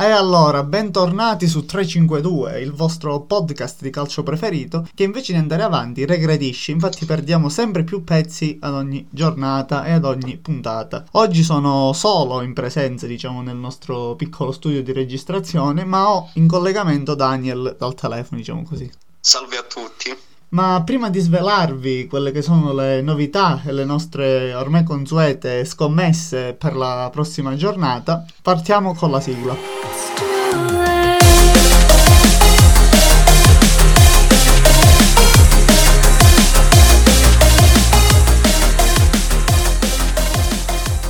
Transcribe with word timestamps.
E 0.00 0.12
allora, 0.12 0.62
bentornati 0.62 1.48
su 1.48 1.66
352, 1.66 2.60
il 2.60 2.72
vostro 2.72 3.22
podcast 3.22 3.82
di 3.82 3.90
calcio 3.90 4.22
preferito, 4.22 4.86
che 4.94 5.02
invece 5.02 5.32
di 5.32 5.40
andare 5.40 5.64
avanti 5.64 6.06
regredisce, 6.06 6.70
infatti 6.70 7.04
perdiamo 7.04 7.48
sempre 7.48 7.82
più 7.82 8.04
pezzi 8.04 8.58
ad 8.60 8.74
ogni 8.74 9.04
giornata 9.10 9.84
e 9.84 9.90
ad 9.90 10.04
ogni 10.04 10.36
puntata. 10.36 11.04
Oggi 11.14 11.42
sono 11.42 11.92
solo 11.94 12.42
in 12.42 12.52
presenza, 12.52 13.08
diciamo, 13.08 13.42
nel 13.42 13.56
nostro 13.56 14.14
piccolo 14.14 14.52
studio 14.52 14.84
di 14.84 14.92
registrazione, 14.92 15.84
ma 15.84 16.08
ho 16.08 16.30
in 16.34 16.46
collegamento 16.46 17.16
Daniel 17.16 17.74
dal 17.76 17.94
telefono, 17.96 18.38
diciamo 18.38 18.62
così. 18.62 18.88
Salve 19.18 19.56
a 19.56 19.62
tutti. 19.64 20.16
Ma 20.50 20.82
prima 20.82 21.10
di 21.10 21.20
svelarvi 21.20 22.06
quelle 22.06 22.30
che 22.30 22.40
sono 22.40 22.72
le 22.72 23.02
novità 23.02 23.60
e 23.66 23.72
le 23.72 23.84
nostre 23.84 24.54
ormai 24.54 24.82
consuete 24.82 25.64
scommesse 25.66 26.54
per 26.54 26.74
la 26.74 27.10
prossima 27.12 27.54
giornata, 27.54 28.24
partiamo 28.40 28.94
con 28.94 29.10
la 29.10 29.20
sigla. 29.20 30.17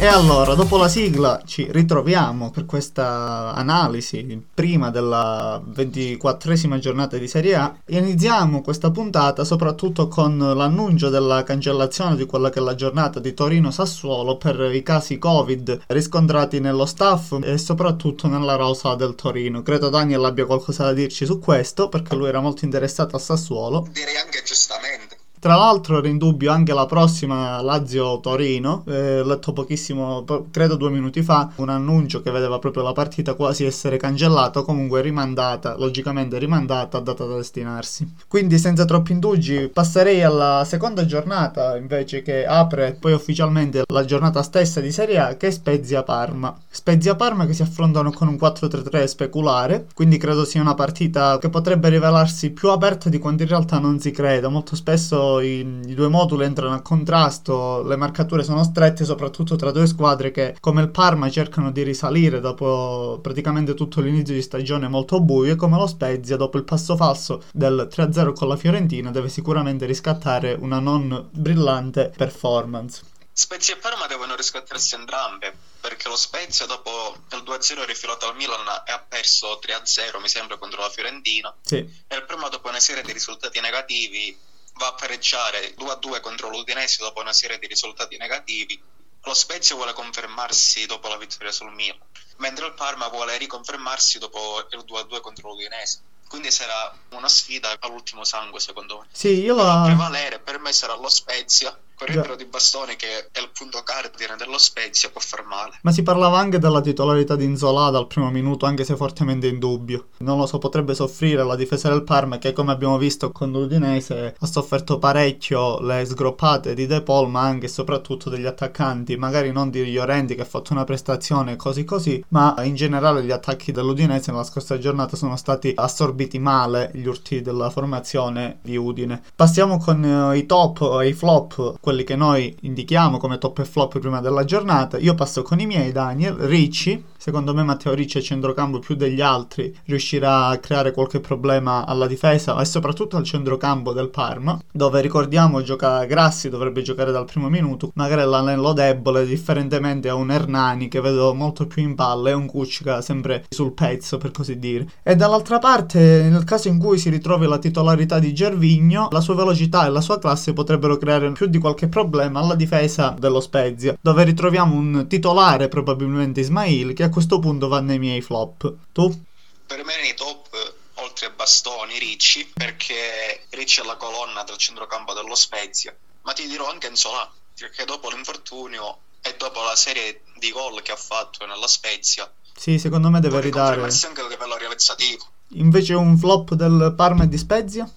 E 0.00 0.06
allora, 0.06 0.54
dopo 0.54 0.76
la 0.76 0.86
sigla, 0.86 1.42
ci 1.44 1.66
ritroviamo 1.72 2.52
per 2.52 2.66
questa 2.66 3.52
analisi 3.52 4.40
prima 4.54 4.90
della 4.90 5.60
ventiquattresima 5.64 6.78
giornata 6.78 7.16
di 7.16 7.26
Serie 7.26 7.56
A. 7.56 7.76
Iniziamo 7.86 8.62
questa 8.62 8.92
puntata 8.92 9.42
soprattutto 9.42 10.06
con 10.06 10.38
l'annuncio 10.38 11.08
della 11.08 11.42
cancellazione 11.42 12.14
di 12.14 12.26
quella 12.26 12.48
che 12.48 12.60
è 12.60 12.62
la 12.62 12.76
giornata 12.76 13.18
di 13.18 13.34
Torino-Sassuolo 13.34 14.36
per 14.36 14.72
i 14.72 14.84
casi 14.84 15.18
Covid 15.18 15.80
riscontrati 15.88 16.60
nello 16.60 16.86
staff 16.86 17.36
e 17.42 17.58
soprattutto 17.58 18.28
nella 18.28 18.54
rosa 18.54 18.94
del 18.94 19.16
Torino. 19.16 19.62
Credo 19.62 19.88
Daniel 19.88 20.24
abbia 20.24 20.46
qualcosa 20.46 20.84
da 20.84 20.92
dirci 20.92 21.26
su 21.26 21.40
questo 21.40 21.88
perché 21.88 22.14
lui 22.14 22.28
era 22.28 22.38
molto 22.38 22.64
interessato 22.64 23.16
a 23.16 23.18
Sassuolo. 23.18 23.88
Direi 23.90 24.16
anche 24.16 24.44
giustamente. 24.44 25.17
Tra 25.40 25.54
l'altro 25.54 25.98
era 25.98 26.08
in 26.08 26.18
dubbio 26.18 26.50
anche 26.50 26.72
la 26.72 26.86
prossima 26.86 27.62
Lazio-Torino, 27.62 28.82
eh, 28.88 29.22
letto 29.22 29.52
pochissimo, 29.52 30.24
credo 30.50 30.74
due 30.74 30.90
minuti 30.90 31.22
fa, 31.22 31.52
un 31.56 31.68
annuncio 31.68 32.20
che 32.22 32.32
vedeva 32.32 32.58
proprio 32.58 32.82
la 32.82 32.92
partita 32.92 33.34
quasi 33.34 33.64
essere 33.64 33.98
cancellata, 33.98 34.62
comunque 34.62 35.00
rimandata, 35.00 35.76
logicamente 35.76 36.38
rimandata, 36.38 36.98
data 36.98 37.24
da 37.24 37.36
destinarsi. 37.36 38.14
Quindi 38.26 38.58
senza 38.58 38.84
troppi 38.84 39.12
indugi 39.12 39.70
passerei 39.72 40.24
alla 40.24 40.64
seconda 40.66 41.06
giornata 41.06 41.76
invece 41.76 42.22
che 42.22 42.44
apre 42.44 42.96
poi 42.98 43.12
ufficialmente 43.12 43.84
la 43.86 44.04
giornata 44.04 44.42
stessa 44.42 44.80
di 44.80 44.90
Serie 44.90 45.18
A 45.18 45.36
che 45.36 45.46
è 45.46 45.50
Spezia-Parma. 45.50 46.58
Spezia-Parma 46.68 47.46
che 47.46 47.52
si 47.52 47.62
affrontano 47.62 48.10
con 48.10 48.26
un 48.26 48.34
4-3-3 48.34 49.04
speculare, 49.04 49.86
quindi 49.94 50.16
credo 50.16 50.44
sia 50.44 50.60
una 50.60 50.74
partita 50.74 51.38
che 51.38 51.48
potrebbe 51.48 51.88
rivelarsi 51.90 52.50
più 52.50 52.70
aperta 52.70 53.08
di 53.08 53.18
quanto 53.18 53.44
in 53.44 53.48
realtà 53.48 53.78
non 53.78 54.00
si 54.00 54.10
creda, 54.10 54.48
molto 54.48 54.74
spesso 54.74 55.27
i, 55.40 55.58
i, 55.86 55.94
due 55.94 56.08
moduli 56.08 56.44
entrano 56.44 56.74
a 56.74 56.80
contrasto, 56.80 57.82
le 57.82 57.96
marcature 57.96 58.42
sono 58.42 58.64
strette, 58.64 59.04
soprattutto 59.04 59.56
tra 59.56 59.70
due 59.70 59.86
squadre 59.86 60.30
che, 60.30 60.56
come 60.60 60.82
il 60.82 60.90
Parma, 60.90 61.30
cercano 61.30 61.70
di 61.70 61.82
risalire 61.82 62.40
dopo 62.40 63.18
praticamente 63.22 63.74
tutto 63.74 64.00
l'inizio 64.00 64.34
di 64.34 64.42
stagione 64.42 64.88
molto 64.88 65.20
buio, 65.20 65.52
e 65.52 65.56
come 65.56 65.76
lo 65.76 65.86
Spezia, 65.86 66.36
dopo 66.36 66.56
il 66.56 66.64
passo 66.64 66.96
falso 66.96 67.42
del 67.52 67.88
3-0 67.90 68.32
con 68.32 68.48
la 68.48 68.56
Fiorentina, 68.56 69.10
deve 69.10 69.28
sicuramente 69.28 69.86
riscattare 69.86 70.56
una 70.58 70.78
non 70.78 71.28
brillante 71.30 72.12
performance. 72.16 73.16
Spezia 73.38 73.74
e 73.74 73.76
Parma 73.78 74.08
devono 74.08 74.34
riscattarsi 74.34 74.96
entrambe 74.96 75.54
perché 75.80 76.08
lo 76.08 76.16
Spezia 76.16 76.66
dopo 76.66 77.16
il 77.30 77.44
2-0 77.44 77.84
rifilato 77.84 78.28
al 78.28 78.34
Milan 78.34 78.66
e 78.84 78.90
ha 78.90 78.98
perso 78.98 79.60
3-0 79.62 80.20
mi 80.20 80.28
sembra 80.28 80.56
contro 80.56 80.80
la 80.80 80.90
Fiorentina 80.90 81.54
sì. 81.62 81.76
e 81.76 82.16
il 82.16 82.24
Parma 82.24 82.48
dopo 82.48 82.68
una 82.68 82.80
serie 82.80 83.04
di 83.04 83.12
risultati 83.12 83.60
negativi 83.60 84.36
va 84.78 84.88
a 84.88 84.94
pareggiare 84.94 85.74
2-2 85.74 86.20
contro 86.20 86.48
l'Udinese 86.48 87.02
dopo 87.02 87.20
una 87.20 87.32
serie 87.32 87.58
di 87.58 87.66
risultati 87.66 88.16
negativi. 88.16 88.80
Lo 89.24 89.34
Spezia 89.34 89.74
vuole 89.74 89.92
confermarsi 89.92 90.86
dopo 90.86 91.08
la 91.08 91.18
vittoria 91.18 91.52
sul 91.52 91.72
Milan, 91.72 91.98
mentre 92.36 92.66
il 92.66 92.74
Parma 92.74 93.08
vuole 93.08 93.36
riconfermarsi 93.36 94.18
dopo 94.18 94.66
il 94.70 94.84
2-2 94.88 95.20
contro 95.20 95.50
l'Udinese. 95.50 96.00
Quindi 96.28 96.50
sarà 96.50 96.96
una 97.10 97.28
sfida 97.28 97.76
all'ultimo 97.80 98.24
sangue, 98.24 98.60
secondo 98.60 99.00
me. 99.00 99.06
Sì, 99.10 99.40
io 99.40 99.56
la... 99.56 99.82
prevalere 99.84 100.38
per 100.38 100.58
me 100.58 100.72
sarà 100.72 100.94
lo 100.94 101.08
Spezia 101.08 101.76
il 102.06 102.34
di 102.36 102.44
bastone 102.44 102.96
che 102.96 103.28
è 103.32 103.40
il 103.40 103.50
punto 103.52 103.82
cardine 103.82 104.36
dello 104.36 104.58
Spezia 104.58 105.10
può 105.10 105.20
far 105.20 105.44
male. 105.44 105.78
Ma 105.82 105.92
si 105.92 106.02
parlava 106.02 106.38
anche 106.38 106.58
della 106.58 106.80
titolarità 106.80 107.36
di 107.36 107.44
Inzola 107.44 107.90
dal 107.90 108.06
primo 108.06 108.30
minuto, 108.30 108.66
anche 108.66 108.84
se 108.84 108.96
fortemente 108.96 109.46
in 109.46 109.58
dubbio. 109.58 110.08
Non 110.18 110.38
lo 110.38 110.46
so, 110.46 110.58
potrebbe 110.58 110.94
soffrire 110.94 111.44
la 111.44 111.56
difesa 111.56 111.88
del 111.88 112.04
Parma 112.04 112.38
che 112.38 112.52
come 112.52 112.72
abbiamo 112.72 112.98
visto 112.98 113.30
con 113.30 113.50
l'Udinese 113.50 114.36
ha 114.38 114.46
sofferto 114.46 114.98
parecchio 114.98 115.80
le 115.80 116.04
sgroppate 116.04 116.74
di 116.74 116.86
De 116.86 117.02
Paul, 117.02 117.28
ma 117.28 117.42
anche 117.42 117.66
e 117.66 117.68
soprattutto 117.68 118.30
degli 118.30 118.46
attaccanti, 118.46 119.16
magari 119.16 119.52
non 119.52 119.70
di 119.70 119.92
Llorenti 119.92 120.34
che 120.34 120.42
ha 120.42 120.46
fatto 120.46 120.72
una 120.72 120.84
prestazione 120.84 121.56
così 121.56 121.84
così, 121.84 122.22
ma 122.28 122.54
in 122.62 122.74
generale 122.74 123.22
gli 123.22 123.30
attacchi 123.30 123.72
dell'Udinese 123.72 124.30
nella 124.30 124.44
scorsa 124.44 124.78
giornata 124.78 125.16
sono 125.16 125.36
stati 125.36 125.72
assorbiti 125.74 126.38
male 126.38 126.90
gli 126.94 127.06
urti 127.06 127.42
della 127.42 127.70
formazione 127.70 128.58
di 128.62 128.76
Udine. 128.76 129.22
Passiamo 129.34 129.78
con 129.78 130.02
uh, 130.02 130.32
i 130.32 130.46
top 130.46 130.98
e 131.00 131.08
i 131.08 131.12
flop 131.12 131.78
quelli 131.88 132.04
che 132.04 132.16
noi 132.16 132.54
indichiamo 132.60 133.16
come 133.16 133.38
top 133.38 133.60
e 133.60 133.64
flop 133.64 133.98
prima 133.98 134.20
della 134.20 134.44
giornata. 134.44 134.98
Io 134.98 135.14
passo 135.14 135.40
con 135.40 135.58
i 135.58 135.64
miei, 135.64 135.90
Daniel, 135.90 136.34
Ricci, 136.34 137.02
Secondo 137.20 137.52
me 137.52 137.64
Matteo 137.64 137.94
Ricci 137.94 138.18
a 138.18 138.22
centrocampo 138.22 138.78
più 138.78 138.94
degli 138.94 139.20
altri 139.20 139.76
riuscirà 139.86 140.46
a 140.46 140.58
creare 140.58 140.92
qualche 140.92 141.18
problema 141.18 141.84
alla 141.84 142.06
difesa 142.06 142.58
e 142.60 142.64
soprattutto 142.64 143.16
al 143.16 143.24
centrocampo 143.24 143.92
del 143.92 144.08
Parma, 144.08 144.56
dove 144.70 145.00
ricordiamo 145.00 145.60
gioca 145.62 146.04
Grassi, 146.04 146.48
dovrebbe 146.48 146.80
giocare 146.80 147.10
dal 147.10 147.24
primo 147.24 147.48
minuto, 147.48 147.90
magari 147.94 148.22
l'anello 148.22 148.72
debole, 148.72 149.26
differentemente 149.26 150.08
a 150.08 150.14
un 150.14 150.30
Hernani 150.30 150.86
che 150.86 151.00
vedo 151.00 151.34
molto 151.34 151.66
più 151.66 151.82
in 151.82 151.96
palla 151.96 152.30
e 152.30 152.34
un 152.34 152.46
Kuczka 152.46 153.02
sempre 153.02 153.44
sul 153.48 153.72
pezzo 153.72 154.16
per 154.16 154.30
così 154.30 154.58
dire. 154.58 154.88
E 155.02 155.16
dall'altra 155.16 155.58
parte, 155.58 156.28
nel 156.30 156.44
caso 156.44 156.68
in 156.68 156.78
cui 156.78 156.98
si 156.98 157.10
ritrovi 157.10 157.46
la 157.46 157.58
titolarità 157.58 158.20
di 158.20 158.32
Gervigno, 158.32 159.08
la 159.10 159.20
sua 159.20 159.34
velocità 159.34 159.86
e 159.86 159.90
la 159.90 160.00
sua 160.00 160.20
classe 160.20 160.52
potrebbero 160.52 160.96
creare 160.96 161.32
più 161.32 161.46
di 161.46 161.58
qualche 161.58 161.77
problema 161.86 162.40
alla 162.40 162.56
difesa 162.56 163.14
dello 163.16 163.40
Spezia, 163.40 163.96
dove 164.00 164.24
ritroviamo 164.24 164.74
un 164.74 165.06
titolare 165.06 165.68
probabilmente 165.68 166.40
Ismail 166.40 166.92
che 166.94 167.04
a 167.04 167.10
questo 167.10 167.38
punto 167.38 167.68
va 167.68 167.80
nei 167.80 168.00
miei 168.00 168.20
flop. 168.20 168.72
Tu? 168.90 169.24
Per 169.66 169.84
me 169.84 170.00
nei 170.00 170.14
top 170.14 170.48
oltre 170.94 171.26
a 171.26 171.30
Bastoni, 171.30 171.98
Ricci, 171.98 172.50
perché 172.52 173.44
Ricci 173.50 173.82
è 173.82 173.84
la 173.84 173.96
colonna 173.96 174.42
del 174.42 174.56
centrocampo 174.56 175.12
dello 175.12 175.36
Spezia, 175.36 175.94
ma 176.22 176.32
ti 176.32 176.48
dirò 176.48 176.68
anche 176.68 176.88
Enzola, 176.88 177.30
perché 177.56 177.84
dopo 177.84 178.08
l'infortunio 178.10 178.98
e 179.20 179.36
dopo 179.38 179.62
la 179.62 179.76
serie 179.76 180.22
di 180.38 180.50
gol 180.50 180.82
che 180.82 180.90
ha 180.90 180.96
fatto 180.96 181.46
nella 181.46 181.68
Spezia, 181.68 182.28
sì, 182.58 182.76
secondo 182.80 183.08
me 183.08 183.20
deve 183.20 183.40
ridare. 183.40 183.80
anche 183.80 184.20
a 184.20 184.26
livello 184.26 184.56
realizzativo. 184.56 185.24
Invece 185.50 185.94
un 185.94 186.18
flop 186.18 186.54
del 186.54 186.92
Parma 186.96 187.22
e 187.22 187.28
di 187.28 187.38
Spezia? 187.38 187.88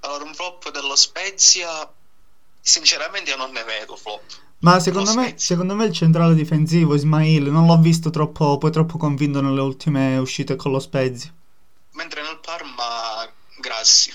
Allora, 0.00 0.22
un 0.22 0.32
flop 0.32 0.70
dello 0.70 0.94
Spezia, 0.94 1.92
sinceramente 2.66 3.30
io 3.30 3.36
non 3.36 3.52
ne 3.52 3.62
vedo 3.62 3.94
flop. 3.94 4.22
Ma 4.58 4.80
secondo 4.80 5.14
me, 5.14 5.34
secondo 5.36 5.74
me, 5.76 5.84
il 5.84 5.92
centrale 5.92 6.34
difensivo 6.34 6.94
Ismail 6.94 7.44
non 7.44 7.66
l'ho 7.66 7.78
visto 7.78 8.10
troppo, 8.10 8.58
poi 8.58 8.72
troppo 8.72 8.98
convinto 8.98 9.40
nelle 9.40 9.60
ultime 9.60 10.16
uscite 10.16 10.56
con 10.56 10.72
lo 10.72 10.80
Spezia. 10.80 11.32
Mentre 11.92 12.22
nel 12.22 12.40
Parma 12.44 13.30
Grassi. 13.60 14.12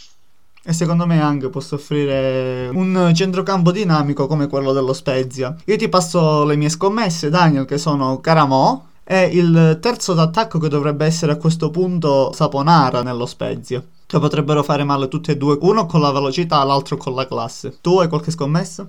E 0.63 0.73
secondo 0.73 1.07
me 1.07 1.22
anche 1.22 1.50
può 1.50 1.61
soffrire 1.61 2.69
un 2.73 3.11
centrocampo 3.16 3.72
dinamico 3.72 4.28
come 4.28 4.47
quello 4.47 4.73
dello 4.73 4.94
Spezia. 4.94 5.56
Io 5.66 5.78
ti 5.78 5.88
passo 5.88 6.44
le 6.44 6.56
mie 6.56 6.69
scommesse, 6.69 7.29
Daniel, 7.29 7.66
che 7.66 7.78
sono 7.78 8.19
Caramò 8.19 8.84
e 9.03 9.25
il 9.28 9.79
terzo 9.81 10.13
d'attacco 10.13 10.59
che 10.59 10.67
dovrebbe 10.67 11.06
essere 11.06 11.31
a 11.31 11.38
questo 11.38 11.69
punto 11.72 12.31
Saponara 12.34 13.02
nello 13.02 13.25
Spezia. 13.25 13.84
Che 14.11 14.19
potrebbero 14.19 14.61
fare 14.61 14.84
male 14.84 15.08
tutti 15.08 15.31
e 15.31 15.37
due, 15.37 15.58
uno 15.61 15.85
con 15.85 16.02
la 16.02 16.11
velocità, 16.11 16.61
l'altro 16.66 16.97
con 16.97 17.16
la 17.16 17.25
classe. 17.25 17.78
Tu 17.79 17.97
hai 17.97 18.09
qualche 18.09 18.31
scommessa? 18.31 18.85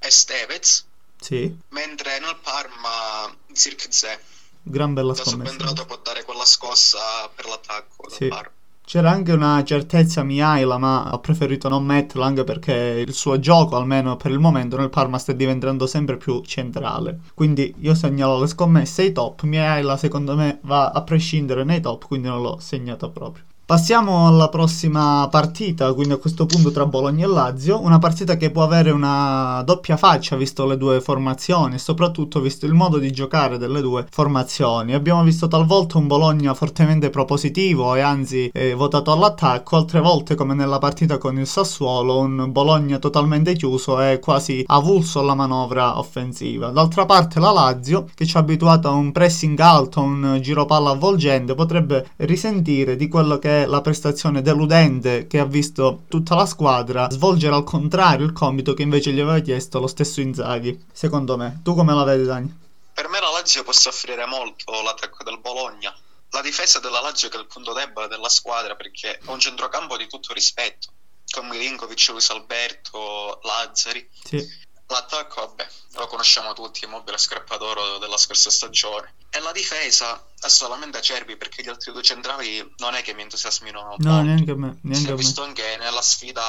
Estevez. 0.00 0.84
Sì. 1.20 1.56
Mentre 1.68 2.18
nel 2.18 2.36
Parma 2.42 3.32
Zirkzee. 3.52 4.18
Gran 4.64 4.92
bella 4.92 5.12
da 5.12 5.22
scommessa. 5.22 5.52
subentrato 5.52 5.84
può 5.84 6.00
dare 6.02 6.24
quella 6.24 6.44
scossa 6.44 6.98
per 7.32 7.46
l'attacco 7.46 8.10
sì. 8.10 8.26
Parma. 8.26 8.50
C'era 8.84 9.08
anche 9.08 9.30
una 9.30 9.62
certezza 9.62 10.24
Miaila, 10.24 10.78
ma 10.78 11.14
ho 11.14 11.20
preferito 11.20 11.68
non 11.68 11.84
metterla 11.84 12.26
anche 12.26 12.42
perché 12.42 13.04
il 13.06 13.14
suo 13.14 13.38
gioco, 13.38 13.76
almeno 13.76 14.16
per 14.16 14.32
il 14.32 14.40
momento, 14.40 14.76
nel 14.76 14.90
Parma 14.90 15.18
sta 15.18 15.30
diventando 15.30 15.86
sempre 15.86 16.16
più 16.16 16.42
centrale. 16.42 17.20
Quindi 17.34 17.72
io 17.82 17.94
segnalo 17.94 18.40
le 18.40 18.48
scommesse 18.48 19.02
ai 19.02 19.12
top. 19.12 19.42
Miaila, 19.42 19.96
secondo 19.96 20.34
me, 20.34 20.58
va 20.62 20.90
a 20.90 21.02
prescindere 21.02 21.62
nei 21.62 21.80
top, 21.80 22.04
quindi 22.06 22.26
non 22.26 22.42
l'ho 22.42 22.58
segnata 22.58 23.08
proprio. 23.08 23.44
Passiamo 23.66 24.28
alla 24.28 24.48
prossima 24.48 25.26
partita, 25.28 25.92
quindi 25.92 26.12
a 26.12 26.18
questo 26.18 26.46
punto 26.46 26.70
tra 26.70 26.86
Bologna 26.86 27.24
e 27.24 27.28
Lazio, 27.28 27.80
una 27.82 27.98
partita 27.98 28.36
che 28.36 28.52
può 28.52 28.62
avere 28.62 28.92
una 28.92 29.60
doppia 29.64 29.96
faccia 29.96 30.36
visto 30.36 30.64
le 30.66 30.76
due 30.76 31.00
formazioni 31.00 31.74
e 31.74 31.78
soprattutto 31.78 32.38
visto 32.38 32.64
il 32.64 32.74
modo 32.74 32.98
di 32.98 33.10
giocare 33.10 33.58
delle 33.58 33.80
due 33.80 34.06
formazioni. 34.08 34.94
Abbiamo 34.94 35.24
visto 35.24 35.48
talvolta 35.48 35.98
un 35.98 36.06
Bologna 36.06 36.54
fortemente 36.54 37.10
propositivo 37.10 37.96
e 37.96 38.02
anzi 38.02 38.48
eh, 38.52 38.74
votato 38.74 39.10
all'attacco, 39.10 39.74
altre 39.74 39.98
volte 39.98 40.36
come 40.36 40.54
nella 40.54 40.78
partita 40.78 41.18
con 41.18 41.36
il 41.36 41.48
Sassuolo, 41.48 42.20
un 42.20 42.52
Bologna 42.52 43.00
totalmente 43.00 43.54
chiuso 43.54 44.00
e 44.00 44.20
quasi 44.20 44.62
avulso 44.64 45.18
alla 45.18 45.34
manovra 45.34 45.98
offensiva. 45.98 46.68
D'altra 46.68 47.04
parte 47.04 47.40
la 47.40 47.50
Lazio, 47.50 48.06
che 48.14 48.26
ci 48.26 48.36
ha 48.36 48.40
abituato 48.40 48.86
a 48.86 48.92
un 48.92 49.10
pressing 49.10 49.58
alto, 49.58 50.02
un 50.02 50.38
giro 50.40 50.66
palla 50.66 50.90
avvolgente, 50.90 51.56
potrebbe 51.56 52.10
risentire 52.18 52.94
di 52.94 53.08
quello 53.08 53.40
che 53.40 53.54
la 53.64 53.80
prestazione 53.80 54.42
deludente 54.42 55.26
che 55.26 55.38
ha 55.38 55.46
visto 55.46 56.02
tutta 56.08 56.34
la 56.34 56.44
squadra 56.44 57.08
svolgere 57.10 57.54
al 57.54 57.64
contrario 57.64 58.26
il 58.26 58.32
compito 58.32 58.74
che 58.74 58.82
invece 58.82 59.12
gli 59.12 59.20
aveva 59.20 59.38
chiesto 59.38 59.80
lo 59.80 59.86
stesso 59.86 60.20
Inzaghi, 60.20 60.86
secondo 60.92 61.38
me. 61.38 61.60
Tu 61.62 61.74
come 61.74 61.94
la 61.94 62.04
vedi, 62.04 62.24
Dani? 62.24 62.64
Per 62.92 63.08
me 63.08 63.20
la 63.20 63.30
Lazio 63.30 63.62
può 63.62 63.72
soffrire 63.72 64.26
molto 64.26 64.82
l'attacco 64.82 65.22
del 65.24 65.38
Bologna. 65.38 65.96
La 66.30 66.42
difesa 66.42 66.80
della 66.80 67.00
Lazio 67.00 67.28
che 67.28 67.36
è 67.36 67.40
il 67.40 67.46
punto 67.46 67.72
debole 67.72 68.08
della 68.08 68.28
squadra 68.28 68.74
perché 68.74 69.18
è 69.18 69.30
un 69.30 69.38
centrocampo 69.38 69.96
di 69.96 70.08
tutto 70.08 70.32
rispetto, 70.32 70.88
con 71.30 71.46
Milinkovic, 71.46 72.08
Luis 72.08 72.28
Alberto, 72.30 73.40
Lazzari. 73.42 74.06
Sì. 74.24 74.64
L'attacco, 74.88 75.46
vabbè, 75.46 75.66
lo 75.94 76.06
conosciamo 76.08 76.52
tutti, 76.52 76.84
Immobile 76.84 77.18
Scrappadoro 77.18 77.98
della 77.98 78.16
scorsa 78.16 78.50
stagione. 78.50 79.14
E 79.30 79.40
la 79.40 79.52
difesa 79.52 80.25
solamente 80.38 80.98
Acerbi 80.98 81.36
perché 81.36 81.62
gli 81.62 81.68
altri 81.68 81.92
due 81.92 82.02
centrali 82.02 82.58
non 82.78 82.94
è 82.94 83.02
che 83.02 83.14
mi 83.14 83.22
entusiasmino 83.22 83.80
No, 83.80 83.86
molto. 83.88 84.22
neanche 84.22 84.50
a 84.50 84.56
me. 84.56 84.78
Si 84.80 84.86
Neanche 84.86 85.08
è 85.08 85.12
a 85.12 85.14
me. 85.14 85.18
visto 85.18 85.42
anche 85.42 85.76
nella 85.80 86.02
sfida 86.02 86.42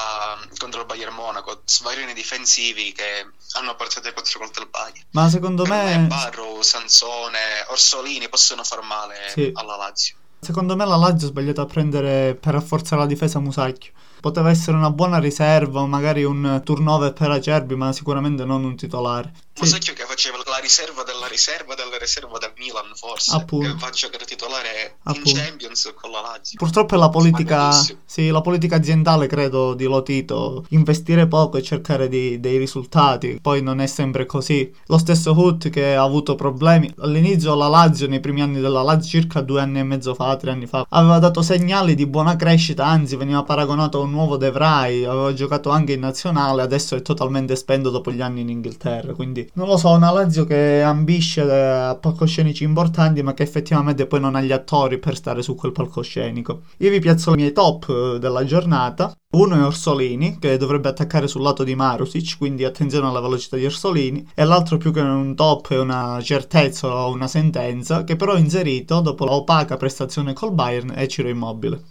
contro 0.58 0.80
il 0.80 0.86
Bayern 0.86 1.14
Monaco, 1.14 1.62
svarioni 1.64 2.12
difensivi 2.12 2.92
che 2.92 3.26
hanno 3.52 3.74
portato 3.74 4.12
quattro 4.12 4.38
volte 4.40 4.60
il 4.60 4.68
Bayern. 4.70 5.06
Ma 5.12 5.28
secondo 5.28 5.62
Per 5.64 5.72
me 5.72 5.96
me, 5.98 6.06
Barro, 6.06 6.62
Sansone, 6.62 7.38
Orsolini 7.68 8.28
possono 8.28 8.62
far 8.62 8.82
male 8.82 9.14
Sì. 9.32 9.50
alla 9.54 9.76
Lazio. 9.76 10.16
secondo 10.40 10.76
me 10.76 10.84
la 10.86 10.96
Lazio 10.96 11.26
ha 11.26 11.30
sbagliato 11.30 11.60
a 11.62 11.66
prendere 11.66 12.36
per 12.36 12.52
rafforzare 12.54 13.00
la 13.02 13.06
difesa 13.08 13.40
Musacchio. 13.40 13.92
Poteva 14.20 14.50
essere 14.50 14.76
una 14.76 14.90
buona 14.90 15.18
riserva 15.18 15.80
o 15.80 15.86
magari 15.86 16.24
un 16.24 16.60
turnover 16.64 17.12
per 17.12 17.30
Acerbi, 17.30 17.76
ma 17.76 17.92
sicuramente 17.92 18.44
non 18.44 18.64
un 18.64 18.74
titolare. 18.76 19.32
Musacchio 19.60 19.92
che 19.92 20.04
faceva 20.04 20.36
la 20.44 20.58
riserva 20.58 21.02
della 21.02 21.26
riserva 21.26 21.74
della 21.74 21.98
riserva 21.98 22.38
del 22.38 22.52
Milan, 22.56 22.92
forse. 22.94 23.34
Appunto. 23.34 23.72
Che 23.72 23.78
fa 23.78 23.90
giocare 23.90 24.24
titolare 24.24 24.96
Appunto. 25.04 25.28
in 25.30 25.36
Champions 25.36 25.92
con 25.94 26.10
la 26.10 26.20
Lazio. 26.20 26.58
Purtroppo 26.58 26.94
è 26.94 26.98
la 26.98 27.08
politica, 27.08 27.72
sì, 28.04 28.28
la 28.28 28.40
politica 28.40 28.76
aziendale, 28.76 29.26
credo, 29.26 29.74
di 29.74 29.84
Lotito, 29.84 30.64
investire 30.70 31.26
poco 31.26 31.56
e 31.56 31.62
cercare 31.62 32.08
di- 32.08 32.40
dei 32.40 32.58
risultati. 32.58 33.38
Poi 33.40 33.62
non 33.62 33.80
è 33.80 33.86
sempre 33.86 34.26
così. 34.26 34.72
Lo 34.86 34.98
stesso 34.98 35.32
Hut 35.32 35.68
che 35.70 35.94
ha 35.94 36.02
avuto 36.02 36.34
problemi. 36.34 36.92
All'inizio 36.98 37.54
la 37.54 37.68
Lazio, 37.68 38.08
nei 38.08 38.20
primi 38.20 38.42
anni 38.42 38.60
della 38.60 38.82
Lazio, 38.82 39.20
circa 39.20 39.40
due 39.40 39.60
anni 39.60 39.78
e 39.78 39.84
mezzo 39.84 40.14
fa, 40.14 40.36
tre 40.36 40.50
anni 40.50 40.66
fa, 40.66 40.86
aveva 40.88 41.18
dato 41.18 41.42
segnali 41.42 41.94
di 41.94 42.06
buona 42.06 42.36
crescita, 42.36 42.84
anzi 42.86 43.16
veniva 43.16 43.42
paragonato 43.42 43.98
a 43.98 44.02
un 44.02 44.10
nuovo 44.10 44.36
De 44.36 44.50
Vrij, 44.50 45.04
aveva 45.04 45.32
giocato 45.32 45.70
anche 45.70 45.92
in 45.92 46.00
nazionale, 46.00 46.62
adesso 46.62 46.94
è 46.94 47.02
totalmente 47.02 47.56
spento 47.56 47.90
dopo 47.90 48.10
gli 48.10 48.20
anni 48.20 48.40
in 48.40 48.48
Inghilterra. 48.48 49.12
Quindi 49.14 49.47
non 49.54 49.66
lo 49.68 49.76
so, 49.76 49.90
una 49.90 50.10
Lazio 50.10 50.44
che 50.44 50.82
ambisce 50.82 51.40
a 51.40 51.94
palcoscenici 51.96 52.64
importanti, 52.64 53.22
ma 53.22 53.34
che 53.34 53.42
effettivamente 53.42 54.06
poi 54.06 54.20
non 54.20 54.34
ha 54.34 54.40
gli 54.40 54.52
attori 54.52 54.98
per 54.98 55.16
stare 55.16 55.42
su 55.42 55.54
quel 55.54 55.72
palcoscenico. 55.72 56.62
Io 56.78 56.90
vi 56.90 57.00
piazzo 57.00 57.32
i 57.32 57.36
miei 57.36 57.52
top 57.52 57.88
eh, 57.88 58.18
della 58.18 58.44
giornata. 58.44 59.14
Uno 59.30 59.56
è 59.56 59.62
Orsolini, 59.64 60.38
che 60.38 60.56
dovrebbe 60.56 60.88
attaccare 60.88 61.28
sul 61.28 61.42
lato 61.42 61.62
di 61.64 61.74
Marusic, 61.74 62.38
quindi 62.38 62.64
attenzione 62.64 63.06
alla 63.08 63.20
velocità 63.20 63.56
di 63.56 63.64
Orsolini. 63.64 64.30
E 64.34 64.44
l'altro 64.44 64.78
più 64.78 64.92
che 64.92 65.00
un 65.00 65.34
top 65.34 65.70
è 65.72 65.78
una 65.78 66.18
certezza 66.22 66.88
o 66.88 67.10
una 67.10 67.26
sentenza, 67.28 68.04
che 68.04 68.16
però 68.16 68.32
ho 68.32 68.38
inserito 68.38 69.00
dopo 69.00 69.24
l'opaca 69.24 69.76
prestazione 69.76 70.32
col 70.32 70.52
Bayern 70.52 70.92
è 70.94 71.06
Ciro 71.06 71.28
Immobile. 71.28 71.82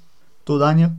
Tu, 0.43 0.57
Daniel? 0.57 0.95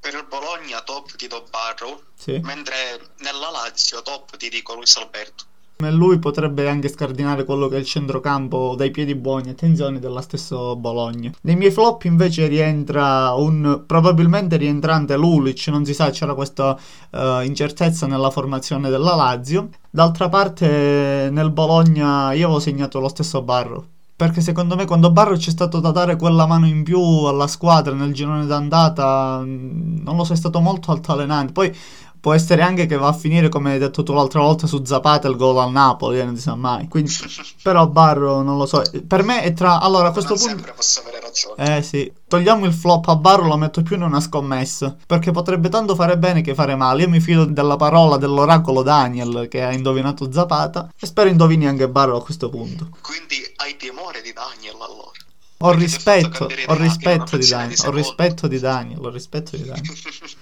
Per 0.00 0.14
il 0.14 0.26
Bologna 0.28 0.80
top 0.82 1.16
ti 1.16 1.26
do 1.26 1.44
Barrow, 1.50 2.00
Sì. 2.14 2.38
mentre 2.44 2.74
nella 3.18 3.50
Lazio 3.50 4.00
top 4.02 4.36
ti 4.36 4.48
dico 4.48 4.74
Luis 4.74 4.96
Alberto. 4.96 5.44
Lui 5.80 6.18
potrebbe 6.18 6.68
anche 6.68 6.88
scardinare 6.88 7.44
quello 7.44 7.68
che 7.68 7.76
è 7.76 7.78
il 7.78 7.84
centrocampo 7.84 8.74
dai 8.76 8.90
piedi 8.90 9.14
buoni, 9.14 9.50
attenzione, 9.50 10.00
della 10.00 10.20
stesso 10.22 10.74
Bologna. 10.74 11.30
Nei 11.42 11.54
miei 11.54 11.70
flop 11.70 12.02
invece 12.02 12.48
rientra 12.48 13.32
un 13.34 13.84
probabilmente 13.86 14.56
rientrante 14.56 15.16
Lulic, 15.16 15.68
non 15.68 15.84
si 15.84 15.94
sa, 15.94 16.10
c'era 16.10 16.34
questa 16.34 16.76
eh, 17.10 17.44
incertezza 17.44 18.08
nella 18.08 18.30
formazione 18.30 18.90
della 18.90 19.14
Lazio. 19.14 19.68
D'altra 19.88 20.28
parte 20.28 21.28
nel 21.30 21.52
Bologna 21.52 22.32
io 22.32 22.46
avevo 22.46 22.58
segnato 22.58 22.98
lo 22.98 23.08
stesso 23.08 23.40
Barro. 23.42 23.86
Perché 24.18 24.40
secondo 24.40 24.74
me 24.74 24.84
quando 24.84 25.12
Barro 25.12 25.36
c'è 25.36 25.50
stato 25.50 25.78
da 25.78 25.92
dare 25.92 26.16
quella 26.16 26.44
mano 26.44 26.66
in 26.66 26.82
più 26.82 27.00
alla 27.00 27.46
squadra 27.46 27.94
nel 27.94 28.12
girone 28.12 28.46
d'andata, 28.46 29.38
mh, 29.44 30.00
non 30.02 30.16
lo 30.16 30.24
so, 30.24 30.32
è 30.32 30.36
stato 30.36 30.58
molto 30.58 30.90
altalenante. 30.90 31.52
Poi 31.52 31.72
può 32.20 32.32
essere 32.32 32.62
anche 32.62 32.86
che 32.86 32.96
va 32.96 33.08
a 33.08 33.12
finire 33.12 33.48
come 33.48 33.72
hai 33.72 33.78
detto 33.78 34.02
tu 34.02 34.12
l'altra 34.12 34.40
volta 34.40 34.66
su 34.66 34.84
Zapata 34.84 35.28
il 35.28 35.36
gol 35.36 35.58
al 35.58 35.70
Napoli, 35.70 36.18
eh, 36.18 36.24
non 36.24 36.36
si 36.36 36.42
sa 36.42 36.54
mai. 36.54 36.88
Quindi, 36.88 37.12
però 37.62 37.86
Barro 37.88 38.42
non 38.42 38.56
lo 38.56 38.66
so. 38.66 38.82
Per 39.06 39.22
me 39.22 39.42
è 39.42 39.52
tra... 39.52 39.80
Allora 39.80 40.08
a 40.08 40.12
questo 40.12 40.34
non 40.34 40.38
punto... 40.38 40.54
sempre 40.54 40.72
posso 40.72 41.00
avere 41.00 41.20
ragione. 41.20 41.76
Eh 41.78 41.82
sì, 41.82 42.12
togliamo 42.26 42.66
il 42.66 42.72
flop 42.72 43.08
a 43.08 43.16
Barro, 43.16 43.46
lo 43.46 43.56
metto 43.56 43.82
più 43.82 43.96
in 43.96 44.02
una 44.02 44.20
scommessa. 44.20 44.96
Perché 45.06 45.30
potrebbe 45.30 45.68
tanto 45.68 45.94
fare 45.94 46.18
bene 46.18 46.40
che 46.40 46.54
fare 46.54 46.74
male. 46.74 47.02
Io 47.02 47.08
mi 47.08 47.20
fido 47.20 47.44
della 47.44 47.76
parola 47.76 48.16
dell'oracolo 48.16 48.82
Daniel 48.82 49.48
che 49.48 49.62
ha 49.62 49.72
indovinato 49.72 50.30
Zapata. 50.32 50.92
E 50.98 51.06
spero 51.06 51.28
indovini 51.28 51.66
anche 51.66 51.88
Barro 51.88 52.16
a 52.16 52.22
questo 52.22 52.48
punto. 52.48 52.88
Quindi 53.00 53.36
hai 53.56 53.76
timore 53.76 54.20
di 54.22 54.32
Daniel 54.32 54.76
allora. 54.80 55.27
Ho 55.60 55.68
Perché 55.70 55.82
ha 55.82 55.86
rispetto, 55.86 56.44
ho 56.44 56.74
rispetto 56.74 57.36
di 57.36 57.48
Daniel, 57.48 57.78
ho 57.84 57.90
rispetto 57.90 58.46
di 58.46 58.58
Daniel, 58.60 58.98
ho 59.04 59.10
rispetto 59.10 59.56
di 59.56 59.64
Daniel. 59.64 59.96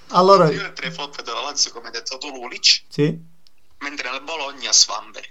Allora, 0.08 0.50
Io 0.50 0.72
tre 0.74 0.90
flop 0.90 1.22
della 1.22 1.40
Lazio 1.40 1.70
come 1.72 1.86
hai 1.86 1.92
detto 1.92 2.18
tu 2.18 2.28
Lulic, 2.30 2.82
sì. 2.88 3.18
mentre 3.78 4.10
nel 4.10 4.22
Bologna 4.22 4.72
Svamberg, 4.72 5.30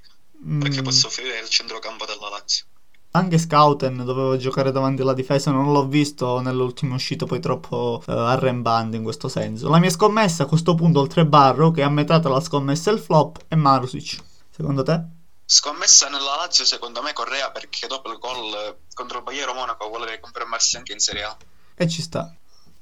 perché 0.60 0.82
Mm, 0.82 0.84
posso 0.84 1.08
offrire 1.08 1.40
il 1.40 1.50
centrocampo 1.50 2.06
della 2.06 2.30
Lazio. 2.30 2.66
Anche 3.12 3.38
Scouten 3.38 4.04
doveva 4.04 4.36
giocare 4.38 4.72
davanti 4.72 5.02
alla 5.04 5.14
difesa, 5.14 5.52
non 5.52 5.72
l'ho 5.72 5.88
visto 5.88 6.42
nell'ultimo 6.42 6.96
uscito 6.96 7.26
poi 7.26 7.40
troppo 7.40 8.04
eh, 8.08 8.12
arrembante 8.12 8.98
in 8.98 9.04
questo 9.04 9.30
senso. 9.30 9.70
La 9.70 9.80
mia 9.80 9.90
scommessa 9.90 10.44
a 10.44 10.46
questo 10.48 10.76
punto, 10.76 11.00
oltre 11.00 11.26
Barro, 11.26 11.72
che 11.72 11.84
a 11.84 11.90
metà 11.90 12.20
tra 12.20 12.32
la 12.32 12.42
scommessa 12.42 12.90
e 12.92 12.96
il 12.96 13.00
flop, 13.00 13.46
è 13.48 13.56
Marusic. 13.56 14.18
Secondo 14.50 14.84
te? 14.84 15.15
Scommessa 15.48 16.10
nella 16.10 16.36
Lazio 16.38 16.66
secondo 16.66 17.02
me 17.02 17.14
Correa 17.14 17.52
perché 17.52 17.86
dopo 17.86 18.12
il 18.12 18.18
gol 18.18 18.78
contro 18.94 19.20
il 19.20 19.24
Bayern 19.24 19.56
Monaco 19.56 19.88
vuole 19.88 20.20
confermarsi 20.20 20.78
anche 20.78 20.94
in 20.94 21.00
Serie 21.00 21.24
A. 21.24 21.38
E 21.76 21.88
ci 21.88 22.02
sta. 22.02 22.34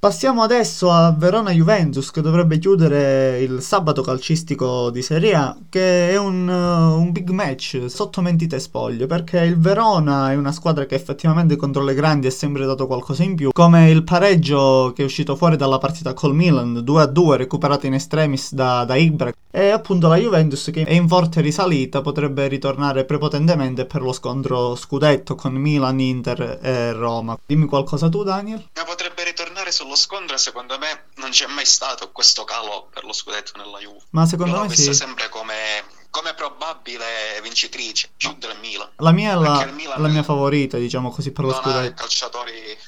Passiamo 0.04 0.42
adesso 0.42 0.90
a 0.90 1.14
Verona-Juventus 1.16 2.10
che 2.10 2.20
dovrebbe 2.20 2.58
chiudere 2.58 3.40
il 3.40 3.62
sabato 3.62 4.02
calcistico 4.02 4.90
di 4.90 5.00
Serie 5.00 5.34
A, 5.34 5.56
che 5.70 6.10
è 6.10 6.18
un, 6.18 6.46
uh, 6.46 7.00
un 7.00 7.10
big 7.10 7.30
match 7.30 7.86
sotto 7.86 8.20
mentite 8.20 8.60
spoglie, 8.60 9.06
perché 9.06 9.38
il 9.38 9.58
Verona 9.58 10.30
è 10.30 10.34
una 10.34 10.52
squadra 10.52 10.84
che 10.84 10.94
effettivamente 10.94 11.56
contro 11.56 11.82
le 11.82 11.94
grandi 11.94 12.26
ha 12.26 12.30
sempre 12.30 12.66
dato 12.66 12.86
qualcosa 12.86 13.22
in 13.22 13.34
più, 13.34 13.48
come 13.50 13.88
il 13.88 14.04
pareggio 14.04 14.92
che 14.94 15.00
è 15.00 15.06
uscito 15.06 15.36
fuori 15.36 15.56
dalla 15.56 15.78
partita 15.78 16.12
col 16.12 16.34
Milan, 16.34 16.84
2-2 16.86 17.36
recuperato 17.36 17.86
in 17.86 17.94
extremis 17.94 18.52
da, 18.52 18.84
da 18.84 18.96
Ibra, 18.96 19.32
e 19.50 19.70
appunto 19.70 20.08
la 20.08 20.16
Juventus 20.16 20.68
che 20.70 20.82
è 20.82 20.92
in 20.92 21.08
forte 21.08 21.40
risalita 21.40 22.02
potrebbe 22.02 22.48
ritornare 22.48 23.04
prepotentemente 23.04 23.86
per 23.86 24.02
lo 24.02 24.12
scontro 24.12 24.74
scudetto 24.74 25.34
con 25.34 25.54
Milan, 25.54 25.98
Inter 25.98 26.58
e 26.60 26.92
Roma. 26.92 27.38
Dimmi 27.46 27.64
qualcosa 27.66 28.10
tu 28.10 28.22
Daniel? 28.22 28.66
Potrebbe 28.84 29.24
ritornare 29.24 29.70
sullo 29.70 29.93
scontro 29.94 30.36
e 30.36 30.38
secondo 30.38 30.78
me 30.78 31.06
non 31.16 31.30
c'è 31.30 31.46
mai 31.46 31.66
stato 31.66 32.10
questo 32.10 32.44
calo 32.44 32.88
per 32.92 33.04
lo 33.04 33.12
scudetto 33.12 33.56
nella 33.56 33.78
Juve. 33.78 34.04
Ma 34.10 34.26
secondo 34.26 34.56
l'ho 34.56 34.66
me 34.66 34.74
sì. 34.74 34.94
sempre 34.94 35.28
come, 35.28 35.84
come 36.10 36.34
probabile 36.34 37.40
vincitrice, 37.42 38.10
più 38.16 38.34
del 38.38 38.56
Milan. 38.60 38.90
La 38.96 39.12
mia 39.12 39.32
è 39.32 39.34
la, 39.34 39.66
Milan 39.66 40.00
la 40.00 40.08
mia 40.08 40.22
favorita, 40.22 40.76
diciamo 40.78 41.10
così, 41.10 41.32
per 41.32 41.44
lo 41.44 41.52
scudetto. 41.52 41.94
calciatori 41.94 42.78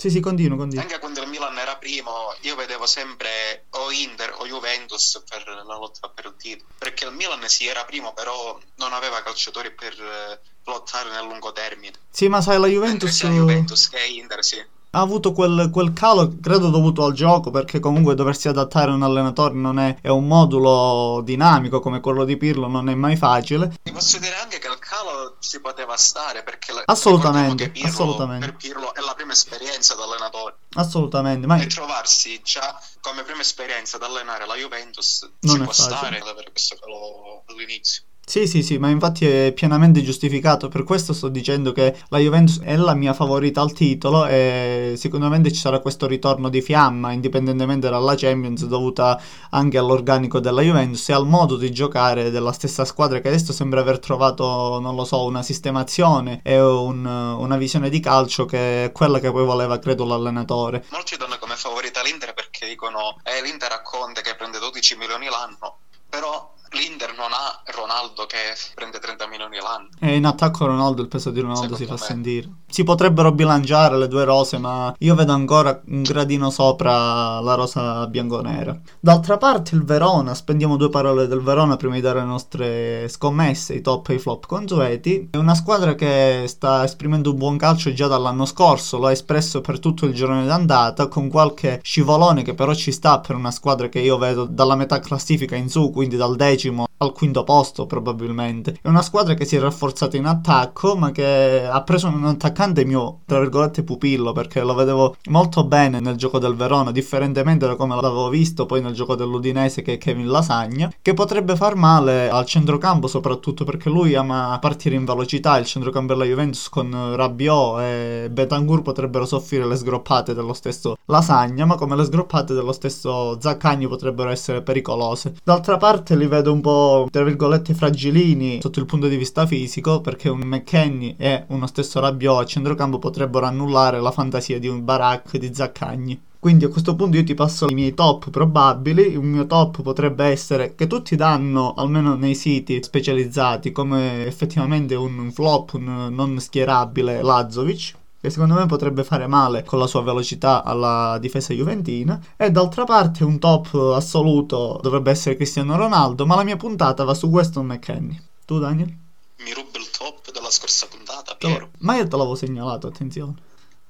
Sì, 0.00 0.08
sì, 0.08 0.20
continuo, 0.20 0.56
continuo. 0.56 0.82
Anche 0.82 0.98
quando 0.98 1.20
il 1.20 1.28
Milan 1.28 1.58
era 1.58 1.76
primo, 1.76 2.34
io 2.40 2.56
vedevo 2.56 2.86
sempre 2.86 3.66
o 3.68 3.90
Inter 3.90 4.34
o 4.38 4.46
Juventus 4.46 5.22
per 5.28 5.46
la 5.46 5.76
lotta 5.76 6.08
per 6.08 6.24
il 6.24 6.36
titolo. 6.38 6.70
Perché 6.78 7.04
il 7.04 7.12
Milan 7.12 7.46
sì 7.48 7.66
era 7.66 7.84
primo, 7.84 8.14
però 8.14 8.58
non 8.76 8.94
aveva 8.94 9.22
calciatori 9.22 9.70
per 9.72 9.92
eh, 9.92 10.40
lottare 10.64 11.10
nel 11.10 11.24
lungo 11.24 11.52
termine. 11.52 11.98
Sì, 12.08 12.28
ma 12.28 12.40
sai, 12.40 12.58
la 12.58 12.66
Juventus... 12.66 13.10
sia 13.10 13.28
Juventus 13.28 13.90
che 13.90 14.02
Inter, 14.06 14.42
sì. 14.42 14.64
Ha 14.92 15.00
avuto 15.00 15.32
quel, 15.32 15.70
quel, 15.72 15.92
calo, 15.92 16.36
credo 16.40 16.68
dovuto 16.68 17.04
al 17.04 17.12
gioco, 17.12 17.50
perché 17.50 17.78
comunque 17.78 18.14
doversi 18.14 18.48
adattare 18.48 18.90
a 18.90 18.94
un 18.94 19.02
allenatore 19.02 19.54
non 19.54 19.78
è, 19.78 19.96
è, 20.00 20.08
un 20.08 20.26
modulo 20.26 21.20
dinamico 21.22 21.80
come 21.80 22.00
quello 22.00 22.24
di 22.24 22.36
Pirlo, 22.36 22.66
non 22.66 22.88
è 22.88 22.94
mai 22.94 23.16
facile. 23.16 23.72
Ti 23.82 23.92
posso 23.92 24.18
dire 24.18 24.34
anche 24.36 24.58
che 24.58 24.66
il 24.66 24.78
calo 24.78 25.36
ci 25.38 25.60
poteva 25.60 25.96
stare, 25.96 26.42
perché 26.42 26.72
assolutamente, 26.86 27.70
Pirlo, 27.70 27.88
assolutamente. 27.88 28.46
per 28.46 28.56
Pirlo 28.56 28.92
è 28.94 29.00
la 29.00 29.14
prima 29.14 29.32
esperienza 29.32 29.94
da 29.94 30.04
allenatore. 30.04 30.56
Assolutamente, 30.74 31.46
ma... 31.46 31.60
E 31.60 31.66
trovarsi 31.66 32.40
già 32.42 32.80
come 33.00 33.22
prima 33.22 33.40
esperienza 33.40 33.96
ad 33.96 34.02
allenare 34.02 34.46
la 34.46 34.54
Juventus 34.54 35.28
non 35.40 35.56
ci 35.56 35.62
può 35.62 35.72
facile. 35.72 35.96
stare 35.96 36.18
ad 36.18 36.26
avere 36.26 36.50
questo 36.50 36.76
calo 36.80 37.44
all'inizio. 37.46 38.02
Sì, 38.30 38.46
sì, 38.46 38.62
sì, 38.62 38.78
ma 38.78 38.88
infatti 38.88 39.26
è 39.26 39.52
pienamente 39.52 40.02
giustificato, 40.02 40.68
per 40.68 40.84
questo 40.84 41.12
sto 41.12 41.26
dicendo 41.28 41.72
che 41.72 41.96
la 42.10 42.18
Juventus 42.18 42.60
è 42.60 42.76
la 42.76 42.94
mia 42.94 43.12
favorita 43.12 43.60
al 43.60 43.72
titolo 43.72 44.24
e 44.24 44.94
sicuramente 44.96 45.50
ci 45.50 45.58
sarà 45.58 45.80
questo 45.80 46.06
ritorno 46.06 46.48
di 46.48 46.62
fiamma, 46.62 47.10
indipendentemente 47.10 47.90
dalla 47.90 48.14
Champions, 48.14 48.66
dovuta 48.66 49.20
anche 49.50 49.78
all'organico 49.78 50.38
della 50.38 50.62
Juventus 50.62 51.08
e 51.08 51.12
al 51.12 51.26
modo 51.26 51.56
di 51.56 51.72
giocare 51.72 52.30
della 52.30 52.52
stessa 52.52 52.84
squadra 52.84 53.18
che 53.18 53.26
adesso 53.26 53.52
sembra 53.52 53.80
aver 53.80 53.98
trovato, 53.98 54.78
non 54.78 54.94
lo 54.94 55.04
so, 55.04 55.24
una 55.24 55.42
sistemazione 55.42 56.40
e 56.44 56.60
un, 56.60 57.04
una 57.04 57.56
visione 57.56 57.90
di 57.90 57.98
calcio 57.98 58.44
che 58.44 58.84
è 58.84 58.92
quella 58.92 59.18
che 59.18 59.32
poi 59.32 59.44
voleva, 59.44 59.80
credo, 59.80 60.04
l'allenatore. 60.04 60.84
Molti 60.90 61.16
danno 61.16 61.36
come 61.40 61.56
favorita 61.56 62.00
l'Inter 62.00 62.32
perché 62.32 62.68
dicono, 62.68 63.16
eh, 63.24 63.42
l'Inter 63.42 63.72
a 63.72 63.82
Conte 63.82 64.20
che 64.20 64.36
prende 64.36 64.60
12 64.60 64.96
milioni 64.96 65.26
l'anno, 65.26 65.78
però 66.08 66.54
l'Inter 66.72 67.14
non 67.16 67.32
ha 67.32 67.62
Ronaldo 67.74 68.26
che 68.26 68.54
prende 68.74 68.98
30 68.98 69.26
milioni 69.26 69.56
l'anno. 69.56 69.88
E 69.98 70.16
in 70.16 70.24
attacco 70.24 70.66
Ronaldo, 70.66 71.02
il 71.02 71.08
peso 71.08 71.30
di 71.30 71.40
Ronaldo 71.40 71.76
Secondo 71.76 71.82
si 71.82 71.86
fa 71.86 71.92
me. 71.94 71.98
sentire. 71.98 72.48
Si 72.68 72.84
potrebbero 72.84 73.32
bilanciare 73.32 73.98
le 73.98 74.06
due 74.06 74.24
rose, 74.24 74.58
ma 74.58 74.94
io 74.98 75.14
vedo 75.14 75.32
ancora 75.32 75.80
un 75.86 76.02
gradino 76.02 76.50
sopra 76.50 77.40
la 77.40 77.54
rosa 77.54 78.06
bianconera. 78.06 78.78
D'altra 79.00 79.36
parte 79.36 79.74
il 79.74 79.84
Verona, 79.84 80.34
spendiamo 80.34 80.76
due 80.76 80.90
parole 80.90 81.26
del 81.26 81.40
Verona 81.40 81.76
prima 81.76 81.94
di 81.94 82.00
dare 82.00 82.20
le 82.20 82.26
nostre 82.26 83.08
scommesse, 83.08 83.74
i 83.74 83.80
top 83.80 84.08
e 84.10 84.14
i 84.14 84.18
flop 84.18 84.46
consueti. 84.46 85.28
È 85.32 85.36
una 85.36 85.54
squadra 85.54 85.94
che 85.94 86.44
sta 86.46 86.84
esprimendo 86.84 87.30
un 87.30 87.36
buon 87.36 87.56
calcio 87.56 87.92
già 87.92 88.06
dall'anno 88.06 88.44
scorso, 88.44 88.98
lo 88.98 89.06
ha 89.06 89.12
espresso 89.12 89.60
per 89.60 89.80
tutto 89.80 90.06
il 90.06 90.14
girone 90.14 90.46
d'andata, 90.46 91.08
con 91.08 91.28
qualche 91.28 91.80
scivolone 91.82 92.42
che 92.42 92.54
però 92.54 92.72
ci 92.74 92.92
sta 92.92 93.18
per 93.18 93.34
una 93.34 93.50
squadra 93.50 93.88
che 93.88 93.98
io 93.98 94.16
vedo 94.18 94.44
dalla 94.44 94.76
metà 94.76 95.00
classifica 95.00 95.56
in 95.56 95.68
su, 95.68 95.90
quindi 95.90 96.16
dal 96.16 96.36
decimo 96.36 96.58
al 97.02 97.12
quinto 97.12 97.44
posto 97.44 97.86
probabilmente. 97.86 98.78
È 98.82 98.88
una 98.88 99.02
squadra 99.02 99.34
che 99.34 99.44
si 99.44 99.56
è 99.56 99.60
rafforzata 99.60 100.16
in 100.16 100.26
attacco, 100.26 100.96
ma 100.96 101.10
che 101.12 101.66
ha 101.66 101.82
preso 101.82 102.08
un 102.08 102.24
attaccante 102.24 102.84
mio, 102.84 103.20
tra 103.24 103.40
virgolette, 103.40 103.82
pupillo, 103.82 104.32
perché 104.32 104.60
lo 104.60 104.74
vedevo 104.74 105.16
molto 105.30 105.64
bene 105.64 106.00
nel 106.00 106.16
gioco 106.16 106.38
del 106.38 106.54
Verona, 106.54 106.90
differentemente 106.90 107.66
da 107.66 107.76
come 107.76 107.94
l'avevo 107.94 108.28
visto 108.28 108.66
poi 108.66 108.82
nel 108.82 108.92
gioco 108.92 109.14
dell'Udinese 109.14 109.82
che 109.82 109.94
è 109.94 109.98
Kevin 109.98 110.28
Lasagna, 110.28 110.92
che 111.00 111.14
potrebbe 111.14 111.56
far 111.56 111.74
male 111.74 112.28
al 112.28 112.44
centrocampo 112.44 113.06
soprattutto 113.06 113.64
perché 113.64 113.88
lui 113.88 114.14
ama 114.14 114.58
partire 114.60 114.94
in 114.94 115.04
velocità, 115.04 115.56
il 115.58 115.66
centrocampo 115.66 116.12
della 116.12 116.26
Juventus 116.26 116.68
con 116.68 117.14
Rabiot 117.16 117.80
e 117.80 118.28
Betancourt 118.30 118.82
potrebbero 118.82 119.24
soffrire 119.24 119.66
le 119.66 119.76
sgroppate 119.76 120.34
dello 120.34 120.52
stesso 120.52 120.96
Lasagna, 121.06 121.64
ma 121.64 121.76
come 121.76 121.96
le 121.96 122.04
sgroppate 122.04 122.52
dello 122.52 122.72
stesso 122.72 123.40
Zaccagni 123.40 123.88
potrebbero 123.88 124.28
essere 124.28 124.62
pericolose. 124.62 125.34
D'altra 125.42 125.78
parte 125.78 126.14
li 126.16 126.26
vedo 126.26 126.52
un 126.52 126.60
po' 126.60 126.89
tra 127.10 127.24
virgolette 127.24 127.74
fragilini 127.74 128.60
sotto 128.60 128.80
il 128.80 128.86
punto 128.86 129.08
di 129.08 129.16
vista 129.16 129.46
fisico 129.46 130.00
perché 130.00 130.28
un 130.28 130.40
McKenny 130.40 131.14
e 131.18 131.44
uno 131.48 131.66
stesso 131.66 132.00
Rabiot 132.00 132.40
a 132.40 132.44
centrocampo 132.44 132.98
potrebbero 132.98 133.46
annullare 133.46 134.00
la 134.00 134.10
fantasia 134.10 134.58
di 134.58 134.68
un 134.68 134.84
Barak 134.84 135.36
di 135.36 135.54
Zaccagni. 135.54 136.20
Quindi 136.40 136.64
a 136.64 136.68
questo 136.68 136.96
punto 136.96 137.18
io 137.18 137.24
ti 137.24 137.34
passo 137.34 137.66
i 137.68 137.74
miei 137.74 137.92
top 137.92 138.30
probabili. 138.30 139.12
Il 139.12 139.20
mio 139.20 139.46
top 139.46 139.82
potrebbe 139.82 140.24
essere 140.24 140.74
che 140.74 140.86
tutti 140.86 141.14
danno, 141.14 141.74
almeno 141.74 142.14
nei 142.14 142.34
siti 142.34 142.82
specializzati, 142.82 143.72
come 143.72 144.24
effettivamente 144.24 144.94
un 144.94 145.30
flop, 145.32 145.74
non 145.74 146.40
schierabile 146.40 147.20
Lazovic 147.20 147.98
che 148.20 148.28
secondo 148.30 148.54
me 148.54 148.66
potrebbe 148.66 149.02
fare 149.02 149.26
male 149.26 149.64
con 149.64 149.78
la 149.78 149.86
sua 149.86 150.02
velocità 150.02 150.62
alla 150.62 151.16
difesa 151.18 151.54
juventina. 151.54 152.20
E 152.36 152.50
d'altra 152.50 152.84
parte 152.84 153.24
un 153.24 153.38
top 153.38 153.74
assoluto 153.94 154.78
dovrebbe 154.82 155.10
essere 155.10 155.36
Cristiano 155.36 155.76
Ronaldo, 155.76 156.26
ma 156.26 156.36
la 156.36 156.42
mia 156.44 156.56
puntata 156.56 157.04
va 157.04 157.14
su 157.14 157.26
Weston 157.28 157.66
McKennie. 157.66 158.22
Tu 158.44 158.58
Daniel? 158.58 158.94
Mi 159.38 159.52
rubo 159.54 159.78
il 159.78 159.88
top 159.90 160.30
della 160.32 160.50
scorsa 160.50 160.86
puntata, 160.86 161.32
lo- 161.32 161.36
Piero. 161.38 161.70
Ma 161.78 161.96
io 161.96 162.06
te 162.06 162.16
l'avevo 162.16 162.34
segnalato, 162.34 162.86
attenzione. 162.88 163.34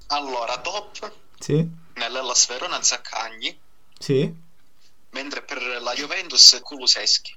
Allora, 0.08 0.58
top 0.58 1.12
Sì, 1.38 1.68
nell'Ellas 1.94 2.46
Verona 2.48 2.80
Zaccagni, 2.82 3.56
sì. 3.98 4.32
mentre 5.10 5.42
per 5.42 5.58
la 5.82 5.92
Juventus 5.94 6.60
Kuluseschi. 6.62 7.32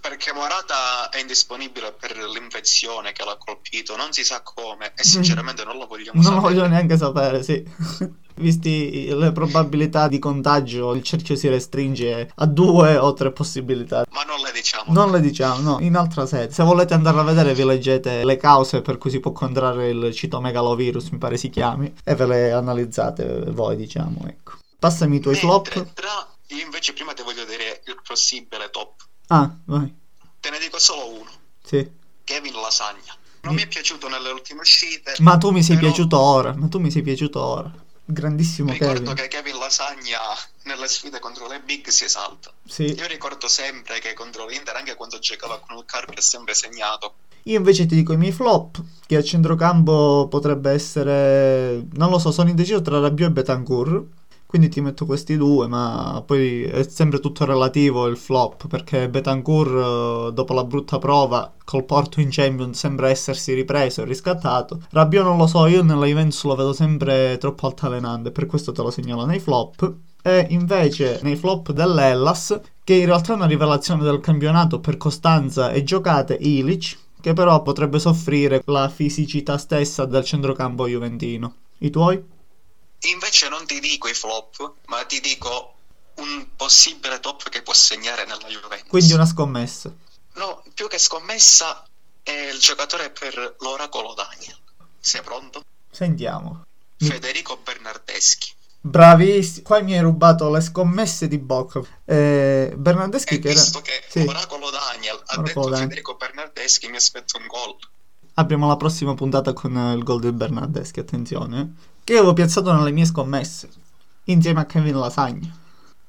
Perché 0.00 0.32
Morata 0.32 1.10
è 1.10 1.20
indisponibile 1.20 1.92
per 1.92 2.16
l'infezione 2.16 3.12
che 3.12 3.22
l'ha 3.24 3.36
colpito, 3.36 3.96
non 3.96 4.12
si 4.12 4.24
sa 4.24 4.40
come 4.42 4.92
e 4.96 5.04
sinceramente 5.04 5.62
non 5.64 5.76
lo 5.76 5.86
vogliamo 5.86 6.20
Non 6.20 6.34
lo 6.34 6.40
sapere. 6.40 6.54
voglio 6.54 6.68
neanche 6.68 6.96
sapere, 6.96 7.42
sì. 7.42 7.62
Visti 8.40 9.14
le 9.14 9.32
probabilità 9.32 10.08
di 10.08 10.18
contagio, 10.18 10.94
il 10.94 11.02
cerchio 11.02 11.36
si 11.36 11.48
restringe 11.48 12.32
a 12.34 12.46
due 12.46 12.96
o 12.96 13.12
tre 13.12 13.30
possibilità. 13.32 14.06
Ma 14.10 14.22
non 14.22 14.40
le 14.40 14.50
diciamo. 14.52 14.90
Non 14.92 15.10
le 15.10 15.20
diciamo, 15.20 15.60
no, 15.60 15.80
in 15.80 15.94
altra 15.94 16.24
sede. 16.24 16.50
Se 16.50 16.62
volete 16.62 16.94
andare 16.94 17.18
a 17.18 17.22
vedere 17.22 17.52
vi 17.52 17.64
leggete 17.64 18.24
le 18.24 18.36
cause 18.38 18.80
per 18.80 18.96
cui 18.96 19.10
si 19.10 19.20
può 19.20 19.32
contrarre 19.32 19.90
il 19.90 20.14
citomegalovirus, 20.14 21.10
mi 21.10 21.18
pare 21.18 21.36
si 21.36 21.50
chiami, 21.50 21.92
e 22.02 22.14
ve 22.14 22.26
le 22.26 22.52
analizzate 22.52 23.42
voi, 23.48 23.76
diciamo, 23.76 24.24
ecco. 24.26 24.52
Passami 24.78 25.16
i 25.16 25.20
tuoi 25.20 25.34
Mentre 25.34 25.72
flop. 25.72 25.92
Tra... 25.92 26.28
Io 26.46 26.64
invece 26.64 26.94
prima 26.94 27.12
ti 27.12 27.22
voglio 27.22 27.44
dire 27.44 27.82
il 27.84 28.00
possibile 28.02 28.70
top. 28.70 28.94
Ah, 29.32 29.48
vai. 29.66 29.94
Te 30.40 30.50
ne 30.50 30.58
dico 30.58 30.78
solo 30.78 31.08
uno. 31.08 31.30
Sì. 31.62 31.88
Kevin 32.24 32.54
Lasagna. 32.54 33.16
Non 33.42 33.54
mi 33.54 33.62
è 33.62 33.68
piaciuto 33.68 34.08
nelle 34.08 34.30
ultime 34.30 34.60
uscite. 34.60 35.14
Ma 35.20 35.38
tu 35.38 35.50
mi 35.50 35.62
sei 35.62 35.76
però 35.76 35.88
piaciuto 35.88 36.18
ora, 36.18 36.54
ma 36.54 36.68
tu 36.68 36.78
mi 36.78 36.90
sei 36.90 37.02
piaciuto 37.02 37.40
ora. 37.40 37.72
Grandissimo 38.04 38.72
Ricordo 38.72 39.12
Kevin. 39.12 39.14
che 39.14 39.28
Kevin 39.28 39.58
Lasagna 39.58 40.18
nelle 40.64 40.88
sfide 40.88 41.20
contro 41.20 41.46
le 41.46 41.60
big 41.60 41.86
si 41.88 42.04
esalta. 42.04 42.52
Sì. 42.66 42.92
Io 42.92 43.06
ricordo 43.06 43.46
sempre 43.46 44.00
che 44.00 44.14
contro 44.14 44.46
l'Inter, 44.46 44.74
anche 44.74 44.96
quando 44.96 45.18
giocava 45.20 45.60
con 45.60 45.76
il 45.76 45.84
Carpi, 45.86 46.18
ha 46.18 46.22
sempre 46.22 46.54
segnato. 46.54 47.14
Io 47.44 47.56
invece 47.56 47.86
ti 47.86 47.94
dico 47.94 48.12
i 48.12 48.18
miei 48.18 48.32
flop, 48.32 48.82
che 49.06 49.16
a 49.16 49.22
centrocampo 49.22 50.26
potrebbe 50.28 50.72
essere, 50.72 51.86
non 51.92 52.10
lo 52.10 52.18
so, 52.18 52.32
sono 52.32 52.50
indeciso 52.50 52.82
tra 52.82 52.98
Rabiot 52.98 53.30
e 53.30 53.32
Betancourt, 53.32 54.04
quindi 54.50 54.68
ti 54.68 54.80
metto 54.80 55.06
questi 55.06 55.36
due, 55.36 55.68
ma 55.68 56.24
poi 56.26 56.64
è 56.64 56.82
sempre 56.82 57.20
tutto 57.20 57.44
relativo 57.44 58.08
il 58.08 58.16
flop, 58.16 58.66
perché 58.66 59.08
Betancourt 59.08 59.70
eh, 59.70 60.32
dopo 60.32 60.52
la 60.54 60.64
brutta 60.64 60.98
prova 60.98 61.52
col 61.62 61.84
Porto 61.84 62.20
in 62.20 62.30
Champions 62.32 62.76
sembra 62.76 63.10
essersi 63.10 63.54
ripreso 63.54 64.02
e 64.02 64.06
riscattato. 64.06 64.80
Rabiot 64.90 65.24
non 65.24 65.36
lo 65.36 65.46
so, 65.46 65.66
io 65.66 65.84
nella 65.84 66.04
Juventus 66.04 66.42
lo 66.42 66.56
vedo 66.56 66.72
sempre 66.72 67.38
troppo 67.38 67.68
altalenante, 67.68 68.32
per 68.32 68.46
questo 68.46 68.72
te 68.72 68.82
lo 68.82 68.90
segnalo 68.90 69.24
nei 69.24 69.38
flop. 69.38 69.94
E 70.20 70.46
invece 70.50 71.20
nei 71.22 71.36
flop 71.36 71.70
dell'Ellas, 71.70 72.60
che 72.82 72.94
in 72.94 73.06
realtà 73.06 73.34
è 73.34 73.36
una 73.36 73.46
rivelazione 73.46 74.02
del 74.02 74.18
campionato 74.18 74.80
per 74.80 74.96
costanza 74.96 75.70
e 75.70 75.84
giocate, 75.84 76.36
Ilic, 76.40 76.98
che 77.20 77.34
però 77.34 77.62
potrebbe 77.62 78.00
soffrire 78.00 78.62
la 78.64 78.88
fisicità 78.88 79.58
stessa 79.58 80.06
del 80.06 80.24
centrocampo 80.24 80.88
juventino. 80.88 81.54
I 81.78 81.90
tuoi? 81.90 82.38
Invece 83.04 83.48
non 83.48 83.66
ti 83.66 83.80
dico 83.80 84.08
i 84.08 84.14
flop, 84.14 84.72
ma 84.86 85.04
ti 85.04 85.20
dico 85.20 85.74
un 86.16 86.48
possibile 86.54 87.18
top 87.20 87.48
che 87.48 87.62
può 87.62 87.72
segnare 87.72 88.24
nella 88.26 88.46
Juventus. 88.48 88.88
Quindi 88.88 89.12
una 89.14 89.24
scommessa. 89.26 89.92
No, 90.34 90.62
più 90.74 90.86
che 90.88 90.98
scommessa 90.98 91.86
è 92.22 92.30
il 92.52 92.58
giocatore 92.58 93.10
per 93.10 93.56
l'oracolo 93.60 94.12
Daniel. 94.14 94.56
Sei 94.98 95.22
pronto? 95.22 95.64
Sentiamo. 95.90 96.66
Federico 96.98 97.56
Bernardeschi. 97.56 98.52
Bravissimo. 98.82 99.66
Qua 99.66 99.80
mi 99.80 99.94
hai 99.94 100.00
rubato 100.00 100.50
le 100.50 100.60
scommesse 100.60 101.26
di 101.28 101.38
Bocca. 101.38 101.80
Eh, 102.04 102.72
Bernardeschi 102.76 103.34
E 103.34 103.38
che 103.38 103.48
era... 103.50 103.58
visto 103.60 103.80
che 103.80 104.04
Sì. 104.08 104.24
l'oracolo 104.24 104.70
Daniel 104.70 105.16
ha 105.16 105.38
Oracolo 105.38 105.42
detto 105.42 105.60
Daniel. 105.62 105.80
Federico 105.88 106.14
Bernardeschi, 106.16 106.88
mi 106.88 106.96
aspetto 106.96 107.38
un 107.38 107.46
gol. 107.46 107.76
Apriamo 108.40 108.66
la 108.66 108.78
prossima 108.78 109.12
puntata 109.12 109.52
con 109.52 109.76
eh, 109.76 109.92
il 109.92 110.02
gol 110.02 110.18
del 110.18 110.32
Bernardeschi, 110.32 110.98
attenzione. 110.98 111.74
Che 112.02 112.14
avevo 112.14 112.32
piazzato 112.32 112.72
nelle 112.72 112.90
mie 112.90 113.04
scommesse. 113.04 113.68
Insieme 114.24 114.60
a 114.60 114.64
Kevin 114.64 114.98
Lasagna. 114.98 115.54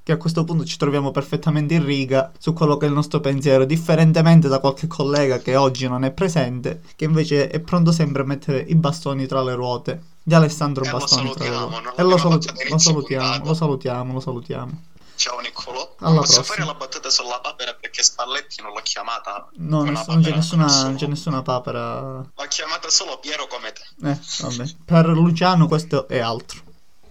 Che 0.01 0.11
a 0.13 0.15
questo 0.15 0.45
punto 0.45 0.63
ci 0.63 0.77
troviamo 0.77 1.11
perfettamente 1.11 1.73
in 1.73 1.83
riga 1.83 2.31
su 2.39 2.53
quello 2.53 2.77
che 2.77 2.85
è 2.85 2.87
il 2.87 2.95
nostro 2.95 3.19
pensiero, 3.19 3.65
differentemente 3.65 4.47
da 4.47 4.59
qualche 4.59 4.87
collega 4.87 5.39
che 5.39 5.57
oggi 5.57 5.89
non 5.89 6.05
è 6.05 6.11
presente, 6.11 6.81
che 6.95 7.03
invece 7.03 7.49
è 7.49 7.59
pronto 7.59 7.91
sempre 7.91 8.21
a 8.21 8.25
mettere 8.25 8.59
i 8.61 8.75
bastoni 8.75 9.25
tra 9.25 9.43
le 9.43 9.53
ruote. 9.53 10.01
Di 10.23 10.33
Alessandro 10.33 10.85
E 10.85 10.89
Bastoni 10.89 11.33
tra 11.33 11.43
le 11.43 11.49
ruote. 11.57 11.93
E 11.97 12.03
lo, 12.03 12.17
salut- 12.17 12.69
lo 12.69 12.77
salutiamo, 12.77 13.25
puntata. 13.25 13.45
lo 13.45 13.53
salutiamo, 13.53 14.13
lo 14.13 14.19
salutiamo. 14.21 14.81
Ciao 15.21 15.39
Niccolò. 15.39 15.97
Alla 15.99 16.21
Posso 16.21 16.41
prossima. 16.41 16.43
fare 16.55 16.65
la 16.65 16.73
battuta 16.73 17.11
sulla 17.11 17.39
papera 17.39 17.77
perché 17.79 18.01
Spalletti 18.01 18.59
non 18.63 18.73
l'ha 18.73 18.81
chiamata. 18.81 19.47
No, 19.57 19.83
ness- 19.83 20.07
non 20.07 20.19
c'è 20.23 20.33
nessuna, 20.33 20.81
non 20.81 20.95
c'è 20.95 21.05
nessuna 21.05 21.43
papera. 21.43 22.25
L'ha 22.35 22.47
chiamata 22.47 22.89
solo 22.89 23.19
Piero 23.19 23.45
come 23.45 23.71
te. 23.71 24.09
Eh, 24.09 24.19
vabbè. 24.39 24.71
Per 24.83 25.05
Luciano 25.09 25.67
questo 25.67 26.07
è 26.07 26.17
altro. 26.17 26.61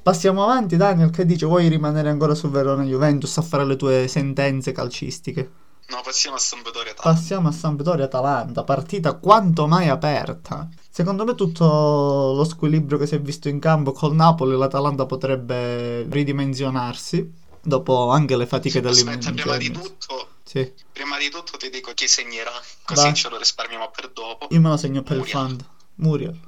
Passiamo 0.03 0.43
avanti, 0.43 0.77
Daniel, 0.77 1.11
che 1.11 1.25
dice? 1.25 1.47
Vuoi 1.47 1.69
rimanere 1.69 2.09
ancora 2.09 2.35
su 2.35 2.51
Verona 2.51 2.83
Juventus 2.83 3.39
a 3.39 3.43
fare 3.43 3.65
le 3.65 3.77
tue 3.77 4.09
sentenze 4.09 4.73
calcistiche? 4.73 5.53
No, 5.91 6.01
passiamo 6.03 6.35
a 6.35 6.41
Sampdoria 6.41 6.91
Atalanta. 6.91 7.03
Passiamo 7.21 7.49
a 7.49 7.53
Sampdoria 7.53 8.05
Atalanta, 8.07 8.65
partita 8.65 9.15
quanto 9.15 9.69
mai 9.69 9.89
aperta. 9.89 10.69
Secondo 10.91 11.25
me 11.25 11.37
tutto 11.37 12.33
lo 12.35 12.43
squilibrio 12.43 12.99
che 12.99 13.07
si 13.07 13.15
è 13.15 13.21
visto 13.21 13.49
in 13.49 13.61
campo 13.61 13.93
col 13.93 14.17
Napoli, 14.17 14.57
l'Atalanta 14.57 15.07
potrebbe 15.07 16.03
ridimensionarsi 16.11 17.39
dopo 17.61 18.11
anche 18.11 18.37
le 18.37 18.47
fatiche 18.47 18.79
Aspetta, 18.79 19.33
prima 19.33 19.57
di 19.57 19.71
tutto, 19.71 20.29
Sì, 20.45 20.73
prima 20.93 21.19
di 21.19 21.31
tutto 21.31 21.57
ti 21.57 21.71
dico 21.71 21.93
chi 21.95 22.09
segnerà, 22.09 22.53
così 22.85 23.03
Vai. 23.03 23.15
ce 23.15 23.29
lo 23.29 23.37
risparmiamo 23.39 23.91
per 23.91 24.11
dopo. 24.11 24.47
io 24.51 24.61
me 24.61 24.69
lo 24.71 24.77
segno 24.77 25.03
per 25.03 25.13
il 25.17 25.19
Muriel. 25.19 25.37
fan. 25.37 25.67
Muriel. 25.97 26.39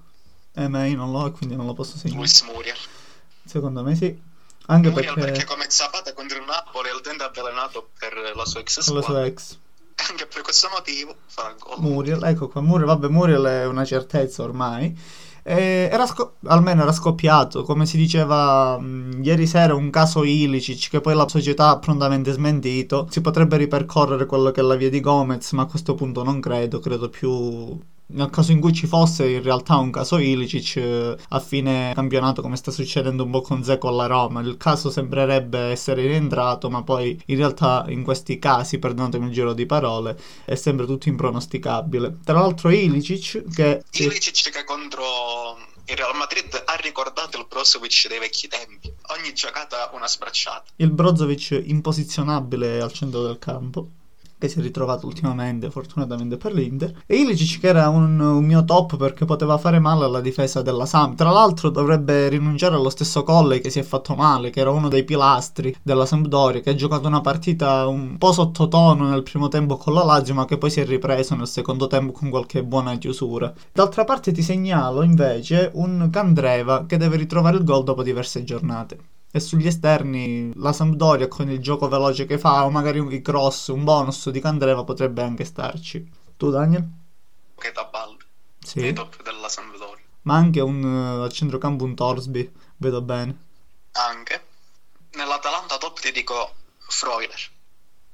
Eh, 0.55 0.69
ma 0.69 0.85
io 0.87 0.97
non 0.97 1.11
l'ho 1.13 1.31
quindi 1.33 1.57
non 1.57 1.67
lo 1.67 1.73
posso 1.75 1.97
segnare. 1.97 2.19
Luis 2.19 2.43
Muriel. 2.43 2.77
Secondo 3.45 3.83
me 3.83 3.95
sì. 3.97 4.31
Anche 4.67 4.91
Muriel 4.91 5.15
perché, 5.15 5.31
perché 5.31 5.45
come 5.45 5.65
Zapata 5.69 6.13
contro 6.15 6.39
il 6.39 6.45
Napoli 6.45 6.89
è 6.89 6.95
il 6.95 7.01
dente 7.03 7.25
avvelenato 7.25 7.91
per 7.99 8.33
la 8.35 8.45
sua 8.45 8.61
ex 8.61 8.81
squadra. 8.81 9.03
sua 9.03 9.25
ex. 9.25 9.57
Anche 10.11 10.27
per 10.27 10.43
questo 10.43 10.69
motivo 10.71 11.15
farà 11.27 11.55
gol. 11.59 11.81
Muriel, 11.81 12.23
ecco 12.25 12.49
qua, 12.49 12.61
Muriel, 12.61 12.87
vabbè, 12.87 13.09
Muriel 13.09 13.43
è 13.45 13.67
una 13.67 13.85
certezza 13.85 14.43
ormai. 14.43 14.97
Eh, 15.45 15.89
era 15.91 16.07
sco- 16.07 16.37
almeno 16.45 16.83
era 16.83 16.93
scoppiato, 16.93 17.63
come 17.65 17.85
si 17.85 17.97
diceva 17.97 18.79
mh, 18.79 19.23
ieri 19.25 19.47
sera, 19.47 19.75
un 19.75 19.91
caso 19.91 20.23
Ilicic 20.23 20.89
che 20.89 21.01
poi 21.01 21.15
la 21.17 21.27
società 21.29 21.71
ha 21.71 21.79
prontamente 21.79 22.31
smentito. 22.33 23.07
Si 23.11 23.21
potrebbe 23.21 23.57
ripercorrere 23.57 24.27
quello 24.27 24.51
che 24.53 24.61
è 24.61 24.65
la 24.65 24.77
via 24.77 24.89
di 24.91 25.01
Gomez, 25.01 25.51
ma 25.53 25.63
a 25.63 25.67
questo 25.67 25.95
punto 25.95 26.23
non 26.23 26.41
credo, 26.41 26.79
credo 26.79 27.09
più 27.09 27.77
nel 28.07 28.31
caso 28.31 28.53
in 28.53 28.61
cui 28.61 28.73
ci 28.73 28.87
fosse 28.87 29.29
in 29.29 29.43
realtà 29.43 29.77
un 29.77 29.91
caso 29.91 30.19
Ilicic 30.19 30.77
eh, 30.77 31.17
a 31.29 31.41
fine 31.41 31.93
campionato 31.95 32.43
come 32.43 32.57
sta 32.57 32.71
succedendo 32.71 33.25
un 33.25 33.31
po' 33.31 33.41
con 33.41 33.65
Zeko 33.65 33.89
alla 33.89 34.07
Roma. 34.07 34.41
Il 34.41 34.57
caso 34.57 34.91
sembrerebbe 34.91 35.59
essere 35.59 36.07
rientrato, 36.07 36.69
ma 36.69 36.83
poi 36.83 37.21
in 37.27 37.37
realtà 37.37 37.85
in 37.89 38.03
questi 38.03 38.39
casi, 38.39 38.79
perdonatemi 38.79 39.27
il 39.27 39.33
giro 39.33 39.53
di 39.55 39.67
parole, 39.67 40.19
è 40.45 40.55
sempre 40.55 40.87
tutto 40.87 41.09
impronosticabile. 41.09 42.19
Tra 42.25 42.41
l'altro 42.41 42.71
Ilicic 42.71 43.45
che 43.55 43.83
Ilicic 43.93 44.51
che 44.51 44.65
contro 44.65 45.59
il 45.87 45.97
Real 45.97 46.15
Madrid 46.17 46.63
ha 46.65 46.75
ricordato 46.75 47.39
il 47.39 47.47
Brozovic 47.49 48.09
dei 48.09 48.19
vecchi 48.19 48.49
tempi. 48.49 48.93
Ogni 49.19 49.33
giocata 49.33 49.91
una 49.95 50.07
sbracciata. 50.07 50.65
il 50.77 50.91
Brozovic 50.91 51.63
imposizionabile 51.65 52.81
al 52.81 52.93
centro 52.93 53.23
del 53.23 53.39
campo 53.39 53.89
che 54.43 54.49
si 54.49 54.59
è 54.59 54.63
ritrovato 54.63 55.07
ultimamente 55.07 55.71
fortunatamente 55.71 56.37
per 56.37 56.53
l'Inter. 56.53 57.05
E 57.07 57.15
Ilicic 57.15 57.61
che 57.61 57.69
era 57.69 57.89
un, 57.89 58.19
un 58.19 58.45
mio 58.45 58.65
top 58.65 58.97
perché 58.97 59.25
poteva 59.25 59.57
fare 59.57 59.79
male 59.79 60.05
alla 60.05 60.21
difesa 60.21 60.63
della 60.63 60.85
Samp 60.85 61.15
tra 61.15 61.31
l'altro 61.31 61.71
dovrebbe 61.71 62.29
rinunciare 62.29 62.75
allo 62.75 62.91
stesso 62.91 63.23
Colle 63.23 63.61
che 63.61 63.71
si 63.71 63.79
è 63.79 63.85
fatto 63.85 64.17
male 64.17 64.51
che 64.51 64.59
era 64.59 64.71
uno 64.71 64.89
dei 64.89 65.05
pilastri 65.05 65.77
della 65.81 66.07
Sampdoria 66.07 66.61
che 66.61 66.71
ha 66.71 66.75
giocato 66.75 67.07
una 67.07 67.21
partita 67.21 67.87
un 67.87 68.19
po' 68.19 68.33
sottotono 68.33 69.09
nel 69.09 69.23
primo 69.23 69.47
tempo 69.47 69.77
con 69.77 69.95
la 69.95 70.03
Lazio 70.03 70.35
ma 70.35 70.45
che 70.45 70.59
poi 70.59 70.71
si 70.71 70.81
è 70.81 70.85
ripreso 70.85 71.37
nel 71.37 71.47
secondo 71.47 71.87
tempo 71.87 72.11
con 72.11 72.29
qualche 72.29 72.65
buona 72.65 72.97
chiusura. 72.97 73.53
D'altra 73.73 74.03
parte 74.03 74.33
ti 74.33 74.43
segnalo 74.43 75.03
invece 75.03 75.71
un 75.75 76.09
Candreva 76.11 76.85
che 76.85 76.97
deve 76.97 77.17
ritrovare 77.17 77.59
il 77.59 77.65
gol 77.65 77.85
dopo 77.85 78.03
diverse 78.03 78.43
giornate 78.43 79.12
e 79.35 79.41
sugli 79.41 79.67
esterni 79.67 80.53
la 80.57 80.75
Sampdoria 80.75 81.27
con 81.27 81.51
il 81.51 81.59
gioco 81.59 81.89
veloce 81.89 82.27
che 82.27 82.39
fa 82.39 82.67
o 82.67 82.71
magari 82.71 82.99
un 82.99 83.21
cross, 83.23 83.69
un 83.69 83.83
bonus 83.83 84.29
di 84.29 84.41
Candreva 84.41 84.85
potrebbe 84.85 85.23
anche 85.23 85.45
starci. 85.45 86.07
Tu 86.37 86.51
Daniel? 86.51 86.87
Che 87.59 87.73
da 87.73 87.85
ballo. 87.85 88.19
Sì. 88.61 88.81
Nei 88.81 88.93
top 88.93 89.23
della 89.23 89.49
Sampdoria. 89.49 90.05
Ma 90.23 90.35
anche 90.35 90.61
un 90.61 90.85
eh, 90.85 91.25
a 91.25 91.29
centrocampo 91.31 91.85
un 91.85 91.95
Torsby, 91.95 92.53
vedo 92.77 93.01
bene. 93.01 93.37
Anche. 93.93 94.45
Nell'Atalanta 95.13 95.79
top 95.79 95.99
ti 95.99 96.13
dico 96.13 96.53
Freuler. 96.79 97.51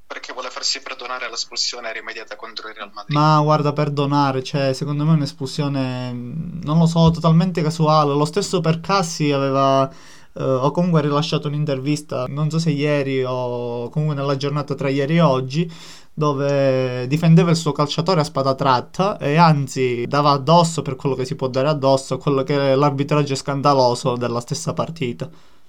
Perché 0.06 0.32
vuole 0.32 0.48
farsi 0.48 0.80
perdonare 0.80 1.28
l'espulsione 1.28 1.92
rimediata 1.92 2.34
contro 2.36 2.68
il 2.68 2.74
Real 2.74 2.90
Madrid. 2.94 3.14
Ma 3.14 3.40
guarda, 3.42 3.74
perdonare, 3.74 4.42
cioè, 4.42 4.72
secondo 4.72 5.04
me 5.04 5.10
è 5.10 5.14
un'espulsione, 5.16 6.12
mh, 6.12 6.60
non 6.62 6.78
lo 6.78 6.86
so, 6.86 7.10
totalmente 7.10 7.60
casuale. 7.60 8.14
Lo 8.14 8.24
stesso 8.24 8.60
per 8.60 8.80
Cassi 8.80 9.30
aveva, 9.30 9.92
eh, 10.38 10.42
o 10.44 10.70
comunque 10.70 11.02
rilasciato 11.02 11.48
un'intervista, 11.48 12.26
non 12.28 12.50
so 12.50 12.58
se 12.58 12.70
ieri 12.70 13.24
o 13.24 13.88
comunque 13.90 14.16
nella 14.16 14.36
giornata 14.36 14.74
tra 14.74 14.88
ieri 14.88 15.16
e 15.16 15.20
oggi, 15.20 15.70
dove 16.14 17.06
difendeva 17.06 17.50
il 17.50 17.56
suo 17.56 17.72
calciatore 17.72 18.20
a 18.20 18.24
spada 18.24 18.54
tratta 18.54 19.18
e 19.18 19.36
anzi 19.36 20.04
dava 20.08 20.30
addosso 20.30 20.82
per 20.82 20.96
quello 20.96 21.14
che 21.14 21.24
si 21.24 21.36
può 21.36 21.48
dare 21.48 21.68
addosso 21.68 22.14
a 22.14 22.18
quello 22.18 22.42
che 22.42 22.72
è 22.72 22.74
l'arbitraggio 22.74 23.34
scandaloso 23.34 24.16
della 24.16 24.40
stessa 24.40 24.72
partita. 24.72 25.28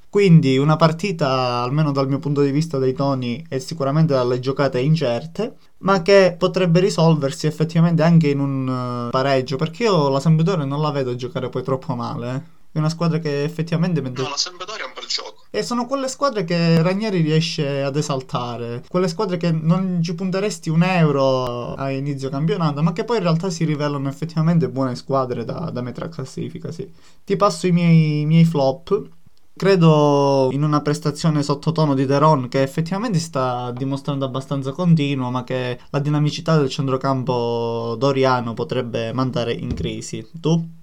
Quindi 0.09 0.57
una 0.57 0.75
partita, 0.75 1.61
almeno 1.61 1.91
dal 1.91 2.07
mio 2.07 2.17
punto 2.17 2.41
di 2.41 2.49
vista 2.49 2.79
dei 2.79 2.93
toni, 2.93 3.45
è 3.47 3.60
sicuramente 3.60 4.13
dalle 4.13 4.39
giocate 4.39 4.79
incerte, 4.79 5.55
ma 5.79 6.01
che 6.01 6.36
potrebbe 6.36 6.79
risolversi 6.79 7.45
effettivamente 7.45 8.01
anche 8.01 8.29
in 8.29 8.39
un 8.39 9.08
eh, 9.08 9.12
pareggio, 9.12 9.55
perché 9.55 9.84
io 9.84 10.10
la 10.10 10.19
Sampdoria 10.19 10.65
non 10.65 10.82
la 10.82 10.89
vedo 10.89 11.15
giocare 11.15 11.49
poi 11.49 11.62
troppo 11.62 11.93
male. 11.93 12.58
È 12.71 12.77
una 12.77 12.89
squadra 12.89 13.17
che 13.19 13.43
effettivamente... 13.43 13.99
mentre- 14.01 14.23
No, 14.23 14.29
la 14.29 14.38
Sampdoria 14.38 14.84
è 14.84 14.88
un 14.88 14.93
bel 14.93 15.08
gioco. 15.08 15.43
E 15.49 15.63
sono 15.63 15.88
quelle 15.88 16.08
squadre 16.08 16.43
che 16.43 16.82
Ranieri 16.84 17.21
riesce 17.21 17.82
ad 17.82 17.95
esaltare, 17.95 18.84
quelle 18.88 19.08
squadre 19.08 19.38
che 19.38 19.51
non 19.51 19.99
ci 20.03 20.13
punteresti 20.13 20.69
un 20.69 20.84
euro 20.84 21.73
a 21.73 21.89
inizio 21.89 22.29
campionato, 22.29 22.84
ma 22.84 22.93
che 22.93 23.03
poi 23.05 23.17
in 23.17 23.23
realtà 23.23 23.49
si 23.49 23.65
rivelano 23.65 24.08
effettivamente 24.08 24.69
buone 24.69 24.95
squadre 24.95 25.43
da, 25.45 25.71
da 25.71 25.82
mettere 25.82 26.05
a 26.05 26.10
classifica, 26.10 26.71
sì. 26.71 26.88
Ti 27.25 27.36
passo 27.36 27.65
i 27.65 27.71
miei, 27.71 28.21
i 28.21 28.25
miei 28.25 28.45
flop. 28.45 29.08
Credo 29.55 30.47
in 30.53 30.63
una 30.63 30.79
prestazione 30.82 31.43
sottotono 31.43 31.93
di 31.93 32.05
Deron 32.05 32.47
che 32.47 32.62
effettivamente 32.62 33.17
si 33.17 33.25
sta 33.25 33.71
dimostrando 33.71 34.23
abbastanza 34.23 34.71
continuo, 34.71 35.32
ma 35.32 35.43
che 35.43 35.77
la 35.89 35.99
dinamicità 35.99 36.55
del 36.58 36.69
centrocampo 36.69 37.95
doriano 37.99 38.53
potrebbe 38.53 39.12
mandare 39.12 39.51
in 39.51 39.73
crisi. 39.73 40.25
Tu? 40.39 40.77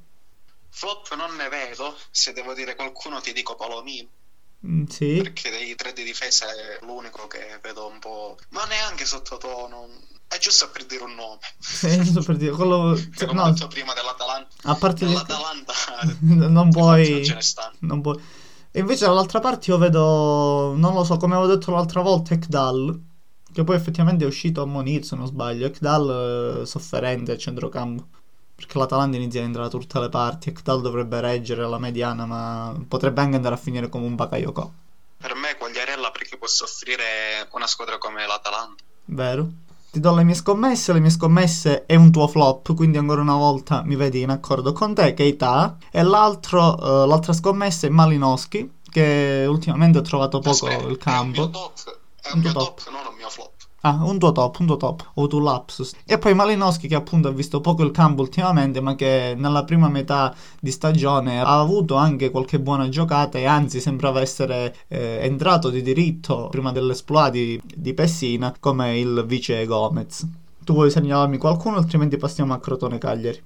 Flop 0.77 1.15
non 1.17 1.35
ne 1.37 1.49
vedo. 1.49 1.97
Se 2.11 2.35
devo 2.35 2.53
dire 2.53 2.77
qualcuno 2.77 3.23
ti 3.23 3.33
dico 3.33 3.55
Palomino. 3.55 4.09
Mm, 4.67 4.85
sì. 4.85 5.21
Perché 5.23 5.49
dei 5.49 5.75
tre 5.75 5.95
di 5.95 6.05
difesa 6.05 6.45
è 6.45 6.85
l'unico 6.85 7.27
che 7.29 7.59
vedo 7.63 7.87
un 7.87 7.99
po'. 7.99 8.37
Ma 8.51 8.63
neanche 8.67 9.07
sottotono. 9.07 9.89
È 10.29 10.37
giusto 10.37 10.69
per 10.71 10.85
dire 10.85 11.03
un 11.03 11.15
nome. 11.15 11.39
Non 11.97 12.05
so 12.05 12.21
per 12.21 12.37
dire, 12.37 12.51
quello... 12.51 12.93
Che 12.93 13.25
come 13.25 13.41
no, 13.41 13.51
detto 13.53 13.69
prima 13.69 13.95
dell'Atalanta. 13.95 14.55
a 14.65 14.75
parte. 14.75 15.07
Dell'Atalanta 15.07 15.73
non 16.21 16.71
puoi... 16.71 17.27
Non 17.79 18.03
puoi... 18.03 18.23
E 18.71 18.81
invece 18.81 19.07
dall'altra 19.07 19.41
parte 19.41 19.71
io 19.71 19.79
vedo, 19.79 20.75
non 20.77 20.93
lo 20.93 21.05
so, 21.05 21.17
come 21.17 21.37
avevo 21.37 21.55
detto 21.55 21.71
l'altra 21.71 22.03
volta, 22.03 22.35
Ekdal, 22.35 23.01
che 23.51 23.65
poi 23.65 23.77
effettivamente 23.77 24.25
è 24.25 24.27
uscito 24.27 24.61
a 24.61 24.67
Monir, 24.67 25.03
se 25.07 25.17
non 25.17 25.27
sbaglio. 25.27 25.65
Ekdal 25.65 26.61
eh, 26.61 26.67
sofferente 26.67 27.33
a 27.33 27.39
centrocampo. 27.39 28.09
Perché 28.57 28.79
l'Atalanta 28.79 29.17
inizia 29.17 29.43
a 29.43 29.45
entrare 29.45 29.69
da 29.69 29.79
tutte 29.79 30.01
le 30.01 30.09
parti. 30.09 30.49
Ekdal 30.49 30.81
dovrebbe 30.81 31.21
reggere 31.21 31.69
la 31.69 31.79
mediana, 31.79 32.25
ma 32.27 32.75
potrebbe 32.89 33.21
anche 33.21 33.37
andare 33.37 33.55
a 33.55 33.59
finire 33.59 33.89
come 33.89 34.07
un 34.07 34.15
Bakayoko. 34.15 34.73
Per 35.19 35.35
me 35.35 35.57
Quagliarella 35.59 36.11
perché 36.11 36.37
può 36.37 36.47
soffrire 36.47 37.49
una 37.53 37.67
squadra 37.67 37.99
come 37.99 38.27
l'Atalanta. 38.27 38.83
Vero? 39.07 39.49
Ti 39.91 40.01
do 40.01 40.15
le 40.15 40.25
mie 40.25 40.35
scommesse, 40.35 40.93
le 40.93 41.01
mie 41.01 41.11
scommesse 41.11 41.87
è 41.87 41.95
un 41.95 42.11
tuo 42.11 42.27
flop, 42.29 42.75
quindi 42.75 42.99
ancora 42.99 43.21
una 43.23 43.37
volta 43.37 43.83
mi 43.85 43.95
vedi 43.97 44.21
in 44.21 44.31
accordo 44.31 44.73
con 44.73 44.95
te, 44.95 45.15
Keita. 45.15 45.77
E 45.91 46.03
l'altro, 46.03 47.05
eh, 47.05 47.07
l'altra 47.07 47.33
scommessa 47.33 47.87
è 47.87 47.91
Malinowski, 47.91 48.71
che 48.91 49.47
ultimamente 49.49 49.99
ha 49.99 50.03
trovato 50.03 50.39
poco 50.41 50.67
Aspetta, 50.67 50.87
il 50.89 50.99
È 51.03 51.19
un 51.19 51.29
mio 51.31 51.41
campo. 51.43 51.51
top, 51.51 51.99
è 52.23 52.31
Un 52.31 52.33
un 52.35 52.41
mio 52.41 52.53
tuo 52.53 52.63
top, 52.65 52.91
non 52.91 53.07
un 53.07 53.15
mio 53.17 53.31
flop. 53.31 53.51
Ah, 53.83 54.03
un 54.03 54.19
tuo 54.19 54.33
top, 54.33 54.59
un 54.59 54.67
tuo 54.67 54.77
top, 54.77 55.01
ho 55.01 55.11
avuto 55.21 55.37
un 55.37 55.45
lapsus. 55.45 55.93
E 56.05 56.19
poi 56.19 56.35
Malinowski 56.35 56.89
che 56.89 56.97
appunto 56.97 57.29
ha 57.29 57.31
visto 57.31 57.61
poco 57.61 57.85
il 57.85 57.93
campo 57.93 58.23
ultimamente, 58.23 58.81
ma 58.81 58.97
che 58.97 59.35
nella 59.37 59.63
prima 59.65 59.89
metà 59.89 60.35
di 60.59 60.73
stagione 60.73 61.41
ha 61.41 61.61
avuto 61.61 61.95
anche 61.95 62.31
qualche 62.31 62.59
buona 62.59 62.89
giocata 62.89 63.39
e 63.39 63.45
anzi 63.45 63.81
sembrava 63.81 64.21
essere 64.21 64.75
eh, 64.89 65.19
entrato 65.23 65.71
di 65.71 65.83
diritto 65.83 66.49
prima 66.51 66.73
dell'esploit 66.73 67.31
di, 67.31 67.61
di 67.65 67.95
Pessina 67.95 68.53
come 68.59 68.99
il 68.99 69.23
vice 69.27 69.65
Gomez. 69.67 70.27
Tu 70.65 70.73
vuoi 70.73 70.91
segnalarmi 70.91 71.39
qualcuno, 71.39 71.77
altrimenti 71.77 72.17
passiamo 72.17 72.55
a 72.55 72.59
Crotone 72.59 72.99
Cagliari. 72.99 73.41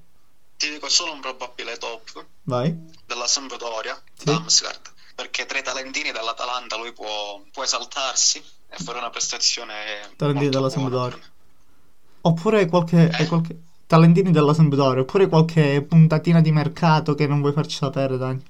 Ti 0.57 0.69
dico 0.71 0.89
solo 0.89 1.11
un 1.13 1.19
probabile 1.19 1.77
top 1.77 2.25
Vai. 2.43 2.75
della 3.05 3.27
Sampdoria, 3.27 3.95
Sì. 4.15 4.25
Damsgaard. 4.25 4.89
Perché 5.13 5.45
tra 5.45 5.59
i 5.59 5.63
talentini 5.63 6.11
dell'Atalanta 6.11 6.77
lui 6.77 6.93
può, 6.93 7.39
può 7.51 7.63
esaltarsi 7.63 8.41
e 8.73 8.83
fare 8.83 8.97
una 8.99 9.09
prestazione 9.09 9.73
Talentini 10.15 10.49
della 10.49 10.69
Sampdoria. 10.69 11.19
Oppure 12.21 12.65
qualche, 12.67 13.09
Eh? 13.17 13.25
qualche... 13.27 13.59
Talentini 13.87 14.31
della 14.31 14.53
Sampdoria, 14.53 15.01
oppure 15.01 15.27
qualche 15.27 15.81
puntatina 15.81 16.39
di 16.39 16.51
mercato 16.51 17.13
che 17.13 17.27
non 17.27 17.41
vuoi 17.41 17.51
farci 17.51 17.75
sapere, 17.75 18.17
Dani. 18.17 18.41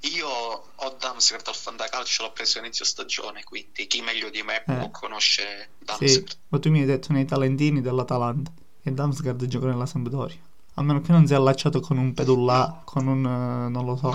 Io 0.00 0.28
ho 0.28 0.96
Damsgaard 0.98 1.46
al 1.48 1.54
fantacalcio, 1.54 2.22
l'ho 2.24 2.32
preso 2.32 2.58
inizio 2.58 2.84
stagione, 2.84 3.42
quindi 3.44 3.86
chi 3.86 4.02
meglio 4.02 4.28
di 4.28 4.42
me 4.42 4.62
può 4.64 4.74
Eh. 4.74 4.90
conoscere 4.90 5.70
Sì, 5.78 5.84
Damsgaard. 5.86 6.36
ma 6.48 6.58
tu 6.58 6.70
mi 6.70 6.80
hai 6.80 6.86
detto 6.86 7.12
nei 7.14 7.24
talentini 7.24 7.80
dell'Atalanta 7.80 8.52
e 8.82 8.90
Damsgaard 8.92 9.46
gioca 9.46 9.66
nella 9.66 9.86
Sampdoria. 9.86 10.36
A 10.74 10.82
meno 10.82 11.00
che 11.00 11.12
non 11.12 11.26
sia 11.26 11.36
allacciato 11.38 11.80
con 11.80 11.96
un 11.96 12.12
pedullà, 12.12 12.82
con 12.84 13.06
un... 13.06 13.24
eh, 13.24 13.68
non 13.70 13.84
lo 13.86 13.96
so. 13.96 14.12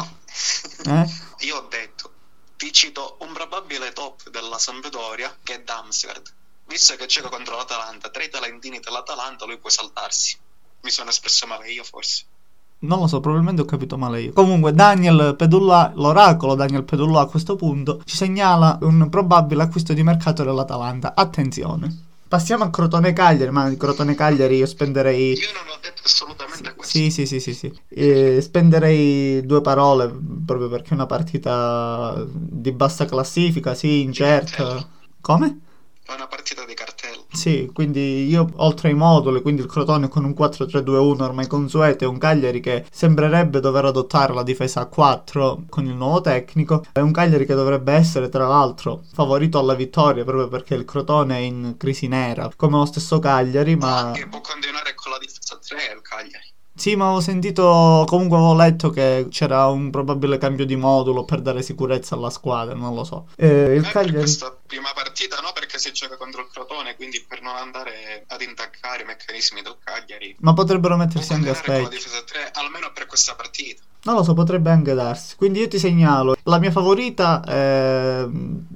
Eh? 0.85 1.05
io 1.45 1.57
ho 1.57 1.67
detto, 1.67 2.12
ti 2.63 2.71
cito 2.71 3.17
un 3.19 3.33
probabile 3.33 3.91
top 3.91 4.29
della 4.29 4.57
Sampdoria 4.57 5.35
che 5.43 5.55
è 5.55 5.63
Damsgaard. 5.63 6.33
Visto 6.65 6.95
che 6.95 7.07
gioca 7.07 7.27
contro 7.27 7.57
l'Atalanta, 7.57 8.09
tra 8.09 8.23
i 8.23 8.29
talentini 8.29 8.79
dell'Atalanta 8.79 9.43
lui 9.43 9.57
può 9.57 9.69
saltarsi. 9.69 10.37
Mi 10.83 10.89
sono 10.89 11.09
espresso 11.09 11.45
male 11.45 11.69
io 11.69 11.83
forse. 11.83 12.23
Non 12.79 12.99
lo 12.99 13.07
so, 13.07 13.19
probabilmente 13.19 13.61
ho 13.61 13.65
capito 13.65 13.97
male 13.97 14.21
io. 14.21 14.31
Comunque, 14.31 14.71
Daniel 14.71 15.35
Pedulla, 15.35 15.91
l'oracolo 15.95 16.55
Daniel 16.55 16.85
Pedulla 16.85 17.19
a 17.19 17.25
questo 17.25 17.57
punto 17.57 18.01
ci 18.05 18.15
segnala 18.15 18.77
un 18.83 19.09
probabile 19.09 19.63
acquisto 19.63 19.91
di 19.91 20.01
mercato 20.01 20.45
dell'Atalanta. 20.45 21.15
Attenzione. 21.15 22.12
Passiamo 22.33 22.63
a 22.63 22.71
Crotone 22.71 23.13
Cagliari, 23.13 23.51
ma 23.51 23.69
di 23.69 23.77
Crotone 23.77 24.15
Cagliari 24.15 24.57
io 24.57 24.65
spenderei. 24.65 25.33
Io 25.33 25.49
non 25.53 25.67
ho 25.71 25.77
detto 25.79 26.01
assolutamente 26.03 26.73
questo. 26.73 26.97
Sì, 26.97 27.11
sì, 27.11 27.27
sì, 27.27 27.39
sì, 27.39 27.53
sì. 27.53 27.71
Eh, 27.89 28.41
spenderei 28.41 29.45
due 29.45 29.61
parole 29.61 30.11
proprio 30.43 30.67
perché 30.67 30.89
è 30.89 30.93
una 30.93 31.05
partita 31.05 32.25
di 32.27 32.71
bassa 32.71 33.05
classifica, 33.05 33.75
sì, 33.75 34.01
incerta. 34.01 34.83
Come? 35.21 35.59
È 36.13 36.15
una 36.15 36.27
partita 36.27 36.63
di 36.63 36.75
cartello. 36.75 37.25
Sì, 37.31 37.71
quindi 37.73 38.27
io 38.27 38.47
oltre 38.57 38.89
ai 38.89 38.93
moduli, 38.93 39.41
quindi 39.41 39.61
il 39.63 39.67
Crotone 39.67 40.09
con 40.09 40.23
un 40.23 40.35
4-3-2-1 40.37 41.23
ormai 41.23 41.47
consueto 41.47 42.03
e 42.03 42.07
un 42.07 42.19
Cagliari 42.19 42.59
che 42.59 42.85
sembrerebbe 42.91 43.59
dover 43.59 43.85
adottare 43.85 44.31
la 44.31 44.43
difesa 44.43 44.81
a 44.81 44.85
4 44.85 45.63
con 45.69 45.85
il 45.85 45.95
nuovo 45.95 46.21
tecnico, 46.21 46.85
è 46.91 46.99
un 46.99 47.11
Cagliari 47.11 47.47
che 47.47 47.55
dovrebbe 47.55 47.93
essere 47.93 48.29
tra 48.29 48.45
l'altro 48.45 49.01
favorito 49.11 49.57
alla 49.57 49.73
vittoria 49.73 50.23
proprio 50.23 50.49
perché 50.49 50.75
il 50.75 50.85
Crotone 50.85 51.37
è 51.37 51.41
in 51.41 51.77
crisi 51.77 52.07
nera, 52.07 52.51
come 52.55 52.77
lo 52.77 52.85
stesso 52.85 53.17
Cagliari, 53.17 53.75
Ma 53.75 53.87
ma... 53.87 53.99
anche 54.09 54.27
può 54.27 54.39
continuare 54.39 54.93
con 54.93 55.11
la 55.13 55.17
difesa 55.17 55.57
3 55.57 55.77
il 55.95 56.01
Cagliari. 56.03 56.52
Sì, 56.75 56.95
ma 56.95 57.05
avevo 57.05 57.21
sentito, 57.21 58.03
comunque 58.07 58.37
avevo 58.37 58.55
letto 58.55 58.89
che 58.89 59.27
c'era 59.29 59.67
un 59.67 59.91
probabile 59.91 60.37
cambio 60.39 60.65
di 60.65 60.75
modulo 60.75 61.23
per 61.23 61.41
dare 61.41 61.61
sicurezza 61.61 62.15
alla 62.15 62.31
squadra, 62.31 62.73
non 62.73 62.95
lo 62.95 63.03
so. 63.03 63.27
Eh, 63.37 63.45
il 63.47 63.53
Eh, 63.77 63.81
per 63.81 63.91
Cagliari... 63.91 64.17
questa 64.17 64.57
prima 64.65 64.89
partita 64.93 65.39
no, 65.41 65.51
perché 65.53 65.77
si 65.77 65.91
gioca 65.91 66.17
contro 66.17 66.41
il 66.41 66.47
Crotone, 66.51 66.95
quindi 66.95 67.23
per 67.27 67.41
non 67.41 67.55
andare 67.55 68.25
ad 68.27 68.41
intaccare 68.41 69.03
i 69.03 69.05
meccanismi 69.05 69.61
del 69.61 69.77
Cagliari, 69.83 70.35
Ma 70.39 70.53
potrebbero 70.53 70.97
mettersi 70.97 71.31
anche 71.33 71.49
a 71.49 71.53
specchio. 71.53 71.89
difesa 71.89 72.23
3, 72.23 72.51
almeno 72.53 72.91
per 72.91 73.05
questa 73.05 73.35
partita. 73.35 73.83
Non 74.05 74.15
lo 74.15 74.23
so, 74.23 74.33
potrebbe 74.33 74.69
anche 74.69 74.93
darsi. 74.93 75.35
Quindi 75.37 75.59
io 75.59 75.67
ti 75.69 75.79
segnalo, 75.79 76.35
la 76.43 76.59
mia 76.59 76.71
favorita 76.71 77.41
è 77.41 78.25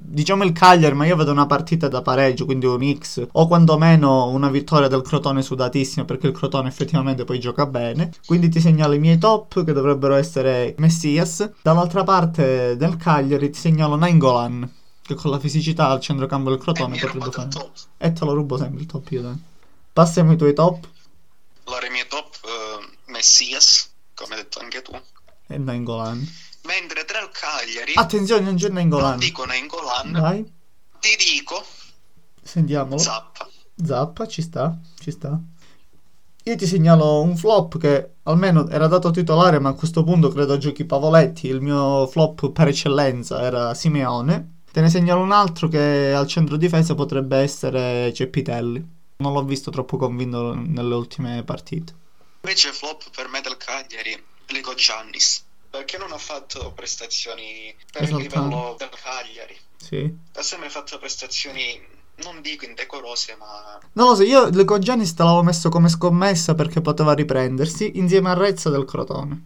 diciamo 0.08 0.42
il 0.42 0.52
Cagliari, 0.52 0.94
ma 0.94 1.04
io 1.04 1.16
vedo 1.16 1.30
una 1.32 1.44
partita 1.44 1.86
da 1.86 2.00
pareggio, 2.00 2.46
quindi 2.46 2.64
un 2.64 2.96
X, 2.98 3.26
o 3.32 3.46
quantomeno 3.46 4.28
una 4.28 4.48
vittoria 4.48 4.88
del 4.88 5.02
Crotone 5.02 5.42
sudatissima, 5.42 6.06
perché 6.06 6.28
il 6.28 6.32
Crotone 6.32 6.68
effettivamente 6.68 7.24
poi 7.24 7.38
gioca 7.38 7.66
bene. 7.66 8.12
Quindi 8.24 8.48
ti 8.48 8.58
segnalo 8.58 8.94
i 8.94 8.98
miei 8.98 9.18
top, 9.18 9.64
che 9.64 9.72
dovrebbero 9.74 10.14
essere 10.14 10.74
Messias. 10.78 11.50
Dall'altra 11.60 12.04
parte 12.04 12.76
del 12.78 12.96
Cagliari 12.96 13.50
ti 13.50 13.58
segnalo 13.58 13.96
Nainggolan, 13.96 14.72
che 15.02 15.14
con 15.14 15.30
la 15.30 15.38
fisicità 15.38 15.88
al 15.88 16.00
centrocampo 16.00 16.48
del 16.48 16.58
E 16.58 16.62
Crotone 16.62 16.92
mi 16.92 16.96
ero 16.96 17.06
potrebbe 17.12 17.30
fare. 17.30 17.48
battuto 17.48 17.64
top. 17.64 17.86
E 17.98 18.12
te 18.14 18.24
lo 18.24 18.32
rubo 18.32 18.56
sempre 18.56 18.80
il 18.80 18.86
top 18.86 19.10
io, 19.10 19.20
dai. 19.20 19.42
Passiamo 19.92 20.30
ai 20.30 20.38
tuoi 20.38 20.54
top. 20.54 20.88
Allora 21.64 21.86
i 21.86 21.90
miei 21.90 22.06
top 22.08 22.34
eh, 22.44 23.12
Messias, 23.12 23.90
come 24.14 24.36
hai 24.36 24.42
detto 24.42 24.58
anche 24.60 24.80
tu. 24.80 24.92
E 25.48 25.58
Nainggolan. 25.58 26.26
Mentre 26.64 27.04
tra 27.04 27.20
il 27.20 27.30
Cagliari, 27.32 27.92
Attenzione, 27.94 28.42
non 28.44 28.56
c'è 28.56 28.66
non 28.66 28.74
Nainggolan. 28.74 29.18
dico 29.18 29.44
Nainggolan, 29.44 30.12
Vai, 30.12 30.44
ti 31.00 31.16
dico 31.16 31.64
sentiamolo. 32.42 32.98
Zappa. 32.98 33.48
Zappa, 33.82 34.26
ci 34.26 34.42
sta, 34.42 34.78
ci 35.00 35.10
sta. 35.10 35.38
Io 36.44 36.56
ti 36.56 36.66
segnalo 36.66 37.20
un 37.20 37.36
flop 37.36 37.78
che 37.78 38.14
almeno 38.24 38.68
era 38.68 38.86
dato 38.86 39.10
titolare, 39.10 39.58
ma 39.58 39.70
a 39.70 39.74
questo 39.74 40.02
punto 40.04 40.28
credo 40.30 40.56
giochi 40.58 40.84
Pavoletti. 40.84 41.46
Il 41.46 41.60
mio 41.60 42.06
flop 42.06 42.50
per 42.52 42.68
eccellenza 42.68 43.40
era 43.42 43.74
Simeone. 43.74 44.60
Te 44.70 44.80
ne 44.80 44.88
segnalo 44.90 45.20
un 45.20 45.32
altro 45.32 45.68
che 45.68 46.12
al 46.14 46.26
centro 46.26 46.56
difesa 46.56 46.94
potrebbe 46.94 47.38
essere 47.38 48.12
Ceppitelli. 48.14 48.96
Non 49.16 49.32
l'ho 49.32 49.44
visto 49.44 49.70
troppo 49.70 49.96
convinto 49.96 50.54
nelle 50.54 50.94
ultime 50.94 51.42
partite. 51.44 51.94
Invece 52.42 52.72
flop 52.72 53.04
per 53.14 53.28
me 53.28 53.40
del 53.40 53.56
Cagliari, 53.56 54.22
Lico 54.48 54.74
Giannis. 54.74 55.44
Perché 55.70 55.98
non 55.98 56.12
ha 56.12 56.18
fatto 56.18 56.72
prestazioni 56.72 57.74
per 57.92 58.02
il 58.02 58.08
Esaltante. 58.08 58.38
livello 58.38 58.74
del 58.78 58.88
Cagliari. 58.88 59.56
Sì. 59.76 60.16
Ha 60.34 60.42
sempre 60.42 60.70
fatto 60.70 60.98
prestazioni, 60.98 61.78
non 62.24 62.40
dico 62.40 62.64
indecorose, 62.64 63.36
ma 63.38 63.78
Non 63.92 64.08
lo 64.08 64.14
so, 64.14 64.22
io 64.22 64.46
il 64.46 64.64
Giannis 64.80 65.12
te 65.14 65.22
l'avevo 65.22 65.42
messo 65.42 65.68
come 65.68 65.88
scommessa 65.90 66.54
perché 66.54 66.80
poteva 66.80 67.12
riprendersi 67.12 67.98
insieme 67.98 68.30
a 68.30 68.34
Rezza 68.34 68.70
del 68.70 68.86
Crotone. 68.86 69.44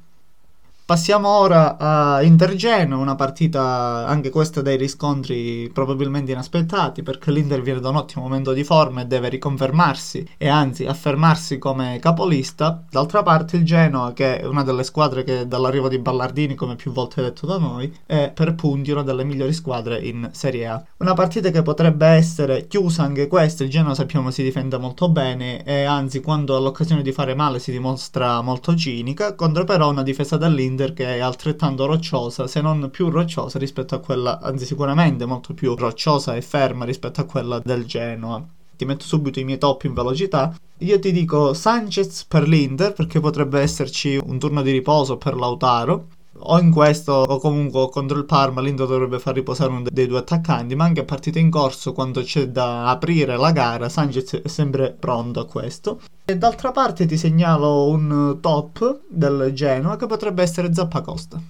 Passiamo 0.93 1.27
ora 1.31 1.79
a 1.79 2.21
Inter-Genoa, 2.21 2.99
una 2.99 3.15
partita 3.15 4.07
anche 4.07 4.29
questa 4.29 4.61
dai 4.61 4.77
riscontri 4.77 5.71
probabilmente 5.73 6.33
inaspettati 6.33 7.03
perché 7.03 7.31
l'Inter 7.31 7.63
viene 7.63 7.81
da 7.81 7.89
un 7.89 7.97
ottimo 7.97 8.25
momento 8.25 8.53
di 8.53 8.63
forma 8.63 9.01
e 9.01 9.07
deve 9.07 9.31
riconfermarsi 9.31 10.29
e 10.37 10.49
anzi 10.51 10.85
affermarsi 10.85 11.57
come 11.57 11.99
capolista. 11.99 12.85
D'altra 12.91 13.23
parte 13.23 13.57
il 13.57 13.65
Genoa, 13.65 14.13
che 14.13 14.41
è 14.41 14.45
una 14.45 14.65
delle 14.65 14.85
squadre 14.85 15.25
che 15.25 15.49
dall'arrivo 15.49 15.89
di 15.89 15.99
Ballardini, 15.99 16.55
come 16.55 16.77
più 16.77 16.93
volte 16.93 17.23
detto 17.23 17.47
da 17.47 17.57
noi, 17.57 17.91
è 18.05 18.31
per 18.35 18.55
punti 18.55 18.91
una 18.91 19.03
delle 19.03 19.25
migliori 19.25 19.55
squadre 19.55 19.99
in 19.99 20.29
Serie 20.33 20.67
A. 20.67 20.85
Una 20.99 21.15
partita 21.15 21.49
che 21.49 21.63
potrebbe 21.63 22.05
essere 22.05 22.67
chiusa 22.67 23.03
anche 23.03 23.29
questa, 23.29 23.65
il 23.65 23.71
Genoa 23.71 23.95
sappiamo 23.95 24.31
si 24.31 24.43
difende 24.43 24.77
molto 24.77 25.09
bene 25.09 25.65
e 25.65 25.85
anzi 25.85 26.21
quando 26.21 26.55
ha 26.55 26.61
l'occasione 26.61 27.01
di 27.01 27.13
fare 27.13 27.35
male 27.35 27.61
si 27.61 27.71
dimostra 27.71 28.43
molto 28.43 28.75
cinica, 28.75 29.35
contro 29.35 29.65
però 29.65 29.89
una 29.89 30.03
difesa 30.03 30.37
dell'Inter 30.37 30.81
che 30.91 31.17
è 31.17 31.21
altrettanto 31.21 31.87
rocciosa, 31.87 32.47
se 32.47 32.61
non 32.61 32.91
più 32.91 33.09
rocciosa 33.09 33.59
rispetto 33.59 33.95
a 33.95 34.01
quella, 34.01 34.41
anzi 34.41 34.67
sicuramente 34.67 35.25
molto 35.25 35.55
più 35.55 35.75
rocciosa 35.75 36.35
e 36.35 36.43
ferma 36.43 36.85
rispetto 36.85 37.21
a 37.21 37.25
quella 37.25 37.61
del 37.61 37.87
Genoa. 37.87 38.45
Ti 38.77 38.85
metto 38.85 39.05
subito 39.05 39.39
i 39.39 39.45
miei 39.45 39.59
top 39.59 39.85
in 39.85 39.95
velocità. 39.95 40.53
Io 40.79 40.99
ti 40.99 41.13
dico 41.13 41.55
Sanchez 41.55 42.25
per 42.25 42.49
l'Inter 42.49 42.93
perché 42.93 43.21
potrebbe 43.21 43.61
esserci 43.61 44.19
un 44.21 44.39
turno 44.41 44.63
di 44.63 44.73
riposo 44.73 45.17
per 45.17 45.37
Lautaro. 45.37 46.07
O 46.45 46.59
in 46.59 46.73
questo 46.73 47.13
o 47.13 47.39
comunque 47.39 47.89
contro 47.91 48.19
il 48.19 48.25
Parma 48.25 48.61
l'Inter 48.61 48.87
dovrebbe 48.87 49.19
far 49.21 49.35
riposare 49.35 49.71
uno 49.71 49.87
dei 49.89 50.07
due 50.07 50.19
attaccanti, 50.19 50.75
ma 50.75 50.85
anche 50.85 51.01
a 51.01 51.05
partita 51.05 51.39
in 51.39 51.51
corso 51.51 51.93
quando 51.93 52.23
c'è 52.23 52.49
da 52.49 52.89
aprire 52.89 53.37
la 53.37 53.53
gara, 53.53 53.89
Sanchez 53.89 54.43
è 54.43 54.49
sempre 54.49 54.91
pronto 54.91 55.41
a 55.41 55.47
questo. 55.47 56.01
E 56.25 56.37
d'altra 56.37 56.73
parte 56.73 57.07
ti 57.07 57.17
segnalo 57.17 57.87
un 57.89 58.39
top 58.41 59.01
del 59.07 59.53
Genoa 59.55 59.97
che 59.97 60.07
potrebbe 60.07 60.43
essere 60.43 60.75
Zappacosta, 60.75 61.41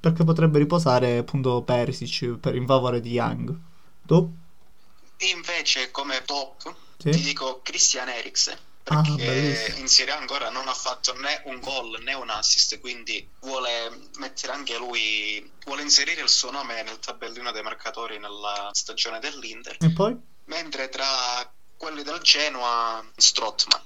perché 0.00 0.24
potrebbe 0.24 0.58
riposare 0.58 1.18
appunto 1.18 1.62
Perisic 1.62 2.36
per 2.38 2.56
in 2.56 2.66
favore 2.66 3.00
di 3.00 3.10
Young. 3.10 3.54
Tu? 4.06 4.42
invece 5.32 5.90
come 5.90 6.22
top 6.24 6.74
Sì? 6.98 7.10
ti 7.10 7.20
dico 7.22 7.60
Christian 7.62 8.08
Eriksen. 8.08 8.56
Ah, 8.86 9.00
Perché 9.00 9.24
bellissimo. 9.24 9.78
in 9.78 9.88
Serie 9.88 10.12
A 10.12 10.18
ancora 10.18 10.50
non 10.50 10.68
ha 10.68 10.74
fatto 10.74 11.14
né 11.18 11.40
un 11.46 11.58
gol 11.60 12.02
né 12.02 12.12
un 12.12 12.28
assist, 12.28 12.78
quindi 12.80 13.26
vuole 13.40 14.10
mettere 14.16 14.52
anche 14.52 14.76
lui, 14.76 15.50
vuole 15.64 15.80
inserire 15.82 16.20
il 16.20 16.28
suo 16.28 16.50
nome 16.50 16.82
nel 16.82 16.98
tabellino 16.98 17.50
dei 17.50 17.62
marcatori 17.62 18.18
nella 18.18 18.68
stagione 18.72 19.20
dell'Inter. 19.20 19.76
E 19.80 19.90
poi? 19.90 20.14
Mentre 20.44 20.90
tra 20.90 21.06
quelli 21.78 22.02
del 22.02 22.20
Genoa, 22.20 23.02
Strottman, 23.16 23.80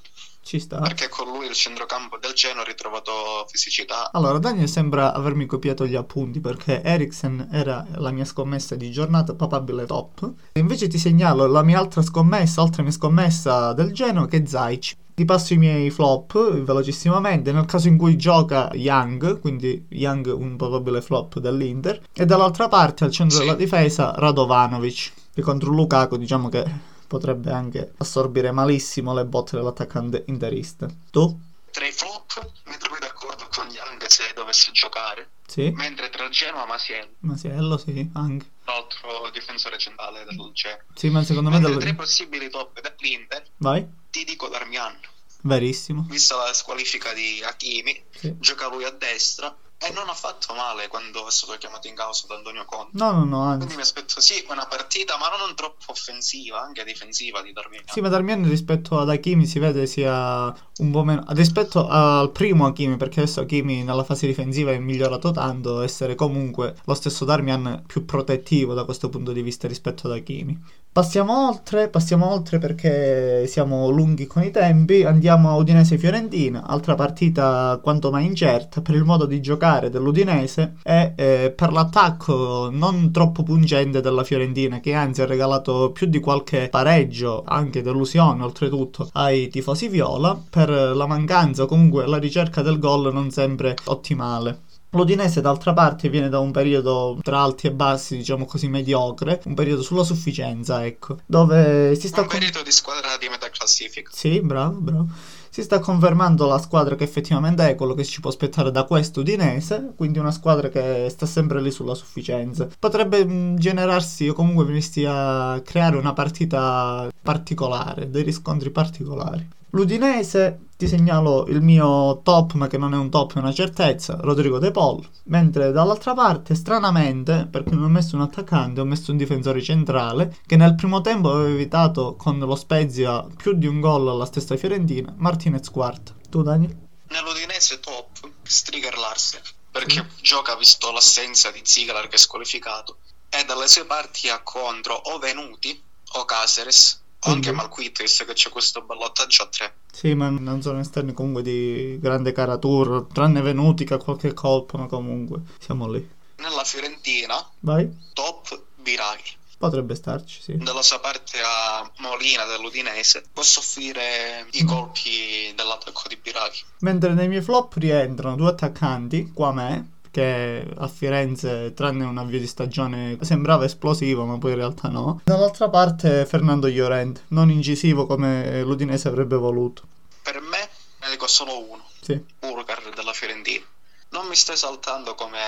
Ci 0.49 0.61
sta. 0.61 0.79
perché 0.81 1.11
con 1.11 1.27
lui 1.27 1.45
il 1.47 1.53
centrocampo 1.53 2.17
del 2.19 2.33
Genoa 2.33 2.63
ha 2.63 2.65
ritrovato 2.65 3.13
fisicità. 3.49 4.11
Allora, 4.13 4.39
Daniel 4.39 4.67
sembra 4.67 5.13
avermi 5.13 5.45
copiato 5.45 5.87
gli 5.87 5.95
appunti 5.95 6.41
perché 6.41 6.81
Eriksen 6.83 7.51
era 7.53 7.87
la 7.97 8.11
mia 8.13 8.25
scommessa 8.25 8.75
di 8.75 8.91
giornata 8.91 9.35
papabile 9.35 9.85
top. 9.85 10.33
E 10.53 10.61
invece 10.61 10.89
ti 10.89 10.97
segnalo 10.97 11.47
la 11.47 11.63
mia 11.63 11.79
altra 11.79 12.01
scommessa, 12.01 12.63
oltre 12.63 12.83
mia 12.83 12.93
scommessa 12.93 13.75
del 13.75 13.93
Genoa, 13.93 14.27
che 14.27 14.39
è 14.43 14.47
Zaic. 14.47 14.97
Ti 15.15 15.25
passo 15.27 15.53
i 15.53 15.59
miei 15.59 15.91
flop 15.91 16.63
velocissimamente. 16.63 17.53
Nel 17.53 17.67
caso 17.67 17.89
in 17.89 17.99
cui 17.99 18.17
gioca 18.17 18.71
Young, 18.73 19.41
quindi 19.41 19.85
Young 19.91 20.33
un 20.35 20.57
probabile 20.57 21.03
flop 21.03 21.41
dell'Inter. 21.41 22.01
E 22.15 22.25
dall'altra 22.25 22.69
parte, 22.69 23.05
al 23.05 23.11
centro 23.11 23.37
Sì. 23.37 23.43
della 23.45 23.55
difesa, 23.57 24.15
Radovanovic. 24.17 25.13
Che 25.35 25.43
contro 25.43 25.73
Lukaku 25.73 26.17
diciamo 26.17 26.49
che 26.49 26.65
potrebbe 27.09 27.51
anche 27.51 27.92
assorbire 27.97 28.53
malissimo 28.53 29.12
le 29.14 29.25
botte 29.25 29.57
dell'attaccante 29.57 30.25
interista. 30.29 30.87
Tu? 31.11 31.40
Tra 31.73 31.87
i 31.87 31.92
flop 31.92 32.51
mi 32.66 32.77
trovo 32.77 32.99
d'accordo 32.99 33.49
con 33.51 33.68
Young 33.71 34.05
se 34.07 34.31
dovesse 34.35 34.71
giocare. 34.73 35.31
Sì? 35.47 35.71
Mentre 35.71 36.11
tra 36.11 36.29
Genoa 36.29 36.64
e 36.64 36.66
Masiel, 36.66 37.09
Masiello, 37.21 37.79
sì, 37.79 38.09
anche. 38.14 38.47
l'altro 38.64 39.31
difensore 39.33 39.79
centrale 39.79 40.25
del 40.25 40.37
Genoa. 40.53 40.85
Sì, 40.94 41.09
ma 41.09 41.25
secondo 41.25 41.49
me... 41.51 41.57
Mentre 41.59 41.75
Del... 41.75 41.83
tre 41.83 41.94
possibili 41.94 42.51
top 42.51 42.81
dell'Inter, 42.81 43.44
Vai, 43.57 43.87
ti 44.11 44.25
dico 44.25 44.49
Darmian. 44.49 44.99
verissimo. 45.42 46.05
Vista 46.09 46.37
la 46.37 46.53
squalifica 46.53 47.12
di 47.14 47.42
Hakimi, 47.42 48.05
Sì. 48.11 48.35
gioca 48.38 48.68
lui 48.68 48.85
a 48.85 48.90
destra, 48.90 49.57
E 49.81 49.93
non 49.93 50.09
ha 50.09 50.14
fatto 50.14 50.55
male 50.55 50.88
quando 50.88 51.29
è 51.29 51.31
stato 51.31 51.57
chiamato 51.57 51.87
in 51.87 51.95
causa 51.95 52.27
da 52.27 52.35
Antonio 52.35 52.64
Conte. 52.64 52.91
No, 52.99 53.12
no, 53.12 53.25
no, 53.25 53.43
anzi. 53.43 53.59
Quindi 53.59 53.77
mi 53.77 53.83
aspetto 53.83 54.21
sì 54.21 54.45
una 54.49 54.67
partita, 54.67 55.17
ma 55.19 55.29
non 55.37 55.55
troppo 55.55 55.93
offensiva, 55.93 56.61
anche 56.61 56.83
difensiva 56.83 57.43
di 57.43 57.53
Darmian. 57.53 57.85
Sì, 57.87 58.01
ma 58.01 58.09
Darmian 58.09 58.49
rispetto 58.49 58.99
ad 58.99 59.09
Hakimi 59.09 59.47
si 59.47 59.61
vede 59.61 59.87
sia 59.87 60.47
un 60.79 60.91
po' 60.91 61.05
meno... 61.05 61.25
Rispetto 61.29 61.87
al 61.87 62.33
primo 62.33 62.67
Hakimi, 62.67 62.97
perché 62.97 63.21
adesso 63.21 63.41
Hakimi 63.41 63.85
nella 63.85 64.03
fase 64.03 64.27
difensiva 64.27 64.73
è 64.73 64.79
migliorato 64.79 65.31
tanto, 65.31 65.81
essere 65.83 66.17
comunque 66.17 66.75
lo 66.85 66.95
stesso 66.95 67.25
Darmian 67.25 67.85
più 67.87 68.05
protettivo 68.05 68.75
da 68.75 68.85
questo 68.85 69.09
punto 69.09 69.31
di 69.31 69.43
vista 69.43 69.69
rispetto 69.69 70.09
ad 70.09 70.14
Hakimi. 70.14 70.61
Passiamo 70.99 71.47
oltre, 71.47 71.89
passiamo 71.89 72.29
oltre 72.29 72.59
perché 72.59 73.47
siamo 73.47 73.89
lunghi 73.89 74.27
con 74.27 74.43
i 74.43 74.51
tempi, 74.51 75.05
andiamo 75.05 75.49
a 75.49 75.55
Udinese-Fiorentina, 75.55 76.67
altra 76.67 76.97
partita 76.97 77.79
quanto 77.81 78.11
mai 78.11 78.27
incerta 78.27 78.81
per 78.81 78.97
il 78.97 79.05
modo 79.05 79.25
di 79.25 79.41
giocare 79.41 79.91
dell'Udinese 79.91 80.79
e 80.83 81.13
eh, 81.15 81.53
per 81.55 81.71
l'attacco 81.71 82.69
non 82.73 83.13
troppo 83.13 83.45
pungente 83.45 84.01
della 84.01 84.25
Fiorentina 84.25 84.81
che 84.81 84.93
anzi 84.93 85.23
ha 85.23 85.27
regalato 85.27 85.93
più 85.93 86.09
di 86.09 86.19
qualche 86.19 86.69
pareggio, 86.69 87.45
anche 87.47 87.81
delusione 87.81 88.43
oltretutto, 88.43 89.09
ai 89.13 89.47
tifosi 89.47 89.87
viola 89.87 90.37
per 90.51 90.69
la 90.69 91.07
mancanza 91.07 91.63
o 91.63 91.67
comunque 91.67 92.09
la 92.09 92.19
ricerca 92.19 92.61
del 92.61 92.81
gol 92.81 93.13
non 93.13 93.31
sempre 93.31 93.77
ottimale. 93.85 94.67
L'Udinese 94.90 95.42
d'altra 95.42 95.74
parte 95.74 96.09
viene 96.09 96.31
da 96.31 96.38
un 96.38 96.51
periodo 96.51 97.18
tra 97.22 97.40
alti 97.40 97.66
e 97.66 97.72
bassi, 97.72 98.16
diciamo 98.16 98.46
così, 98.46 98.68
mediocre, 98.68 99.42
un 99.44 99.55
periodo 99.55 99.83
sulla 99.83 100.03
sufficienza, 100.03 100.85
ecco, 100.87 101.18
dove 101.27 101.94
si 101.94 102.09
sta... 102.09 102.22
Un 102.22 102.29
periodo 102.29 102.62
di 102.62 102.70
squadra 102.70 103.16
di 103.20 103.29
metà 103.29 103.51
classifica. 103.51 104.11
Sì, 104.12 104.40
bravo, 104.40 104.79
bravo. 104.79 105.07
Si 105.51 105.62
sta 105.62 105.79
confermando 105.79 106.46
la 106.46 106.59
squadra 106.59 106.94
che 106.94 107.05
effettivamente 107.05 107.68
è 107.68 107.74
quello 107.74 107.94
che 107.94 108.05
ci 108.05 108.20
può 108.20 108.31
aspettare 108.31 108.70
da 108.70 108.85
questo 108.85 109.20
Udinese, 109.20 109.92
quindi 109.96 110.18
una 110.18 110.31
squadra 110.31 110.68
che 110.68 111.09
sta 111.11 111.27
sempre 111.27 111.61
lì 111.61 111.70
sulla 111.70 111.94
sufficienza. 111.94 112.68
Potrebbe 112.79 113.24
mh, 113.24 113.57
generarsi 113.59 114.29
o 114.29 114.35
comunque 114.35 114.64
venirsi 114.64 115.05
a 115.07 115.61
creare 115.64 115.96
una 115.96 116.12
partita 116.12 117.12
particolare, 117.22 118.09
dei 118.11 118.22
riscontri 118.22 118.70
particolari. 118.70 119.46
L'Udinese 119.70 120.61
ti 120.79 120.87
segnalo 120.87 121.45
il 121.49 121.61
mio 121.61 122.21
top, 122.23 122.53
ma 122.53 122.69
che 122.69 122.79
non 122.79 122.95
è 122.95 122.97
un 122.97 123.11
top, 123.11 123.35
è 123.35 123.38
una 123.38 123.53
certezza, 123.53 124.17
Rodrigo 124.21 124.61
De 124.61 124.71
Paul. 124.71 125.05
Mentre 125.25 125.73
dall'altra 125.73 126.14
parte, 126.14 126.55
stranamente, 126.55 127.49
perché 127.51 127.71
non 127.75 127.83
ho 127.83 127.88
messo 127.88 128.14
un 128.14 128.23
attaccante, 128.23 128.81
ho 128.81 128.85
messo 128.85 129.11
un 129.11 129.17
difensore 129.17 129.61
centrale, 129.61 130.38
che 130.47 130.55
nel 130.55 130.77
primo 130.77 131.01
tempo 131.01 131.33
aveva 131.33 131.49
evitato 131.49 132.14
con 132.14 132.38
lo 132.38 132.55
Spezia 132.55 133.27
più 133.37 133.55
di 133.55 133.67
un 133.67 133.81
gol 133.81 134.07
alla 134.07 134.25
stessa 134.25 134.57
Fiorentina, 134.57 135.12
Martinez 135.17 135.69
quarta. 135.69 136.14
Tu 136.31 136.43
Daniel? 136.43 136.77
Nell'Udinese 137.09 137.81
top, 137.81 138.31
Striger 138.45 138.97
Larsen, 138.99 139.43
perché 139.73 140.01
mm. 140.01 140.07
gioca 140.23 140.55
visto 140.55 140.93
l'assenza 140.93 141.51
di 141.51 141.61
Ziegler 141.64 142.07
che 142.07 142.14
è 142.14 142.19
squalificato, 142.19 142.99
e 143.29 143.45
dalle 143.45 143.67
sue 143.67 143.85
parti 143.85 144.29
ha 144.29 144.41
contro 144.45 144.95
o 144.95 145.19
Venuti 145.19 145.83
o 146.12 146.25
Caceres 146.25 147.03
anche 147.20 147.52
Malquit, 147.52 148.00
visto 148.00 148.24
che 148.24 148.33
c'è 148.33 148.50
questo 148.50 148.83
ballottaggio 148.83 149.42
a 149.42 149.48
tre. 149.48 149.74
Sì, 149.92 150.14
ma 150.14 150.28
non 150.28 150.62
sono 150.62 150.81
esterni 150.81 151.12
comunque 151.12 151.42
di 151.42 151.98
grande 152.00 152.33
caratura, 152.33 153.02
tranne 153.12 153.40
Venuti 153.40 153.85
che 153.85 153.94
ha 153.94 153.98
qualche 153.98 154.33
colpo, 154.35 154.78
ma 154.78 154.87
comunque 154.87 155.40
siamo 155.59 155.90
lì. 155.90 156.16
Nella 156.37 156.64
Fiorentina, 156.64 157.35
Vai. 157.61 157.88
top 158.12 158.62
Biraghi. 158.76 159.37
Potrebbe 159.59 159.96
starci, 159.96 160.40
sì. 160.40 160.57
Dalla 160.57 160.83
sua 160.83 161.00
parte 161.00 161.40
a 161.42 161.90
Molina 161.96 162.44
dell'Udinese 162.44 163.24
può 163.33 163.42
soffrire 163.42 164.46
i 164.52 164.62
colpi 164.62 165.52
dell'attacco 165.57 166.02
di 166.07 166.16
Biraghi. 166.16 166.62
Mentre 166.81 167.12
nei 167.12 167.26
miei 167.26 167.42
flop 167.42 167.74
rientrano 167.74 168.37
due 168.37 168.50
attaccanti, 168.50 169.33
qua 169.33 169.52
me, 169.52 169.98
che 170.18 170.66
a 170.76 170.88
Firenze, 170.88 171.72
tranne 171.74 172.04
un 172.04 172.18
avvio 172.18 172.40
di 172.40 172.46
stagione, 172.48 173.16
sembrava 173.20 173.64
esplosivo, 173.64 174.24
ma 174.24 174.37
poi 174.37 174.50
in 174.50 174.57
realtà 174.57 174.88
no. 174.88 175.20
Dall'altra 175.22 175.68
parte 175.68 176.26
Fernando 176.26 176.66
Llorente, 176.66 177.22
non 177.28 177.50
incisivo 177.50 178.07
come 178.07 178.62
l'Udinese 178.62 179.07
avrebbe 179.07 179.37
voluto. 179.37 179.83
Per 180.22 180.40
me 180.40 180.68
ne 181.00 181.11
dico 181.11 181.28
solo 181.28 181.70
uno. 181.70 181.88
Sì. 182.00 182.20
Urgar 182.40 182.92
della 182.94 183.12
Fiorentina. 183.12 183.64
Non 184.11 184.26
mi 184.26 184.35
sto 184.35 184.52
esaltando 184.52 185.14
come 185.14 185.38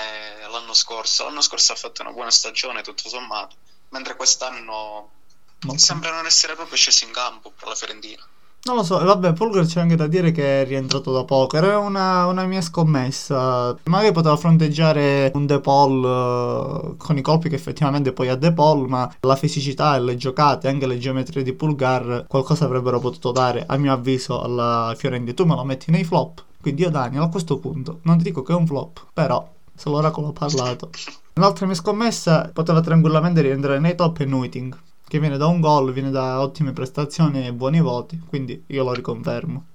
l'anno 0.49 0.73
scorso. 0.73 1.25
L'anno 1.25 1.41
scorso 1.41 1.73
ha 1.73 1.75
fatto 1.75 2.01
una 2.01 2.11
buona 2.11 2.31
stagione, 2.31 2.81
tutto 2.81 3.09
sommato. 3.09 3.55
Mentre 3.89 4.15
quest'anno 4.15 5.09
Molto. 5.63 5.81
sembra 5.81 6.11
non 6.11 6.25
essere 6.25 6.55
proprio 6.55 6.77
sceso 6.77 7.03
in 7.03 7.11
campo 7.11 7.51
per 7.51 7.67
la 7.67 7.75
Fiorentina. 7.75 8.25
Non 8.63 8.75
lo 8.75 8.83
so, 8.83 9.03
vabbè, 9.03 9.33
Pulgar 9.33 9.65
c'è 9.65 9.79
anche 9.79 9.95
da 9.95 10.05
dire 10.05 10.31
che 10.31 10.61
è 10.61 10.65
rientrato 10.67 11.11
da 11.11 11.23
poco. 11.23 11.57
Era 11.57 11.79
una, 11.79 12.27
una 12.27 12.45
mia 12.45 12.61
scommessa. 12.61 13.75
Magari 13.85 14.13
poteva 14.13 14.35
fronteggiare 14.37 15.31
un 15.33 15.47
De 15.47 15.59
Paul 15.59 16.03
uh, 16.03 16.95
con 16.95 17.17
i 17.17 17.21
colpi 17.21 17.49
che 17.49 17.55
effettivamente 17.55 18.13
poi 18.13 18.29
ha 18.29 18.35
De 18.35 18.53
Paul, 18.53 18.87
ma 18.87 19.11
la 19.21 19.35
fisicità 19.35 19.95
e 19.95 20.01
le 20.01 20.15
giocate, 20.15 20.67
anche 20.67 20.85
le 20.85 20.99
geometrie 20.99 21.41
di 21.41 21.53
Pulgar, 21.53 22.25
qualcosa 22.27 22.65
avrebbero 22.65 22.99
potuto 22.99 23.31
dare, 23.31 23.65
a 23.65 23.77
mio 23.77 23.93
avviso, 23.93 24.39
alla 24.39 24.93
Fiorentina. 24.95 25.33
Tu 25.33 25.45
me 25.45 25.55
lo 25.55 25.63
metti 25.63 25.89
nei 25.89 26.03
flop. 26.03 26.43
Quindi 26.61 26.83
io, 26.83 26.91
Daniel, 26.91 27.23
a 27.23 27.29
questo 27.29 27.57
punto, 27.57 27.97
non 28.03 28.17
ti 28.17 28.25
dico 28.25 28.43
che 28.43 28.53
è 28.53 28.55
un 28.55 28.67
flop, 28.67 29.07
però 29.11 29.43
se 29.73 29.89
l'oracolo 29.89 30.27
ha 30.27 30.33
parlato. 30.33 30.91
Un'altra 31.33 31.65
mia 31.65 31.73
scommessa 31.73 32.51
poteva 32.53 32.81
tranquillamente 32.81 33.41
rientrare 33.41 33.79
nei 33.79 33.95
top 33.95 34.19
e 34.19 34.25
Nuiting 34.25 34.77
che 35.11 35.19
viene 35.19 35.35
da 35.35 35.47
un 35.47 35.59
gol, 35.59 35.91
viene 35.91 36.09
da 36.09 36.39
ottime 36.39 36.71
prestazioni 36.71 37.45
e 37.45 37.51
buoni 37.51 37.81
voti, 37.81 38.17
quindi 38.29 38.63
io 38.67 38.85
lo 38.85 38.93
riconfermo. 38.93 39.65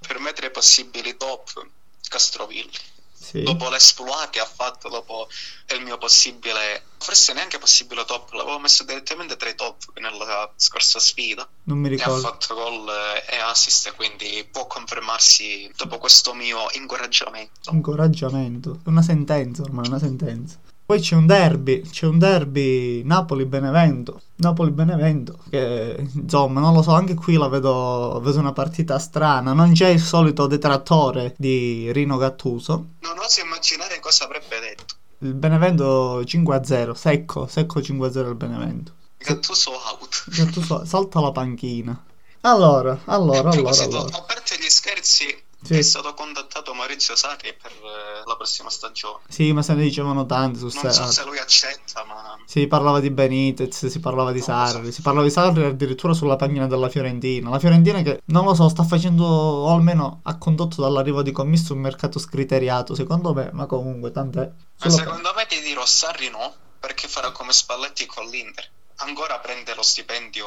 Per 0.00 0.18
me 0.20 0.32
tre 0.32 0.50
possibili 0.50 1.18
top 1.18 1.66
Castrovilli. 2.08 2.70
Sì. 3.12 3.42
Dopo 3.42 3.68
l'esploit 3.68 4.30
che 4.30 4.38
ha 4.38 4.46
fatto, 4.46 4.88
dopo 4.88 5.28
il 5.74 5.82
mio 5.82 5.98
possibile, 5.98 6.82
forse 6.96 7.34
neanche 7.34 7.58
possibile 7.58 8.06
top, 8.06 8.32
l'avevo 8.32 8.58
messo 8.58 8.84
direttamente 8.84 9.36
tra 9.36 9.50
i 9.50 9.54
top 9.54 9.98
nella 9.98 10.50
scorsa 10.56 10.98
sfida. 10.98 11.46
Non 11.64 11.76
mi 11.76 11.90
ricordo. 11.90 12.14
E 12.14 12.16
ha 12.16 12.30
fatto 12.30 12.54
gol 12.54 12.88
e 13.28 13.36
assist, 13.36 13.94
quindi 13.96 14.48
può 14.50 14.66
confermarsi 14.66 15.70
dopo 15.76 15.98
questo 15.98 16.32
mio 16.32 16.68
incoraggiamento. 16.72 17.70
Incoraggiamento, 17.70 18.80
una 18.84 19.02
sentenza 19.02 19.60
ormai, 19.60 19.88
una 19.88 19.98
sentenza. 19.98 20.58
Poi 20.86 21.00
c'è 21.00 21.16
un 21.16 21.26
derby, 21.26 21.82
c'è 21.82 22.06
un 22.06 22.18
derby 22.18 23.02
Napoli-Benevento. 23.02 24.22
Napoli-Benevento, 24.36 25.38
che 25.48 26.08
insomma, 26.14 26.60
non 26.60 26.74
lo 26.74 26.82
so, 26.82 26.92
anche 26.92 27.14
qui 27.14 27.36
la 27.36 27.48
vedo, 27.48 28.20
vedo 28.22 28.38
una 28.38 28.52
partita 28.52 28.98
strana. 28.98 29.52
Non 29.52 29.72
c'è 29.72 29.88
il 29.88 30.00
solito 30.00 30.46
detrattore 30.46 31.34
di 31.38 31.90
Rino 31.92 32.16
Gattuso. 32.16 32.86
Non 33.00 33.18
oso 33.18 33.40
immaginare 33.40 33.98
cosa 34.00 34.24
avrebbe 34.24 34.60
detto. 34.60 34.94
Il 35.18 35.34
Benevento 35.34 36.20
5-0, 36.20 36.92
secco, 36.92 37.46
secco 37.46 37.80
5-0 37.80 38.28
il 38.28 38.34
Benevento. 38.34 38.92
Gattuso 39.16 39.70
out. 39.72 40.24
Gattuso 40.28 40.84
salta 40.84 41.20
la 41.20 41.32
panchina. 41.32 42.04
Allora, 42.42 43.00
allora, 43.06 43.50
allora, 43.50 43.82
allora. 43.82 44.16
A 44.16 44.22
parte 44.22 44.56
gli 44.56 44.68
scherzi, 44.68 45.24
sì. 45.62 45.78
È 45.78 45.82
stato 45.82 46.14
contattato 46.14 46.74
Maurizio 46.74 47.16
Sarri 47.16 47.54
per 47.60 47.72
eh, 47.72 48.22
la 48.24 48.36
prossima 48.36 48.70
stagione. 48.70 49.24
Sì, 49.28 49.52
ma 49.52 49.62
se 49.62 49.74
ne 49.74 49.82
dicevano 49.82 50.24
tanti 50.24 50.58
su 50.58 50.68
Non 50.72 50.92
so 50.92 51.10
se 51.10 51.24
lui 51.24 51.38
accetta, 51.38 52.04
ma... 52.04 52.38
Si 52.46 52.66
parlava 52.66 53.00
di 53.00 53.10
Benitez, 53.10 53.86
si 53.86 53.98
parlava 53.98 54.32
di 54.32 54.40
Sarri, 54.40 54.86
so. 54.86 54.92
si 54.92 55.02
parlava 55.02 55.26
di 55.26 55.32
Sarri 55.32 55.64
addirittura 55.64 56.12
sulla 56.12 56.36
pagina 56.36 56.66
della 56.66 56.88
Fiorentina. 56.88 57.50
La 57.50 57.58
Fiorentina 57.58 58.02
che, 58.02 58.22
non 58.26 58.44
lo 58.44 58.54
so, 58.54 58.68
sta 58.68 58.84
facendo, 58.84 59.24
o 59.24 59.72
almeno 59.72 60.20
ha 60.22 60.38
condotto 60.38 60.80
dall'arrivo 60.82 61.22
di 61.22 61.32
commisso 61.32 61.72
un 61.72 61.80
mercato 61.80 62.18
scriteriato, 62.18 62.94
secondo 62.94 63.34
me, 63.34 63.50
ma 63.52 63.66
comunque 63.66 64.12
tant'è. 64.12 64.50
Ma 64.78 64.90
secondo 64.90 65.32
me 65.34 65.46
ti 65.46 65.60
dirò 65.62 65.84
Sarri 65.84 66.30
no, 66.30 66.54
perché 66.78 67.08
farà 67.08 67.32
come 67.32 67.52
Spalletti 67.52 68.06
con 68.06 68.24
l'Inter 68.26 68.70
ancora 68.98 69.38
prende 69.40 69.74
lo 69.74 69.82
stipendio 69.82 70.46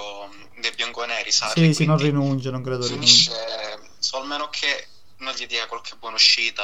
dei 0.59 0.71
bianconeri, 0.71 1.31
Sarri. 1.31 1.65
Sì, 1.65 1.73
sì, 1.73 1.85
non 1.85 1.97
rinuncia, 1.97 2.49
non 2.49 2.63
credo 2.63 2.83
finisce, 2.83 3.31
rinunci. 3.75 4.15
almeno 4.15 4.49
che 4.49 4.87
non 5.19 5.33
gli 5.33 5.45
dia 5.45 5.67
qualche 5.67 5.95
buona 5.99 6.15
uscita 6.15 6.63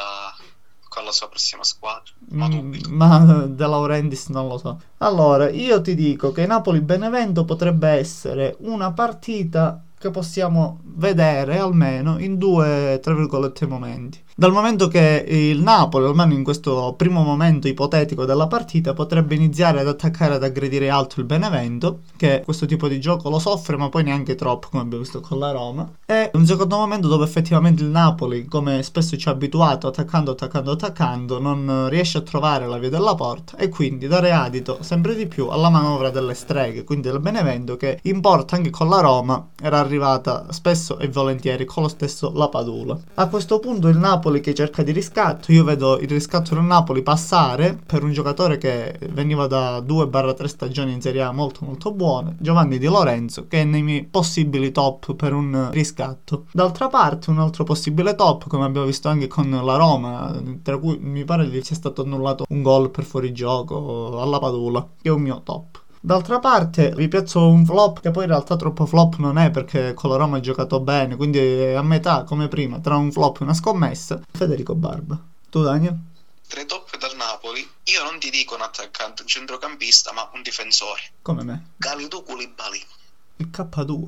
con 0.88 1.04
la 1.04 1.12
sua 1.12 1.28
prossima 1.28 1.64
squadra. 1.64 2.14
Ma, 2.30 2.48
mm, 2.48 2.74
ma 2.88 3.20
De 3.48 3.68
Laurentiis 3.68 4.28
non 4.28 4.48
lo 4.48 4.58
so. 4.58 4.82
Allora, 5.00 5.50
io 5.50 5.82
ti 5.82 5.94
dico 5.96 6.32
che 6.32 6.46
Napoli-Benevento 6.46 7.44
potrebbe 7.44 7.90
essere 7.90 8.56
una 8.60 8.94
partita 8.94 9.84
che 9.98 10.10
possiamo 10.12 10.82
vedere 10.84 11.58
almeno 11.58 12.18
in 12.20 12.38
due, 12.38 13.00
tra 13.02 13.14
virgolette, 13.14 13.66
momenti. 13.66 14.24
Dal 14.38 14.52
momento 14.52 14.90
che 14.90 15.24
il 15.26 15.62
Napoli, 15.62 16.08
almeno 16.08 16.34
in 16.34 16.44
questo 16.44 16.94
primo 16.98 17.24
momento 17.24 17.70
ipotetico 17.70 18.26
della 18.26 18.48
partita, 18.48 18.94
potrebbe 18.94 19.34
iniziare 19.34 19.80
ad 19.80 19.88
attaccare 19.88 20.34
ad 20.34 20.44
aggredire 20.44 20.90
alto 20.90 21.22
il 21.22 21.26
Benevento, 21.26 22.00
che 22.18 22.42
questo 22.44 22.66
tipo 22.66 22.90
di 22.90 23.00
gioco 23.00 23.30
lo 23.30 23.40
soffre, 23.40 23.78
ma 23.78 23.88
poi 23.88 24.04
neanche 24.04 24.36
troppo, 24.36 24.68
come 24.70 24.84
abbiamo 24.84 25.04
visto 25.04 25.22
con 25.22 25.40
la 25.40 25.52
Roma. 25.52 25.90
E 26.06 26.32
un 26.34 26.46
secondo 26.46 26.76
momento 26.76 27.08
dove 27.08 27.24
effettivamente 27.24 27.84
il 27.84 27.88
Napoli, 27.88 28.44
come 28.44 28.84
spesso 28.84 29.16
ci 29.16 29.30
ha 29.30 29.32
abituato, 29.32 29.88
attaccando, 29.88 30.32
attaccando, 30.32 30.72
attaccando, 30.72 31.40
non 31.40 31.88
riesce 31.88 32.18
a 32.18 32.22
trovare 32.22 32.68
la 32.68 32.78
via 32.78 32.90
della 32.90 33.16
porta 33.16 33.56
e 33.56 33.70
quindi 33.70 34.06
dare 34.06 34.34
adito 34.34 34.80
sempre 34.82 35.16
di 35.16 35.28
più 35.28 35.48
alla 35.48 35.70
manovra 35.70 36.10
delle 36.10 36.34
streghe, 36.34 36.84
quindi 36.84 37.08
del 37.08 37.22
Benevento 37.22 37.78
che 37.78 38.00
in 38.02 38.20
porta 38.20 38.58
anche 38.58 38.70
con 38.70 38.90
la 38.90 39.00
Roma 39.00 39.48
era 39.62 39.80
arrivata 39.80 40.48
spesso 40.50 41.00
e 41.00 41.08
volentieri 41.08 41.64
con 41.64 41.84
lo 41.84 41.90
stesso 41.90 42.34
La 42.36 42.50
Padula. 42.50 43.00
A 43.14 43.30
questo 43.30 43.60
punto 43.60 43.88
il 43.88 43.96
Napoli 43.96 44.24
Napoli 44.26 44.42
che 44.42 44.56
cerca 44.56 44.82
di 44.82 44.92
riscatto. 44.92 45.52
Io 45.52 45.64
vedo 45.64 46.00
il 46.00 46.10
riscatto 46.10 46.56
del 46.56 46.64
Napoli 46.64 47.04
passare 47.04 47.78
per 47.86 48.04
un 48.04 48.12
giocatore 48.12 48.58
che 48.58 48.98
veniva 49.12 49.46
da 49.46 49.78
2-3 49.78 50.46
stagioni 50.46 50.94
in 50.94 51.02
Serie 51.02 51.22
A 51.22 51.32
molto 51.32 51.64
molto 51.64 51.92
buone, 51.92 52.36
Giovanni 52.40 52.80
Di 52.80 52.88
Lorenzo, 52.88 53.46
che 53.48 53.62
è 53.62 53.64
nei 53.64 53.84
miei 53.84 54.04
possibili 54.04 54.72
top 54.72 55.14
per 55.14 55.34
un 55.34 55.70
riscatto. 55.72 56.46
D'altra 56.52 56.88
parte, 56.88 57.30
un 57.30 57.38
altro 57.38 57.64
possibile 57.64 58.16
top, 58.16 58.48
come 58.48 58.66
abbiamo 58.66 58.88
visto 58.88 59.10
anche 59.10 59.28
con 59.28 59.48
la 59.52 59.76
Roma, 59.76 60.42
tra 60.64 60.80
cui 60.80 60.98
mi 61.00 61.24
pare 61.24 61.46
gli 61.46 61.62
sia 61.62 61.76
stato 61.76 62.02
annullato 62.02 62.46
un 62.50 62.64
gol 62.64 62.90
per 62.90 63.04
fuorigioco 63.04 64.20
alla 64.20 64.40
Padula, 64.40 64.88
che 65.00 65.10
è 65.10 65.12
un 65.12 65.22
mio 65.22 65.42
top. 65.44 65.84
D'altra 66.06 66.38
parte 66.38 66.92
vi 66.92 67.08
piazzo 67.08 67.48
un 67.48 67.66
flop 67.66 68.00
che 68.00 68.12
poi 68.12 68.26
in 68.26 68.30
realtà 68.30 68.56
troppo 68.56 68.86
flop 68.86 69.16
non 69.16 69.40
è 69.40 69.50
perché 69.50 69.96
con 69.96 70.12
la 70.12 70.18
Roma 70.18 70.38
ha 70.38 70.40
giocato 70.40 70.80
bene, 70.80 71.16
quindi 71.16 71.40
è 71.40 71.74
a 71.74 71.82
metà 71.82 72.24
come 72.26 72.48
prima 72.48 72.80
tra 72.80 72.96
un 72.96 73.12
flop 73.12 73.40
e 73.40 73.44
una 73.44 73.56
scommessa. 73.56 74.22
Federico 74.32 74.76
Barba. 74.76 75.20
Tu 75.50 75.64
Daniel? 75.64 75.98
Tre 76.48 76.68
top 76.68 76.96
dal 77.00 77.16
Napoli. 77.16 77.68
Io 77.86 78.04
non 78.04 78.20
ti 78.20 78.30
dico 78.30 78.54
un 78.54 78.62
attaccante, 78.62 79.24
un 79.24 79.28
centrocampista, 79.28 80.14
ma 80.14 80.30
un 80.36 80.44
difensore. 80.44 81.02
Come 81.24 81.44
me? 81.44 81.70
Galidou 81.78 82.22
Koulibaly. 82.22 82.86
Il 83.38 83.50
K2. 83.52 84.08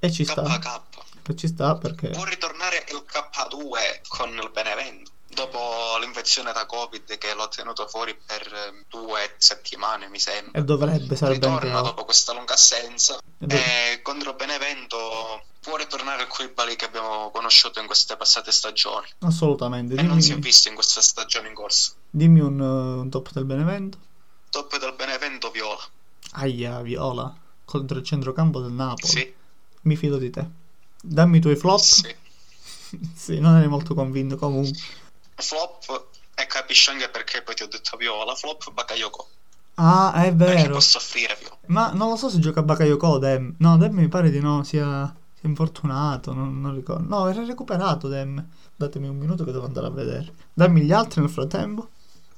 E 0.00 0.10
ci 0.10 0.24
sta. 0.24 0.42
KK. 0.42 1.32
Ci 1.32 1.46
sta 1.46 1.76
perché... 1.76 2.08
Può 2.08 2.24
ritornare 2.24 2.84
il 2.88 3.04
K2 3.06 4.00
con 4.08 4.30
il 4.30 4.50
Benevento 4.52 5.14
dopo 5.36 5.98
l'infezione 6.00 6.52
da 6.52 6.64
Covid 6.64 7.18
che 7.18 7.34
l'ho 7.34 7.48
tenuto 7.48 7.86
fuori 7.86 8.16
per 8.16 8.42
ehm, 8.42 8.84
due 8.88 9.34
settimane, 9.36 10.08
mi 10.08 10.18
sembra. 10.18 10.58
E 10.58 10.64
dovrebbe, 10.64 11.14
sarebbe 11.14 11.46
Ritorna 11.46 11.82
dopo 11.82 12.04
questa 12.04 12.32
lunga 12.32 12.54
assenza. 12.54 13.18
E, 13.38 13.46
e 13.46 14.02
contro 14.02 14.32
Benevento 14.32 15.44
può 15.60 15.76
ritornare 15.76 16.22
il 16.22 16.28
Koulibaly 16.28 16.74
che 16.76 16.86
abbiamo 16.86 17.30
conosciuto 17.30 17.80
in 17.80 17.86
queste 17.86 18.16
passate 18.16 18.50
stagioni. 18.50 19.06
Assolutamente. 19.20 19.94
E 19.94 20.02
non 20.02 20.22
si 20.22 20.32
è 20.32 20.38
visto 20.38 20.68
in 20.68 20.74
questa 20.74 21.02
stagione 21.02 21.48
in 21.48 21.54
corso. 21.54 21.92
Dimmi 22.08 22.40
un, 22.40 22.58
uh, 22.58 23.00
un 23.00 23.10
top 23.10 23.32
del 23.32 23.44
Benevento. 23.44 23.98
Top 24.48 24.78
del 24.78 24.94
Benevento 24.96 25.50
Viola. 25.50 25.82
Aia, 26.32 26.80
Viola. 26.80 27.34
Contro 27.64 27.98
il 27.98 28.04
centrocampo 28.04 28.60
del 28.60 28.72
Napoli. 28.72 29.12
Sì. 29.12 29.34
Mi 29.82 29.96
fido 29.96 30.16
di 30.16 30.30
te. 30.30 30.46
Dammi 31.02 31.38
i 31.38 31.40
tuoi 31.40 31.56
flop. 31.56 31.80
Sì. 31.80 32.14
sì, 33.14 33.38
non 33.38 33.56
eri 33.56 33.68
molto 33.68 33.94
convinto 33.94 34.36
comunque 34.36 35.04
flop 35.36 36.08
e 36.34 36.46
capisci 36.46 36.90
anche 36.90 37.08
perché 37.08 37.42
poi 37.42 37.54
ti 37.54 37.62
ho 37.62 37.68
detto 37.68 37.96
Viola, 37.96 38.34
flop 38.34 38.70
Bakayoko. 38.72 39.28
Ah, 39.74 40.12
è 40.24 40.34
vero. 40.34 40.52
Perché 40.52 40.68
può 40.70 40.80
soffrire 40.80 41.36
Viola. 41.38 41.56
Ma 41.66 41.92
non 41.92 42.08
lo 42.10 42.16
so 42.16 42.28
se 42.28 42.38
gioca 42.38 42.62
Bakayoko 42.62 43.18
Dem. 43.18 43.54
No, 43.58 43.76
Dem 43.76 43.94
mi 43.94 44.08
pare 44.08 44.30
di 44.30 44.40
no, 44.40 44.62
sia, 44.64 45.04
sia 45.38 45.48
infortunato, 45.48 46.32
non, 46.32 46.60
non, 46.60 46.74
ricordo. 46.74 47.04
No, 47.08 47.28
era 47.28 47.44
recuperato 47.44 48.08
Dem. 48.08 48.44
Datemi 48.74 49.08
un 49.08 49.16
minuto 49.16 49.44
che 49.44 49.52
devo 49.52 49.64
andare 49.64 49.86
a 49.86 49.90
vedere. 49.90 50.32
Dammi 50.52 50.82
gli 50.82 50.92
altri 50.92 51.20
nel 51.20 51.30
frattempo. 51.30 51.88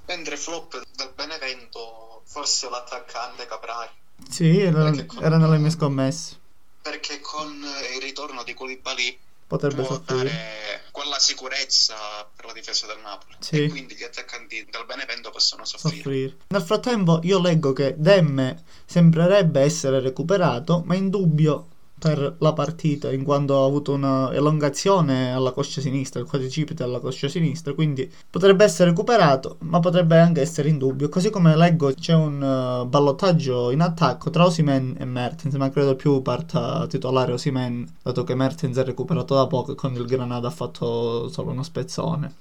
Mentre 0.07 0.37
flop 0.37 0.81
del 0.95 1.13
Benevento, 1.15 2.23
forse 2.25 2.69
l'attaccante 2.71 3.47
Caprai. 3.47 3.89
Sì, 4.29 4.61
era, 4.61 4.91
con... 5.05 5.19
era 5.23 5.37
nelle 5.37 5.59
mie 5.59 5.71
scommesse. 5.71 6.39
Perché 6.81 7.21
con 7.21 7.53
il 7.95 8.01
ritorno 8.01 8.43
di 8.45 8.55
Koulibaly 8.55 9.19
potrebbe 9.49 9.83
può 9.83 9.97
soffrire. 9.97 10.23
dare 10.23 10.83
quella 10.93 11.19
sicurezza 11.19 11.97
per 12.37 12.45
la 12.45 12.53
difesa 12.53 12.87
del 12.87 12.99
Napoli 13.03 13.35
sì. 13.41 13.65
e 13.65 13.69
quindi 13.69 13.95
gli 13.95 14.05
attaccanti 14.05 14.67
del 14.71 14.85
Benevento 14.87 15.31
possono 15.31 15.65
soffrire. 15.65 15.97
soffrire. 15.97 16.37
Nel 16.49 16.63
frattempo 16.63 17.21
io 17.23 17.41
leggo 17.41 17.73
che 17.73 17.95
Demme 17.97 18.63
sembrerebbe 18.85 19.61
essere 19.61 20.01
recuperato, 20.01 20.83
ma 20.85 20.95
in 20.95 21.09
dubbio 21.09 21.69
per 21.99 22.37
la 22.39 22.53
partita 22.53 23.13
in 23.13 23.25
quanto 23.25 23.61
ha 23.61 23.67
avuto 23.67 23.93
una 23.93 24.33
elongazione 24.33 25.33
alla 25.33 25.53
coscia 25.53 25.81
sinistra, 25.81 26.21
il 26.21 26.27
quadricipite 26.27 26.83
alla 26.83 27.01
coscia 27.01 27.29
sinistra, 27.29 27.75
quindi 27.75 28.11
potrebbe 28.31 28.65
essere 28.65 28.91
recuperato, 28.91 29.57
ma 29.61 29.81
potrebbe 29.81 30.19
anche 30.19 30.41
essere 30.41 30.69
in 30.69 30.79
dubbio. 30.79 31.09
Così 31.09 31.31
come 31.31 31.57
leggo 31.57 31.93
c'è 31.93 32.15
un 32.15 32.37
uh, 32.83 32.87
ballottaggio 32.87 33.71
in 33.71 33.81
attacco 33.81 34.31
tra 34.31 34.45
Osimen 34.45 34.97
e 34.99 35.05
Mertens, 35.05 35.55
ma 35.55 35.71
credo 35.71 35.97
più 35.97 36.23
parta 36.23 36.87
titolare 36.87 37.33
Osimen, 37.33 37.87
dato 38.03 38.25
che 38.25 38.35
Mertens 38.35 38.77
è 38.77 38.85
recuperato 38.85 39.35
da 39.35 39.47
poco 39.47 39.73
e 39.73 39.75
con 39.75 39.95
il 39.95 40.07
Granada 40.07 40.49
ha 40.49 40.53
fatto 40.53 41.29
solo 41.29 41.51
uno 41.51 41.63
spezzone. 41.63 42.33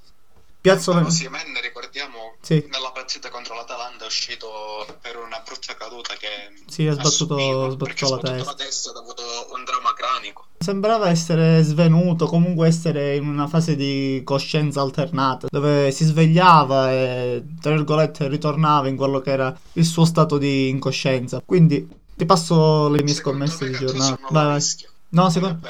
Piazzola... 0.67 1.05
Osimen, 1.05 1.59
ricordiamo, 1.61 2.35
sì. 2.41 2.65
nella 2.69 2.91
partita 2.91 3.29
contro 3.29 3.55
l'Atalanta 3.55 4.03
è 4.03 4.07
uscito 4.07 4.85
per 5.01 5.17
una 5.17 5.41
brutta 5.45 5.75
caduta 5.75 6.13
che 6.15 6.27
sì, 6.67 6.87
ha 6.87 6.93
sbattuto, 6.93 7.65
ha 7.65 7.69
sbattuto 7.69 8.15
la 8.15 8.21
testa. 8.21 8.51
la 8.51 8.55
testa 8.55 8.91
ha 8.91 8.99
avuto 8.99 9.23
un 9.53 9.63
dramma 9.63 9.93
cranico. 9.93 10.45
Sembrava 10.59 11.09
essere 11.09 11.61
svenuto, 11.61 12.25
comunque 12.25 12.67
essere 12.67 13.15
in 13.15 13.27
una 13.27 13.47
fase 13.47 13.75
di 13.75 14.21
coscienza 14.25 14.81
alternata, 14.81 15.47
dove 15.49 15.91
si 15.91 16.03
svegliava 16.03 16.91
e, 16.91 17.43
tra 17.61 17.71
virgolette, 17.71 18.27
ritornava 18.27 18.87
in 18.87 18.97
quello 18.97 19.21
che 19.21 19.31
era 19.31 19.57
il 19.73 19.85
suo 19.85 20.03
stato 20.03 20.37
di 20.37 20.67
incoscienza. 20.69 21.41
Quindi 21.45 21.87
ti 22.15 22.25
passo 22.25 22.89
le 22.89 23.03
mie 23.03 23.13
Secondo 23.13 23.45
scommesse 23.45 23.69
di 23.69 23.77
giornata. 23.77 24.19
Vai, 24.31 24.45
vai. 24.45 24.61
No, 25.09 25.29
secondo 25.29 25.59
me. 25.61 25.69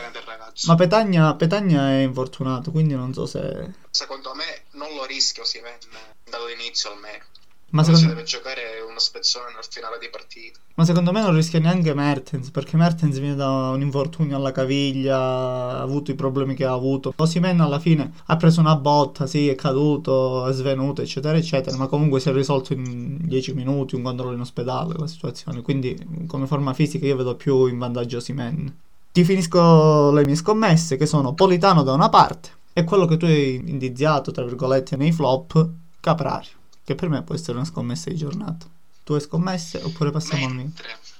Ma 0.66 0.76
Petagna, 0.76 1.36
Petagna, 1.36 1.92
è 1.92 2.02
infortunato, 2.02 2.72
quindi 2.72 2.96
non 2.96 3.14
so 3.14 3.26
se. 3.26 3.74
Secondo 3.92 4.34
me 4.34 4.64
non 4.72 4.94
lo 4.96 5.06
rischio 5.06 5.44
si 5.46 5.60
vende 5.60 5.86
dall'inizio 6.30 6.92
almeno. 6.92 7.24
Ma 7.70 7.84
secondo... 7.84 8.08
deve 8.08 8.24
giocare 8.24 8.80
uno 8.88 8.98
spezzone 8.98 9.54
nel 9.54 9.66
finale 9.70 9.98
di 10.00 10.10
partita. 10.10 10.60
Ma 10.76 10.86
secondo 10.86 11.12
me 11.12 11.22
non 11.22 11.36
rischia 11.36 11.60
neanche 11.60 11.94
Mertens, 11.94 12.50
perché 12.50 12.78
Mertens 12.78 13.20
viene 13.20 13.36
da 13.36 13.50
un 13.72 13.82
infortunio 13.82 14.38
alla 14.38 14.52
caviglia, 14.52 15.18
ha 15.18 15.82
avuto 15.82 16.12
i 16.12 16.16
problemi 16.16 16.56
che 16.56 16.66
ha 16.66 16.72
avuto. 16.72 17.14
Osimen 17.16 17.60
alla 17.60 17.80
fine 17.80 18.14
ha 18.26 18.38
preso 18.38 18.62
una 18.62 18.78
botta, 18.78 19.28
sì, 19.28 19.50
è 19.50 19.56
caduto, 19.56 20.48
è 20.48 20.54
svenuto, 20.54 21.02
eccetera, 21.02 21.38
eccetera, 21.38 21.76
ma 21.76 21.88
comunque 21.88 22.20
si 22.20 22.30
è 22.30 22.32
risolto 22.32 22.74
in 22.74 23.18
10 23.20 23.54
minuti, 23.54 23.96
un 23.96 24.04
controllo 24.04 24.34
in 24.34 24.40
ospedale 24.40 24.96
la 24.98 25.08
situazione. 25.08 25.62
Quindi 25.62 26.26
come 26.26 26.48
forma 26.48 26.74
fisica 26.74 27.06
io 27.06 27.18
vedo 27.18 27.36
più 27.36 27.66
in 27.66 27.78
vantaggio 27.78 28.18
Osimen. 28.18 28.86
Ti 29.18 29.24
finisco 29.24 30.12
le 30.12 30.24
mie 30.26 30.36
scommesse, 30.36 30.96
che 30.96 31.08
sono 31.08 31.34
Politano 31.34 31.82
da 31.82 31.92
una 31.92 32.08
parte, 32.08 32.52
e 32.72 32.84
quello 32.84 33.08
che 33.08 33.18
tu 33.18 33.26
hai 33.26 33.56
indiziato, 33.56 34.30
tra 34.30 34.44
virgolette, 34.44 34.96
nei 34.96 35.12
flop, 35.12 35.68
Caprario 36.00 36.52
che 36.84 36.94
per 36.94 37.10
me 37.10 37.24
può 37.24 37.34
essere 37.34 37.58
una 37.58 37.66
scommessa 37.66 38.12
di 38.12 38.16
giornata. 38.16 38.68
Tu 39.04 39.14
hai 39.14 39.20
scommesse 39.20 39.80
oppure 39.80 40.12
passiamo 40.12 40.48
Mentre, 40.48 40.92
al 40.92 41.00
mio? 41.00 41.12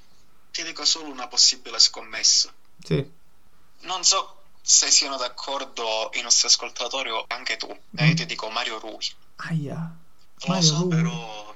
Ti 0.52 0.64
dico 0.64 0.86
solo 0.86 1.12
una 1.12 1.28
possibile 1.28 1.80
scommessa. 1.80 2.54
Sì. 2.84 3.12
Non 3.80 4.04
so 4.04 4.44
se 4.62 4.92
siano 4.92 5.18
d'accordo 5.18 6.12
i 6.14 6.22
nostri 6.22 6.48
ascoltatori 6.48 7.10
o 7.10 7.26
anche 7.30 7.58
tu. 7.58 7.68
Mm. 7.68 7.98
E 7.98 8.08
io 8.10 8.14
ti 8.14 8.28
dico 8.28 8.48
Mario 8.50 8.78
Rui. 8.78 9.06
Aia. 9.38 9.98
Lo 10.46 10.48
Mario 10.48 10.64
so, 10.64 10.80
Rui. 10.82 10.90
però 10.90 11.47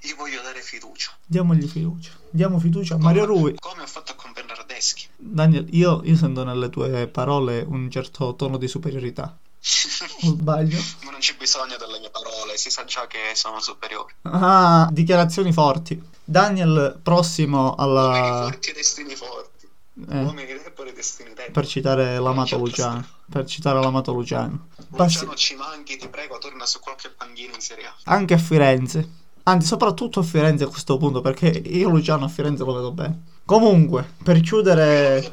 gli 0.00 0.14
voglio 0.14 0.40
dare 0.42 0.60
fiducia. 0.60 1.12
Diamogli 1.24 1.66
fiducia. 1.66 2.12
Diamo 2.30 2.58
fiducia 2.58 2.94
a 2.94 2.98
Mario 2.98 3.24
Rui. 3.24 3.56
Come 3.58 3.82
ho 3.82 3.86
fatto 3.86 4.14
con 4.14 4.32
Bernardeschi. 4.32 5.08
Daniel, 5.16 5.66
io, 5.70 6.02
io 6.04 6.16
sento 6.16 6.44
nelle 6.44 6.70
tue 6.70 7.08
parole 7.08 7.64
un 7.66 7.90
certo 7.90 8.34
tono 8.34 8.56
di 8.56 8.68
superiorità. 8.68 9.36
O 10.20 10.30
sbaglio? 10.30 10.78
Ma 11.04 11.10
non 11.12 11.20
c'è 11.20 11.36
bisogno 11.36 11.76
delle 11.76 11.98
mie 12.00 12.10
parole, 12.10 12.56
si 12.56 12.70
sa 12.70 12.84
già 12.84 13.06
che 13.06 13.34
sono 13.34 13.60
superiori. 13.60 14.12
Ah, 14.22 14.88
dichiarazioni 14.90 15.52
forti. 15.52 16.00
Daniel, 16.24 16.98
prossimo 17.02 17.74
alla... 17.74 18.08
Uomini 18.08 18.50
forti 18.50 18.72
destini 18.72 19.14
forti. 19.14 19.68
Eh. 20.10 20.22
Uomini 20.22 20.46
deboli 20.46 20.92
destini 20.92 21.30
deboli. 21.30 21.52
Per 21.52 21.66
citare 21.66 22.18
l'amato 22.18 22.56
Luciano. 22.56 23.06
Per 23.30 23.46
citare 23.46 23.80
l'amato 23.80 24.12
Luciano. 24.12 24.68
Luciano 24.90 25.34
ci 25.34 25.54
manchi, 25.54 25.96
ti 25.96 26.08
prego, 26.08 26.38
torna 26.38 26.66
su 26.66 26.80
qualche 26.80 27.10
panchina 27.10 27.54
in 27.54 27.60
Serie 27.60 27.86
A. 27.86 27.94
Anche 28.04 28.34
a 28.34 28.38
Firenze. 28.38 29.08
Anzi, 29.48 29.66
soprattutto 29.66 30.20
a 30.20 30.22
Firenze 30.22 30.64
a 30.64 30.68
questo 30.68 30.96
punto, 30.98 31.20
perché 31.22 31.46
io 31.48 31.88
Luciano 31.88 32.24
a 32.26 32.28
Firenze 32.28 32.64
lo 32.64 32.74
vedo 32.74 32.92
bene. 32.92 33.22
Comunque, 33.44 34.06
per 34.22 34.40
chiudere... 34.40 35.32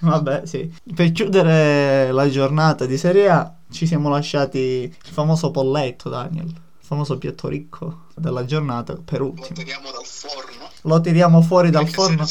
Vabbè, 0.00 0.42
sì. 0.44 0.70
Per 0.94 1.10
chiudere 1.12 2.12
la 2.12 2.28
giornata 2.28 2.84
di 2.84 2.98
Serie 2.98 3.28
A, 3.30 3.52
ci 3.70 3.86
siamo 3.86 4.10
lasciati 4.10 4.58
il 4.58 5.12
famoso 5.12 5.50
polletto, 5.50 6.08
Daniel. 6.10 6.46
Il 6.46 6.54
famoso 6.78 7.16
piatto 7.18 7.48
ricco 7.48 8.02
della 8.14 8.44
giornata 8.44 8.94
per 9.02 9.22
ultimo. 9.22 9.46
Lo 9.48 9.54
tiriamo 9.54 9.90
dal 9.90 10.04
forno. 10.04 10.68
Lo 10.82 11.00
tiriamo 11.00 11.42
fuori 11.42 11.70
dal 11.70 11.88
forno. 11.88 12.26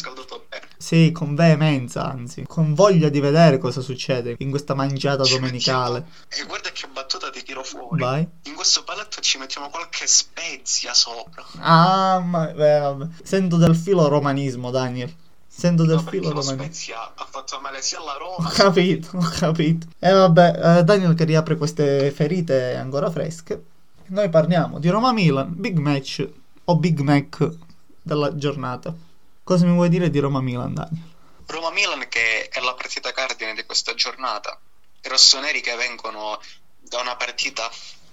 Sì, 0.79 1.11
con 1.11 1.33
veemenza, 1.33 2.09
anzi, 2.09 2.43
con 2.47 2.75
voglia 2.75 3.09
di 3.09 3.19
vedere 3.19 3.57
cosa 3.57 3.81
succede 3.81 4.35
in 4.37 4.51
questa 4.51 4.75
mangiata 4.75 5.23
Ci 5.23 5.33
domenicale. 5.33 6.05
mettiamo- 6.05 6.43
E 6.43 6.47
guarda 6.47 6.69
che 6.71 6.86
tiro 7.47 7.63
fuori. 7.63 8.01
Vai. 8.01 8.27
In 8.43 8.55
questo 8.55 8.83
paletto 8.83 9.21
ci 9.21 9.37
mettiamo 9.37 9.69
qualche 9.69 10.05
spezia 10.05 10.93
sopra. 10.93 11.45
Ah, 11.59 12.19
ma 12.19 12.47
beh, 12.47 12.79
vabbè. 12.79 13.07
Sento 13.23 13.55
del 13.55 13.73
filo 13.73 14.09
romanismo, 14.09 14.69
Daniel. 14.69 15.15
Sento 15.47 15.85
del 15.85 15.95
No, 15.95 16.01
filo 16.01 16.23
lo 16.23 16.41
romanismo. 16.41 16.63
Spezia 16.63 17.13
ha 17.15 17.25
fatto 17.25 17.59
male 17.61 17.81
sia 17.81 17.99
alla 17.99 18.15
Ho 18.15 18.35
Roma 18.35 18.49
capito, 18.51 19.15
ho 19.17 19.29
capito. 19.39 19.87
E 19.97 20.11
vabbè, 20.11 20.79
eh, 20.79 20.83
Daniel 20.83 21.15
che 21.15 21.23
riapre 21.23 21.55
queste 21.55 22.11
ferite 22.11 22.75
ancora 22.75 23.09
fresche. 23.09 23.63
Noi 24.07 24.29
parliamo 24.29 24.79
di 24.79 24.89
Roma-Milan, 24.89 25.53
big 25.55 25.77
match 25.77 26.27
o 26.65 26.75
Big 26.75 26.99
Mac 26.99 27.49
della 28.01 28.35
giornata. 28.35 28.93
Cosa 29.43 29.65
mi 29.65 29.73
vuoi 29.73 29.87
dire 29.87 30.09
di 30.09 30.19
Roma-Milan, 30.19 30.73
Daniel? 30.73 31.03
Roma-Milan 31.45 32.07
che 32.09 32.49
è 32.49 32.59
la 32.59 32.73
partita 32.73 33.13
cardine 33.13 33.53
di 33.53 33.63
questa 33.65 33.93
giornata. 33.93 34.59
I 35.01 35.07
rossoneri 35.07 35.61
che 35.61 35.75
vengono 35.75 36.39
da 36.87 36.99
una 36.99 37.15
partita 37.15 37.69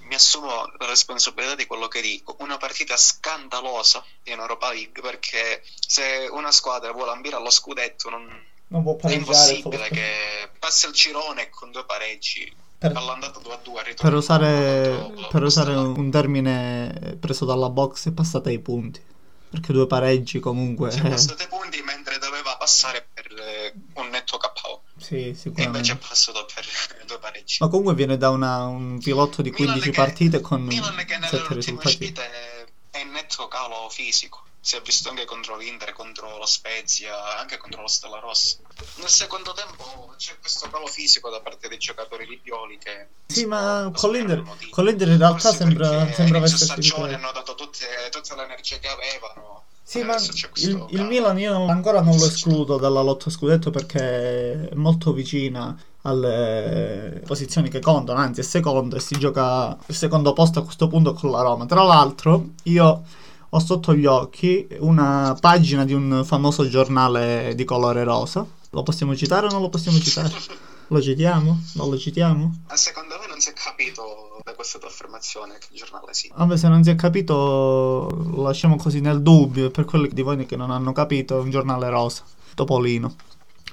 mi 0.06 0.14
assumo 0.14 0.66
la 0.78 0.86
responsabilità 0.86 1.54
di 1.54 1.66
quello 1.66 1.88
che 1.88 2.00
dico, 2.00 2.36
una 2.40 2.56
partita 2.56 2.96
scandalosa 2.96 4.04
in 4.24 4.38
Europa 4.38 4.72
League 4.72 5.00
perché 5.00 5.62
se 5.86 6.28
una 6.30 6.52
squadra 6.52 6.92
vuole 6.92 7.12
ambire 7.12 7.36
allo 7.36 7.50
scudetto 7.50 8.10
non, 8.10 8.28
non 8.68 8.82
può 8.82 8.98
è 9.00 9.12
impossibile 9.12 9.88
che 9.88 10.50
passi 10.58 10.86
il 10.86 10.92
girone 10.92 11.48
con 11.50 11.70
due 11.70 11.84
pareggi 11.84 12.52
per, 12.76 12.92
all'andata 12.94 13.38
2 13.38 13.52
a 13.52 13.56
2 13.62 13.94
per 13.94 14.14
usare, 14.14 15.12
per 15.30 15.42
usare 15.42 15.74
un 15.74 16.10
termine 16.10 17.16
preso 17.18 17.44
dalla 17.44 17.70
box 17.70 18.08
è 18.08 18.12
passata 18.12 18.50
ai 18.50 18.58
punti 18.58 19.02
perché 19.48 19.72
due 19.72 19.86
pareggi 19.86 20.38
comunque 20.40 20.90
è 20.90 21.00
passata 21.08 21.42
ai 21.42 21.48
punti 21.48 21.80
mentre 21.82 22.18
doveva 22.18 22.56
passare 22.56 23.06
per 23.12 23.26
eh, 23.32 23.74
un 23.94 24.08
netto 24.08 24.36
KO 24.36 24.82
sì, 25.04 25.52
e 25.54 25.62
invece 25.62 25.92
è 25.92 25.96
passato 25.96 26.46
per 26.52 26.66
due 27.06 27.18
pareggi 27.18 27.58
ma 27.60 27.68
comunque 27.68 27.94
viene 27.94 28.16
da 28.16 28.30
una, 28.30 28.64
un 28.64 28.98
pilotto 29.00 29.42
di 29.42 29.50
15 29.50 29.88
Milan 29.88 30.04
partite 30.04 30.40
con 30.40 30.62
Milan 30.62 31.04
che 31.04 31.18
nelle 31.18 31.26
7 31.26 31.36
ultime 31.36 31.58
risultati 31.58 31.86
uscite 31.86 32.66
è 32.90 32.98
in 32.98 33.10
netto 33.10 33.48
calo 33.48 33.88
fisico 33.90 34.44
si 34.64 34.76
è 34.76 34.80
visto 34.80 35.10
anche 35.10 35.26
contro 35.26 35.58
l'Inter, 35.58 35.92
contro 35.92 36.38
lo 36.38 36.46
Spezia, 36.46 37.36
anche 37.36 37.58
contro 37.58 37.82
lo 37.82 37.86
Stella 37.86 38.18
Rossa. 38.18 38.56
Nel 38.94 39.10
secondo 39.10 39.52
tempo 39.52 40.14
c'è 40.16 40.38
questo 40.38 40.70
calo 40.70 40.86
fisico 40.86 41.28
da 41.28 41.42
parte 41.42 41.68
dei 41.68 41.76
giocatori 41.76 42.26
di 42.26 42.38
Pioli 42.38 42.78
che... 42.78 43.08
Sì, 43.26 43.44
ma 43.44 43.92
con 43.94 44.10
l'Inter, 44.10 44.42
con 44.70 44.86
l'Inter 44.86 45.08
in 45.08 45.18
realtà 45.18 45.38
Forse 45.38 45.58
sembra, 45.58 46.10
sembra 46.14 46.38
avesse 46.38 46.64
spirito- 46.64 47.04
hanno 47.04 47.32
dato 47.32 47.54
tutte, 47.54 48.08
tutta 48.10 48.36
l'energia 48.36 48.78
che 48.78 48.88
avevano. 48.88 49.64
Sì, 49.86 50.02
ma 50.02 50.14
il, 50.16 50.86
il. 50.88 51.02
Milan 51.04 51.38
io 51.38 51.66
ancora 51.66 52.00
non 52.00 52.16
lo 52.16 52.24
escludo 52.24 52.78
dalla 52.78 53.02
lotta 53.02 53.28
scudetto 53.28 53.70
perché 53.70 54.70
è 54.70 54.74
molto 54.74 55.12
vicina 55.12 55.78
alle 56.02 57.22
posizioni 57.26 57.68
che 57.68 57.80
contano, 57.80 58.18
anzi 58.18 58.40
è 58.40 58.44
secondo 58.44 58.96
e 58.96 59.00
si 59.00 59.18
gioca 59.18 59.76
il 59.86 59.94
secondo 59.94 60.32
posto 60.32 60.60
a 60.60 60.64
questo 60.64 60.88
punto 60.88 61.12
con 61.12 61.30
la 61.30 61.42
Roma. 61.42 61.66
Tra 61.66 61.82
l'altro 61.82 62.52
io 62.64 63.02
ho 63.50 63.58
sotto 63.58 63.94
gli 63.94 64.06
occhi 64.06 64.66
una 64.80 65.36
pagina 65.38 65.84
di 65.84 65.92
un 65.92 66.22
famoso 66.24 66.66
giornale 66.66 67.52
di 67.54 67.64
colore 67.64 68.04
rosa. 68.04 68.44
Lo 68.70 68.82
possiamo 68.82 69.14
citare 69.14 69.46
o 69.46 69.50
non 69.50 69.60
lo 69.60 69.68
possiamo 69.68 69.98
citare? 69.98 70.32
Lo 70.88 71.00
citiamo? 71.00 71.60
Non 71.74 71.90
lo 71.90 71.98
citiamo? 71.98 72.62
Ma 72.68 72.76
Secondo 72.76 73.16
me 73.20 73.26
non 73.26 73.40
si 73.40 73.50
è 73.50 73.52
capito 73.52 74.40
da 74.44 74.54
questa 74.54 74.78
tua 74.78 74.88
affermazione 74.88 75.58
che 75.58 75.68
il 75.70 75.78
giornale 75.78 76.12
sì. 76.12 76.30
Vabbè, 76.34 76.56
se 76.56 76.68
non 76.68 76.84
si 76.84 76.90
è 76.90 76.94
capito, 76.94 78.08
lo 78.32 78.42
lasciamo 78.42 78.76
così 78.76 79.00
nel 79.00 79.22
dubbio. 79.22 79.70
Per 79.70 79.84
quelli 79.84 80.08
di 80.08 80.22
voi 80.22 80.44
che 80.46 80.56
non 80.56 80.70
hanno 80.70 80.92
capito, 80.92 81.38
è 81.38 81.40
un 81.40 81.50
giornale 81.50 81.88
rosa. 81.88 82.22
Topolino. 82.54 83.14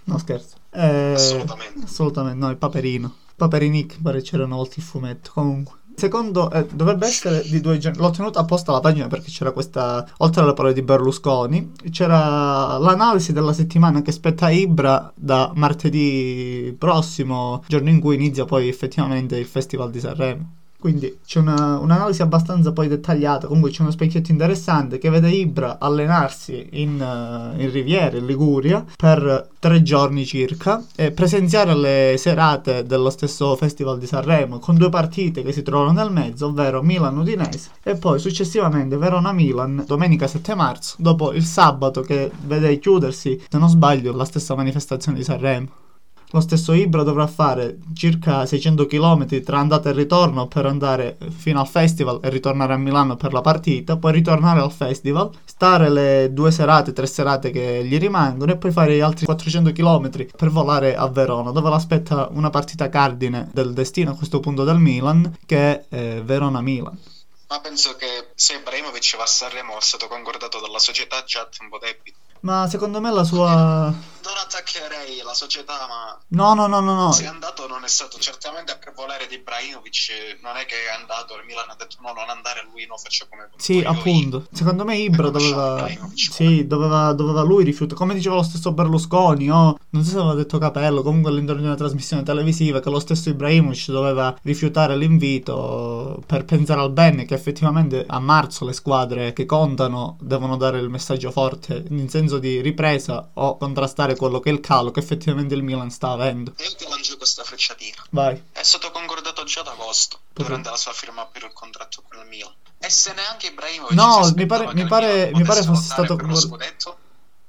No, 0.05 0.17
scherzo. 0.17 0.55
Eh, 0.71 1.13
Assolutamente. 1.13 1.85
Assolutamente, 1.85 2.37
no, 2.39 2.49
il 2.49 2.57
Paperino. 2.57 3.15
Paperinic, 3.35 4.01
pare 4.01 4.21
c'era 4.21 4.45
una 4.45 4.55
volta 4.55 4.75
il 4.77 4.83
fumetto. 4.83 5.31
Comunque. 5.33 5.79
Secondo, 6.01 6.49
eh, 6.49 6.65
dovrebbe 6.65 7.05
essere 7.05 7.43
di 7.43 7.61
due 7.61 7.77
giorni. 7.77 7.99
L'ho 7.99 8.09
tenuta 8.09 8.39
apposta 8.39 8.71
la 8.71 8.79
pagina 8.79 9.05
perché 9.05 9.29
c'era 9.29 9.51
questa. 9.51 10.03
Oltre 10.17 10.41
alle 10.41 10.53
parole 10.53 10.73
di 10.73 10.81
Berlusconi, 10.81 11.73
c'era 11.91 12.79
l'analisi 12.79 13.33
della 13.33 13.53
settimana 13.53 14.01
che 14.01 14.11
spetta 14.11 14.47
a 14.47 14.49
Ibra 14.49 15.13
da 15.15 15.51
martedì 15.53 16.75
prossimo, 16.75 17.63
giorno 17.67 17.89
in 17.89 17.99
cui 17.99 18.15
inizia 18.15 18.45
poi 18.45 18.67
effettivamente 18.67 19.37
il 19.37 19.45
Festival 19.45 19.91
di 19.91 19.99
Sanremo. 19.99 20.60
Quindi 20.81 21.19
c'è 21.23 21.37
una- 21.37 21.77
un'analisi 21.77 22.23
abbastanza 22.23 22.71
poi 22.71 22.87
dettagliata, 22.87 23.45
comunque 23.45 23.69
c'è 23.69 23.83
uno 23.83 23.91
specchietto 23.91 24.31
interessante 24.31 24.97
che 24.97 25.11
vede 25.11 25.29
Ibra 25.29 25.77
allenarsi 25.79 26.69
in, 26.71 26.99
eh, 26.99 27.61
in 27.63 27.71
Riviera, 27.71 28.17
in 28.17 28.25
Liguria, 28.25 28.83
per 28.97 29.49
tre 29.59 29.83
giorni 29.83 30.25
circa 30.25 30.83
e 30.95 31.11
presenziare 31.11 31.69
alle 31.69 32.15
serate 32.17 32.83
dello 32.83 33.11
stesso 33.11 33.55
Festival 33.55 33.99
di 33.99 34.07
Sanremo 34.07 34.57
con 34.57 34.75
due 34.75 34.89
partite 34.89 35.43
che 35.43 35.51
si 35.51 35.61
trovano 35.61 35.91
nel 35.91 36.11
mezzo, 36.11 36.47
ovvero 36.47 36.81
Milan-Udinese 36.81 37.69
e 37.83 37.95
poi 37.95 38.17
successivamente 38.17 38.97
Verona-Milan 38.97 39.83
domenica 39.85 40.25
7 40.25 40.55
marzo, 40.55 40.95
dopo 40.97 41.31
il 41.31 41.43
sabato 41.43 42.01
che 42.01 42.31
vede 42.47 42.79
chiudersi, 42.79 43.39
se 43.47 43.57
non 43.59 43.69
sbaglio, 43.69 44.15
la 44.15 44.25
stessa 44.25 44.55
manifestazione 44.55 45.19
di 45.19 45.23
Sanremo. 45.23 45.80
Lo 46.33 46.39
stesso 46.39 46.71
Ibra 46.71 47.03
dovrà 47.03 47.27
fare 47.27 47.77
circa 47.93 48.45
600 48.45 48.85
km 48.85 49.43
tra 49.43 49.59
andata 49.59 49.89
e 49.89 49.93
ritorno 49.93 50.47
per 50.47 50.65
andare 50.65 51.17
fino 51.29 51.59
al 51.59 51.67
festival 51.67 52.19
e 52.23 52.29
ritornare 52.29 52.73
a 52.73 52.77
Milano 52.77 53.17
per 53.17 53.33
la 53.33 53.41
partita, 53.41 53.97
poi 53.97 54.13
ritornare 54.13 54.61
al 54.61 54.71
festival, 54.71 55.29
stare 55.43 55.89
le 55.89 56.29
due 56.31 56.51
serate, 56.51 56.93
tre 56.93 57.05
serate 57.05 57.51
che 57.51 57.83
gli 57.83 57.97
rimangono 57.97 58.53
e 58.53 58.57
poi 58.57 58.71
fare 58.71 58.95
gli 58.95 59.01
altri 59.01 59.25
400 59.25 59.73
km 59.73 60.27
per 60.37 60.49
volare 60.49 60.95
a 60.95 61.07
Verona, 61.09 61.51
dove 61.51 61.69
l'aspetta 61.69 62.29
una 62.31 62.49
partita 62.49 62.87
cardine 62.87 63.49
del 63.51 63.73
destino 63.73 64.11
a 64.11 64.15
questo 64.15 64.39
punto 64.39 64.63
del 64.63 64.77
Milan, 64.77 65.37
che 65.45 65.57
è 65.57 65.85
eh, 65.89 66.21
Verona-Milan. 66.23 66.97
Ma 67.49 67.59
penso 67.59 67.97
che 67.97 68.29
se 68.33 68.53
Ibrahimovic 68.53 69.17
va 69.17 69.23
a 69.23 69.25
Sanremo 69.25 69.77
è 69.77 69.81
stato 69.81 70.07
concordato 70.07 70.61
dalla 70.61 70.79
società 70.79 71.21
già 71.25 71.41
a 71.41 71.49
tempo 71.51 71.77
debito. 71.77 72.17
Ma 72.41 72.65
secondo 72.69 73.01
me 73.01 73.11
la 73.11 73.25
sua... 73.25 73.93
Non 74.23 74.33
attaccherei 74.37 75.21
la 75.23 75.33
società, 75.33 75.87
ma 75.87 76.17
No, 76.29 76.53
no, 76.53 76.67
no, 76.67 76.79
no, 76.79 76.93
no. 76.93 77.11
se 77.11 77.23
è 77.23 77.27
andato 77.27 77.67
non 77.67 77.83
è 77.83 77.87
stato 77.87 78.17
certamente 78.19 78.77
per 78.77 78.93
volere 78.93 79.27
di 79.27 79.35
Ibrahimovic. 79.35 80.37
Non 80.41 80.55
è 80.57 80.65
che 80.65 80.75
è 80.87 80.99
andato, 80.99 81.35
il 81.37 81.45
Milan 81.45 81.69
ha 81.69 81.75
detto 81.77 81.97
no, 82.01 82.13
non 82.13 82.29
andare 82.29 82.67
lui, 82.71 82.85
no, 82.85 82.97
faccio 82.97 83.25
come 83.29 83.49
Sì, 83.57 83.81
voglio 83.81 83.91
io. 83.91 83.97
appunto. 83.99 84.47
Secondo 84.51 84.85
me 84.85 84.97
Ibra 84.97 85.29
doveva. 85.29 85.73
Ibrahimovic, 85.79 86.31
Sì, 86.33 86.67
doveva, 86.67 87.13
doveva 87.13 87.41
lui 87.41 87.63
rifiutare. 87.63 87.97
Come 87.99 88.13
diceva 88.13 88.35
lo 88.35 88.43
stesso 88.43 88.71
Berlusconi, 88.73 89.49
o 89.49 89.77
non 89.89 90.03
so 90.03 90.09
se 90.11 90.17
aveva 90.17 90.33
detto 90.35 90.57
Capello, 90.57 91.01
comunque 91.01 91.31
all'interno 91.31 91.61
di 91.61 91.67
una 91.67 91.75
trasmissione 91.75 92.23
televisiva, 92.23 92.79
che 92.79 92.89
lo 92.89 92.99
stesso 92.99 93.29
Ibrahimovic 93.29 93.89
doveva 93.89 94.35
rifiutare 94.43 94.95
l'invito 94.95 96.21
per 96.25 96.45
pensare 96.45 96.79
al 96.81 96.91
bene, 96.91 97.25
che 97.25 97.33
effettivamente 97.33 98.05
a 98.07 98.19
marzo 98.19 98.65
le 98.65 98.73
squadre 98.73 99.33
che 99.33 99.45
contano 99.45 100.17
devono 100.21 100.57
dare 100.57 100.79
il 100.79 100.89
messaggio 100.89 101.31
forte 101.31 101.83
in 101.89 102.09
senso 102.09 102.37
di 102.37 102.61
ripresa 102.61 103.29
o 103.33 103.57
contrastare 103.57 104.10
quello 104.15 104.39
che 104.39 104.49
è 104.49 104.53
il 104.53 104.59
calo 104.59 104.91
che 104.91 104.99
effettivamente 104.99 105.53
il 105.55 105.63
Milan 105.63 105.89
sta 105.91 106.11
avendo. 106.11 106.53
Io 106.57 106.75
ti 106.75 106.85
lancio 106.87 107.17
questa 107.17 107.43
frecciatina. 107.43 108.03
Vai. 108.11 108.41
È 108.51 108.63
stato 108.63 108.91
concordato 108.91 109.43
già 109.43 109.61
ad 109.61 109.67
agosto, 109.67 110.19
Perché? 110.33 110.43
durante 110.49 110.69
la 110.69 110.77
sua 110.77 110.93
firma 110.93 111.25
per 111.25 111.43
il 111.43 111.51
contratto 111.53 112.03
con 112.07 112.19
il 112.21 112.27
Milan. 112.27 112.51
E 112.79 112.89
se 112.89 113.13
neanche 113.13 113.47
Ibrahimovic 113.47 113.93
No, 113.95 114.31
mi 114.35 114.45
pare- 114.45 114.73
mi 114.73 114.85
pare- 114.87 115.31
mi 115.33 115.43
pare 115.43 115.63
fosse 115.63 115.83
stato 115.83 116.15
per 116.15 116.25
lo 116.25 116.31
concor- 116.33 116.47
scudetto, 116.49 116.97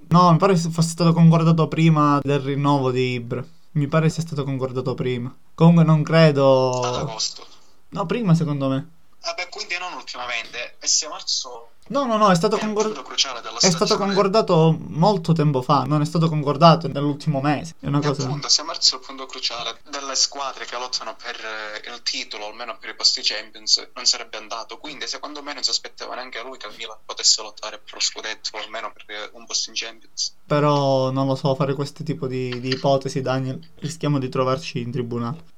No, 0.09 0.31
mi 0.33 0.37
pare 0.37 0.57
fosse 0.57 0.91
stato 0.91 1.13
concordato 1.15 1.69
prima 1.69 2.21
del 2.23 2.39
rinnovo 2.41 2.91
di 2.91 3.13
Ibra. 3.13 3.43
Mi 3.73 3.87
pare 3.89 4.11
sia 4.11 4.23
stato 4.23 4.45
concordato 4.45 4.93
prima. 4.93 5.35
Comunque 5.55 5.85
non 5.85 6.01
ad 6.01 6.05
credo. 6.05 6.83
agosto. 6.83 7.47
No, 7.91 8.05
prima 8.05 8.35
secondo 8.35 8.69
me. 8.69 8.91
Vabbè, 9.23 9.49
quindi 9.49 9.77
non 9.79 9.93
ultimamente. 9.95 10.77
E 10.81 10.87
se 10.87 11.09
marzo 11.09 11.73
No, 11.89 12.07
no, 12.07 12.17
no, 12.17 12.31
è 12.31 12.35
stato, 12.37 12.57
è 12.57 12.61
concor- 12.61 13.03
è 13.61 13.71
stato 13.71 13.97
concordato 13.97 14.77
molto 14.79 15.33
tempo 15.33 15.63
fa. 15.63 15.83
Non 15.83 16.01
è 16.01 16.05
stato 16.05 16.29
concordato 16.29 16.87
nell'ultimo 16.87 17.41
mese. 17.41 17.75
È 17.81 17.87
una 17.87 17.99
E 17.99 18.03
cosa. 18.07 18.23
appunto, 18.23 18.47
è 18.47 18.51
il 18.51 19.01
punto 19.05 19.27
cruciale 19.27 19.81
delle 19.91 20.15
squadre 20.15 20.65
che 20.65 20.77
lottano 20.79 21.17
per 21.17 21.37
eh, 21.37 21.91
il 21.91 22.03
titolo, 22.03 22.47
almeno 22.47 22.79
per 22.79 22.91
i 22.91 22.95
posti 22.95 23.21
Champions, 23.23 23.91
non 23.95 24.07
sarebbe 24.07 24.37
andato. 24.37 24.79
Quindi, 24.79 25.09
secondo 25.09 25.43
me, 25.43 25.55
non 25.55 25.63
si 25.63 25.71
aspettava 25.71 26.15
neanche 26.15 26.41
lui 26.43 26.57
che 26.57 26.69
il 26.69 26.75
Milan 26.79 26.99
potesse 27.05 27.43
lottare 27.43 27.79
per 27.79 27.95
lo 27.95 28.01
scudetto, 28.01 28.57
o 28.57 28.61
almeno 28.63 28.93
per 28.93 29.05
eh, 29.09 29.31
un 29.35 29.45
posto 29.45 29.71
in 29.71 29.77
Champions. 29.77 30.37
Però 30.47 31.11
non 31.11 31.27
lo 31.27 31.35
so, 31.35 31.55
fare 31.57 31.75
questo 31.75 32.05
tipo 32.05 32.27
di, 32.29 32.61
di 32.61 32.71
ipotesi, 32.71 33.21
Daniel. 33.21 33.61
Rischiamo 33.81 34.19
di 34.19 34.29
trovarci 34.29 34.81
in 34.81 34.93
tribunale. 34.93 35.52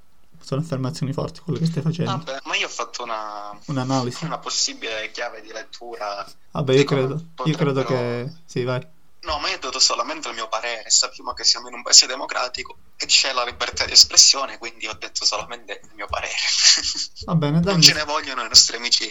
Sono 0.45 0.61
affermazioni 0.61 1.13
forti 1.15 1.41
quello 1.41 1.59
che 1.59 1.65
stai 1.67 1.83
facendo. 1.83 2.11
Vabbè, 2.11 2.41
ma 2.45 2.55
io 2.57 2.67
ho 2.67 2.71
fatto 2.71 3.03
una, 3.03 3.59
Un'analisi. 3.67 4.25
una 4.27 4.39
possibile 4.39 5.11
chiave 5.11 5.41
di 5.41 5.51
lettura. 5.51 6.27
Vabbè, 6.51 6.75
io 6.75 6.85
credo. 6.85 7.15
Io 7.45 7.57
credo 7.57 7.81
potrebbero- 7.83 7.87
che. 7.87 8.33
Sì, 8.45 8.63
vai. 8.65 8.87
No, 9.23 9.39
ma 9.39 9.49
io 9.49 9.57
ho 9.57 9.59
dato 9.59 9.79
solamente 9.79 10.29
il 10.29 10.35
mio 10.35 10.47
parere. 10.49 10.91
Sappiamo 10.91 11.33
che 11.33 11.45
siamo 11.45 11.69
in 11.69 11.75
un 11.75 11.83
paese 11.83 12.07
democratico 12.07 12.77
e 12.99 13.07
c'è 13.07 13.33
la 13.33 13.43
libertà 13.43 13.87
di 13.87 13.93
espressione, 13.93 14.59
quindi 14.59 14.87
ho 14.87 14.93
detto 14.99 15.25
solamente 15.25 15.81
il 15.83 15.91
mio 15.95 16.07
parere. 16.11 16.35
Va 17.25 17.35
bene, 17.35 17.61
non 17.61 17.81
ce 17.81 17.95
ne 17.95 18.05
vogliono 18.05 18.45
i 18.45 18.49
nostri 18.49 18.77
amici 18.77 19.11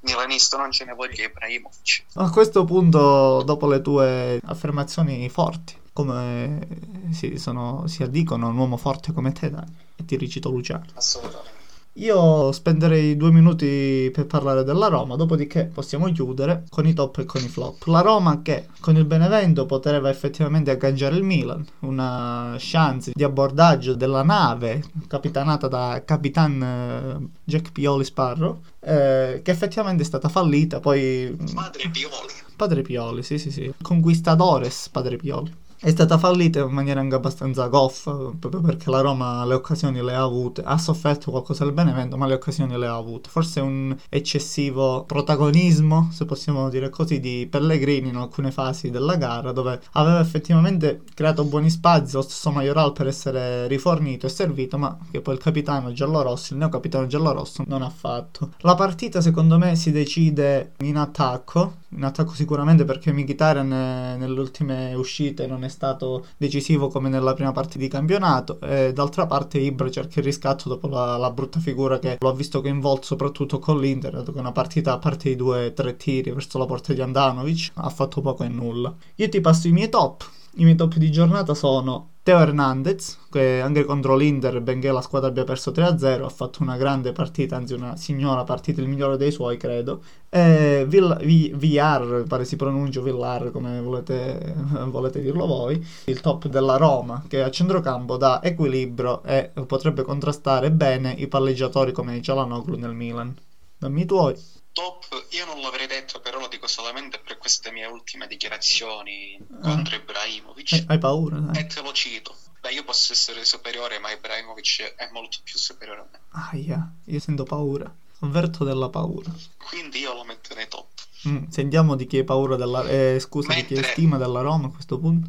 milanisti, 0.00 0.56
non 0.56 0.72
ce 0.72 0.84
ne 0.84 0.94
voglia 0.94 1.22
Ibrahimovic. 1.22 2.04
A 2.14 2.28
questo 2.30 2.64
punto, 2.64 3.42
dopo 3.44 3.68
le 3.68 3.80
tue 3.80 4.40
affermazioni 4.44 5.28
forti, 5.28 5.78
come 5.92 6.66
si, 7.10 7.38
sono, 7.38 7.86
si 7.86 8.02
addicono 8.02 8.46
a 8.46 8.50
un 8.50 8.58
uomo 8.58 8.76
forte 8.76 9.12
come 9.12 9.32
te, 9.32 9.50
Daniel, 9.50 9.72
e 9.96 10.04
ti 10.04 10.16
ricito 10.16 10.50
Luciano. 10.50 10.84
Assolutamente. 10.94 11.60
Io 11.96 12.50
spenderei 12.52 13.18
due 13.18 13.30
minuti 13.30 14.08
per 14.14 14.24
parlare 14.24 14.64
della 14.64 14.86
Roma, 14.86 15.14
dopodiché 15.14 15.66
possiamo 15.66 16.10
chiudere 16.10 16.64
con 16.70 16.86
i 16.86 16.94
top 16.94 17.18
e 17.18 17.24
con 17.26 17.42
i 17.42 17.48
flop. 17.48 17.84
La 17.84 18.00
Roma 18.00 18.40
che 18.40 18.68
con 18.80 18.96
il 18.96 19.04
Benevento 19.04 19.66
poteva 19.66 20.08
effettivamente 20.08 20.70
agganciare 20.70 21.16
il 21.16 21.22
Milan, 21.22 21.62
una 21.80 22.56
chance 22.58 23.12
di 23.14 23.22
abbordaggio 23.22 23.94
della 23.94 24.22
nave 24.22 24.82
capitanata 25.06 25.68
da 25.68 26.02
Capitan 26.02 26.62
eh, 26.62 27.28
Jack 27.44 27.72
Pioli 27.72 28.04
Sparrow, 28.04 28.62
eh, 28.80 29.40
che 29.44 29.50
effettivamente 29.50 30.02
è 30.02 30.06
stata 30.06 30.30
fallita, 30.30 30.80
poi 30.80 31.36
Padre 31.52 31.90
Pioli. 31.90 32.32
Padre 32.56 32.80
Pioli, 32.80 33.22
sì 33.22 33.36
sì 33.36 33.50
sì, 33.50 33.70
Conquistadores 33.82 34.88
Padre 34.88 35.16
Pioli. 35.16 35.54
È 35.84 35.90
stata 35.90 36.16
fallita 36.16 36.60
in 36.60 36.70
maniera 36.70 37.00
anche 37.00 37.16
abbastanza 37.16 37.66
goffa, 37.66 38.30
proprio 38.38 38.60
perché 38.60 38.88
la 38.88 39.00
Roma 39.00 39.44
le 39.44 39.54
occasioni 39.54 40.00
le 40.00 40.14
ha 40.14 40.22
avute, 40.22 40.62
ha 40.64 40.78
sofferto 40.78 41.32
qualcosa 41.32 41.64
del 41.64 41.72
Benevento, 41.72 42.16
ma 42.16 42.26
le 42.26 42.34
occasioni 42.34 42.78
le 42.78 42.86
ha 42.86 42.94
avute. 42.94 43.28
Forse 43.28 43.58
un 43.58 43.96
eccessivo 44.08 45.02
protagonismo, 45.02 46.10
se 46.12 46.24
possiamo 46.24 46.68
dire 46.68 46.88
così, 46.88 47.18
di 47.18 47.48
Pellegrini 47.50 48.10
in 48.10 48.16
alcune 48.16 48.52
fasi 48.52 48.90
della 48.90 49.16
gara, 49.16 49.50
dove 49.50 49.80
aveva 49.94 50.20
effettivamente 50.20 51.02
creato 51.14 51.42
buoni 51.44 51.68
spazi, 51.68 52.14
lo 52.14 52.22
stesso 52.22 52.52
Majoral 52.52 52.92
per 52.92 53.08
essere 53.08 53.66
rifornito 53.66 54.26
e 54.26 54.28
servito, 54.28 54.78
ma 54.78 54.96
che 55.10 55.20
poi 55.20 55.34
il 55.34 55.40
capitano 55.40 55.92
giallorosso, 55.92 56.52
il 56.52 56.60
neocapitano 56.60 57.08
giallorosso, 57.08 57.64
non 57.66 57.82
ha 57.82 57.90
fatto. 57.90 58.50
La 58.58 58.76
partita 58.76 59.20
secondo 59.20 59.58
me 59.58 59.74
si 59.74 59.90
decide 59.90 60.74
in 60.82 60.96
attacco, 60.96 61.80
in 61.96 62.04
attacco 62.04 62.34
sicuramente 62.34 62.84
perché 62.84 63.12
Mkhitaryan 63.12 63.68
nelle 63.68 64.40
ultime 64.40 64.94
uscite 64.94 65.48
non 65.48 65.64
è 65.64 65.70
stato 65.72 66.26
decisivo 66.36 66.88
come 66.88 67.08
nella 67.08 67.34
prima 67.34 67.52
parte 67.52 67.78
di 67.78 67.88
campionato 67.88 68.60
e 68.60 68.92
d'altra 68.92 69.26
parte 69.26 69.58
Ibra 69.58 69.90
cerca 69.90 70.20
il 70.20 70.26
riscatto 70.26 70.68
dopo 70.68 70.86
la, 70.86 71.16
la 71.16 71.30
brutta 71.30 71.58
figura 71.58 71.98
che 71.98 72.18
lo 72.20 72.28
ha 72.28 72.34
visto 72.34 72.60
coinvolto 72.60 73.06
soprattutto 73.06 73.58
con 73.58 73.80
l'Inter 73.80 74.12
dato 74.12 74.32
che 74.32 74.38
una 74.38 74.52
partita 74.52 74.92
a 74.92 74.98
parte 74.98 75.30
i 75.30 75.36
due 75.36 75.66
o 75.66 75.72
tre 75.72 75.96
tiri 75.96 76.30
verso 76.30 76.58
la 76.58 76.66
porta 76.66 76.92
di 76.92 77.00
Andanovic 77.00 77.72
ha 77.74 77.88
fatto 77.88 78.20
poco 78.20 78.44
e 78.44 78.48
nulla. 78.48 78.94
Io 79.16 79.28
ti 79.28 79.40
passo 79.40 79.68
i 79.68 79.72
miei 79.72 79.88
top. 79.88 80.28
I 80.56 80.64
miei 80.64 80.76
top 80.76 80.96
di 80.96 81.10
giornata 81.10 81.54
sono 81.54 82.11
Teo 82.24 82.38
Hernandez, 82.38 83.18
che 83.30 83.60
anche 83.60 83.84
contro 83.84 84.14
l'Inter, 84.14 84.60
benché 84.60 84.92
la 84.92 85.00
squadra 85.00 85.28
abbia 85.28 85.42
perso 85.42 85.72
3-0, 85.72 86.24
ha 86.24 86.28
fatto 86.28 86.62
una 86.62 86.76
grande 86.76 87.10
partita, 87.10 87.56
anzi 87.56 87.74
una 87.74 87.96
signora 87.96 88.44
partita, 88.44 88.80
il 88.80 88.86
migliore 88.86 89.16
dei 89.16 89.32
suoi, 89.32 89.56
credo. 89.56 90.02
E 90.28 90.84
Vill- 90.86 91.16
v- 91.16 91.56
VR, 91.56 92.24
pare 92.28 92.44
si 92.44 92.54
pronuncia 92.54 93.00
Villar, 93.00 93.50
come 93.50 93.80
volete, 93.80 94.54
volete, 94.86 95.20
dirlo 95.20 95.46
voi, 95.46 95.84
il 96.04 96.20
top 96.20 96.46
della 96.46 96.76
Roma, 96.76 97.24
che 97.26 97.42
a 97.42 97.50
centrocampo 97.50 98.16
dà 98.16 98.40
equilibrio 98.40 99.24
e 99.24 99.50
potrebbe 99.66 100.02
contrastare 100.02 100.70
bene 100.70 101.10
i 101.12 101.26
palleggiatori 101.26 101.90
come 101.90 102.22
Cialanoglu 102.22 102.76
nel 102.76 102.94
Milan. 102.94 103.34
Dammi 103.78 104.02
i 104.02 104.06
tuoi 104.06 104.36
top 104.72 105.26
io 105.30 105.44
non 105.44 105.60
l'avrei 105.60 105.86
detto 105.86 106.20
però 106.20 106.38
lo 106.38 106.48
dico 106.48 106.66
solamente 106.66 107.18
per 107.18 107.38
queste 107.38 107.70
mie 107.70 107.86
ultime 107.86 108.26
dichiarazioni 108.26 109.38
ah. 109.38 109.60
contro 109.60 109.96
Ibrahimovic. 109.96 110.72
Hai, 110.72 110.84
hai 110.88 110.98
paura 110.98 111.38
dai. 111.38 111.62
e 111.62 111.66
te 111.66 111.80
lo 111.80 111.92
cito. 111.92 112.34
Beh 112.60 112.72
io 112.72 112.84
posso 112.84 113.12
essere 113.12 113.44
superiore 113.44 113.98
ma 113.98 114.10
Ibrahimovic 114.10 114.94
è 114.96 115.08
molto 115.12 115.38
più 115.42 115.58
superiore 115.58 116.00
a 116.00 116.06
me. 116.10 116.20
Aia 116.52 116.92
io 117.04 117.20
sento 117.20 117.44
paura. 117.44 117.92
Avverto 118.20 118.62
della 118.62 118.88
paura. 118.88 119.32
Quindi 119.58 119.98
io 119.98 120.14
lo 120.14 120.22
metto 120.22 120.54
nei 120.54 120.68
top. 120.68 120.86
Mm, 121.26 121.48
sentiamo 121.48 121.96
di 121.96 122.06
chi 122.06 122.18
hai 122.18 122.24
paura 122.24 122.54
della 122.54 122.86
eh, 122.88 123.18
scusa 123.18 123.48
Mentre... 123.48 123.74
di 123.74 123.80
chi 123.80 123.86
hai 123.86 123.92
stima 123.92 124.16
della 124.16 124.40
Roma 124.42 124.68
a 124.68 124.70
questo 124.70 124.98
punto. 124.98 125.28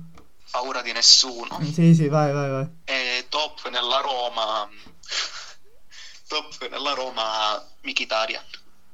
Paura 0.52 0.84
di 0.84 0.92
nessuno. 0.92 1.58
Mm, 1.60 1.72
sì 1.72 1.96
sì 1.96 2.08
vai 2.08 2.32
vai 2.32 2.50
vai. 2.50 2.68
E 2.84 3.26
top 3.30 3.68
nella 3.70 4.00
Roma 4.00 4.70
top 6.28 6.70
nella 6.70 6.94
Roma 6.94 7.66
Michitarian 7.82 8.44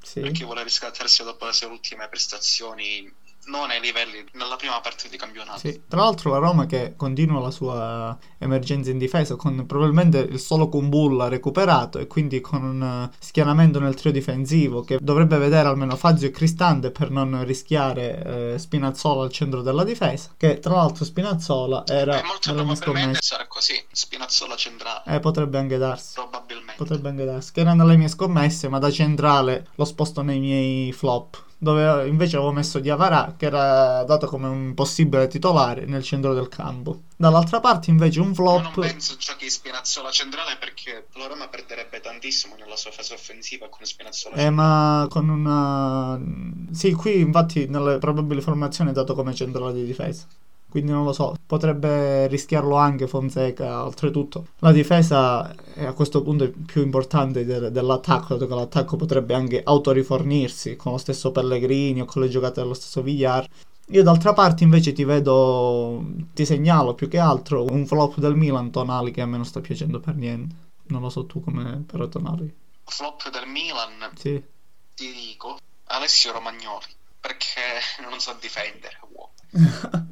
sì. 0.02 0.20
perché 0.20 0.44
vuole 0.44 0.62
riscattarsi 0.62 1.22
dopo 1.22 1.46
le 1.46 1.52
sue 1.52 1.66
ultime 1.66 2.08
prestazioni 2.08 3.12
non 3.46 3.70
ai 3.70 3.80
livelli 3.80 4.24
nella 4.32 4.56
prima 4.56 4.80
parte 4.80 5.08
di 5.08 5.16
campionato. 5.16 5.58
Sì. 5.58 5.82
Tra 5.88 6.02
l'altro 6.02 6.30
la 6.30 6.38
Roma 6.38 6.66
che 6.66 6.94
continua 6.96 7.40
la 7.40 7.50
sua 7.50 8.18
emergenza 8.38 8.90
in 8.90 8.98
difesa 8.98 9.36
con 9.36 9.66
probabilmente 9.66 10.18
il 10.18 10.38
solo 10.38 10.68
Kumbulla 10.68 11.28
recuperato 11.28 11.98
e 11.98 12.06
quindi 12.06 12.40
con 12.40 12.62
un 12.62 13.10
schieramento 13.18 13.78
nel 13.80 13.94
trio 13.94 14.12
difensivo 14.12 14.82
che 14.82 14.98
dovrebbe 15.00 15.38
vedere 15.38 15.68
almeno 15.68 15.96
Fazio 15.96 16.28
e 16.28 16.30
Cristante 16.30 16.90
per 16.90 17.10
non 17.10 17.44
rischiare 17.44 18.54
eh, 18.54 18.58
Spinazzola 18.58 19.24
al 19.24 19.32
centro 19.32 19.62
della 19.62 19.84
difesa 19.84 20.30
che 20.36 20.58
tra 20.58 20.74
l'altro 20.74 21.04
Spinazzola 21.04 21.84
era 21.86 22.20
eh, 22.20 22.24
molto 22.24 22.52
probabilmente 22.52 23.18
sarà 23.20 23.46
così 23.46 23.82
Spinazzola 23.90 24.56
centrale 24.56 25.02
eh 25.06 25.20
potrebbe 25.20 25.58
anche 25.58 25.76
darsi 25.76 26.14
probabilmente 26.14 26.74
potrebbe 26.76 27.08
anche 27.08 27.24
darsi 27.24 27.52
che 27.52 27.60
era 27.60 27.74
nelle 27.74 27.96
mie 27.96 28.08
scommesse 28.08 28.68
ma 28.68 28.78
da 28.78 28.90
centrale 28.90 29.68
lo 29.74 29.84
sposto 29.84 30.22
nei 30.22 30.40
miei 30.40 30.92
flop 30.92 31.48
dove 31.62 32.08
invece 32.08 32.36
avevo 32.36 32.52
messo 32.52 32.78
Diavara 32.78 33.34
che 33.36 33.44
era 33.44 34.02
dato 34.04 34.26
come 34.26 34.48
un 34.48 34.72
possibile 34.72 35.28
titolare 35.28 35.84
nel 35.84 36.02
centro 36.02 36.32
del 36.32 36.48
campo. 36.48 37.02
Dall'altra 37.16 37.60
parte 37.60 37.90
invece 37.90 38.20
un 38.20 38.34
flop... 38.34 38.62
non 38.62 38.88
penso 38.88 39.16
giochi 39.18 39.50
Spinazzola 39.50 40.10
centrale 40.10 40.56
perché 40.58 41.06
la 41.14 41.26
Roma 41.26 41.48
perderebbe 41.48 42.00
tantissimo 42.00 42.56
nella 42.56 42.76
sua 42.76 42.90
fase 42.90 43.12
offensiva 43.12 43.68
con 43.68 43.84
Spinazzola 43.84 44.36
Eh 44.36 44.48
ma 44.48 45.06
con 45.10 45.28
una... 45.28 46.18
Sì, 46.72 46.92
qui 46.92 47.20
infatti 47.20 47.66
nelle 47.66 47.98
probabili 47.98 48.40
formazioni 48.40 48.90
è 48.90 48.94
dato 48.94 49.14
come 49.14 49.34
centrale 49.34 49.74
di 49.74 49.84
difesa 49.84 50.26
quindi 50.70 50.92
non 50.92 51.04
lo 51.04 51.12
so, 51.12 51.34
potrebbe 51.44 52.26
rischiarlo 52.28 52.76
anche 52.76 53.06
Fonseca, 53.06 53.84
oltretutto 53.84 54.46
la 54.60 54.72
difesa 54.72 55.54
è 55.74 55.84
a 55.84 55.92
questo 55.92 56.22
punto 56.22 56.50
più 56.66 56.82
importante 56.82 57.44
de- 57.44 57.70
dell'attacco, 57.70 58.34
dato 58.34 58.46
che 58.46 58.54
l'attacco 58.54 58.96
potrebbe 58.96 59.34
anche 59.34 59.60
autorifornirsi 59.62 60.76
con 60.76 60.92
lo 60.92 60.98
stesso 60.98 61.32
Pellegrini 61.32 62.00
o 62.00 62.04
con 62.04 62.22
le 62.22 62.28
giocate 62.28 62.60
dello 62.60 62.74
stesso 62.74 63.02
Villar. 63.02 63.46
Io 63.88 64.02
d'altra 64.04 64.32
parte 64.32 64.62
invece 64.62 64.92
ti 64.92 65.02
vedo, 65.04 66.04
ti 66.32 66.46
segnalo 66.46 66.94
più 66.94 67.08
che 67.08 67.18
altro 67.18 67.64
un 67.64 67.86
flop 67.86 68.18
del 68.18 68.36
Milan 68.36 68.70
Tonali 68.70 69.10
che 69.10 69.20
a 69.20 69.26
me 69.26 69.36
non 69.36 69.44
sta 69.44 69.60
piacendo 69.60 69.98
per 69.98 70.14
niente. 70.14 70.54
Non 70.84 71.02
lo 71.02 71.08
so 71.08 71.26
tu 71.26 71.40
come 71.40 71.82
però 71.86 72.06
Tonali. 72.06 72.54
Flop 72.84 73.30
del 73.30 73.48
Milan? 73.48 74.10
Sì. 74.14 74.42
Ti 74.94 75.12
dico 75.12 75.58
Alessio 75.86 76.32
Romagnoli 76.32 76.86
perché 77.20 77.80
non 78.08 78.20
sa 78.20 78.36
difendere. 78.40 79.00
Wow. 79.12 79.28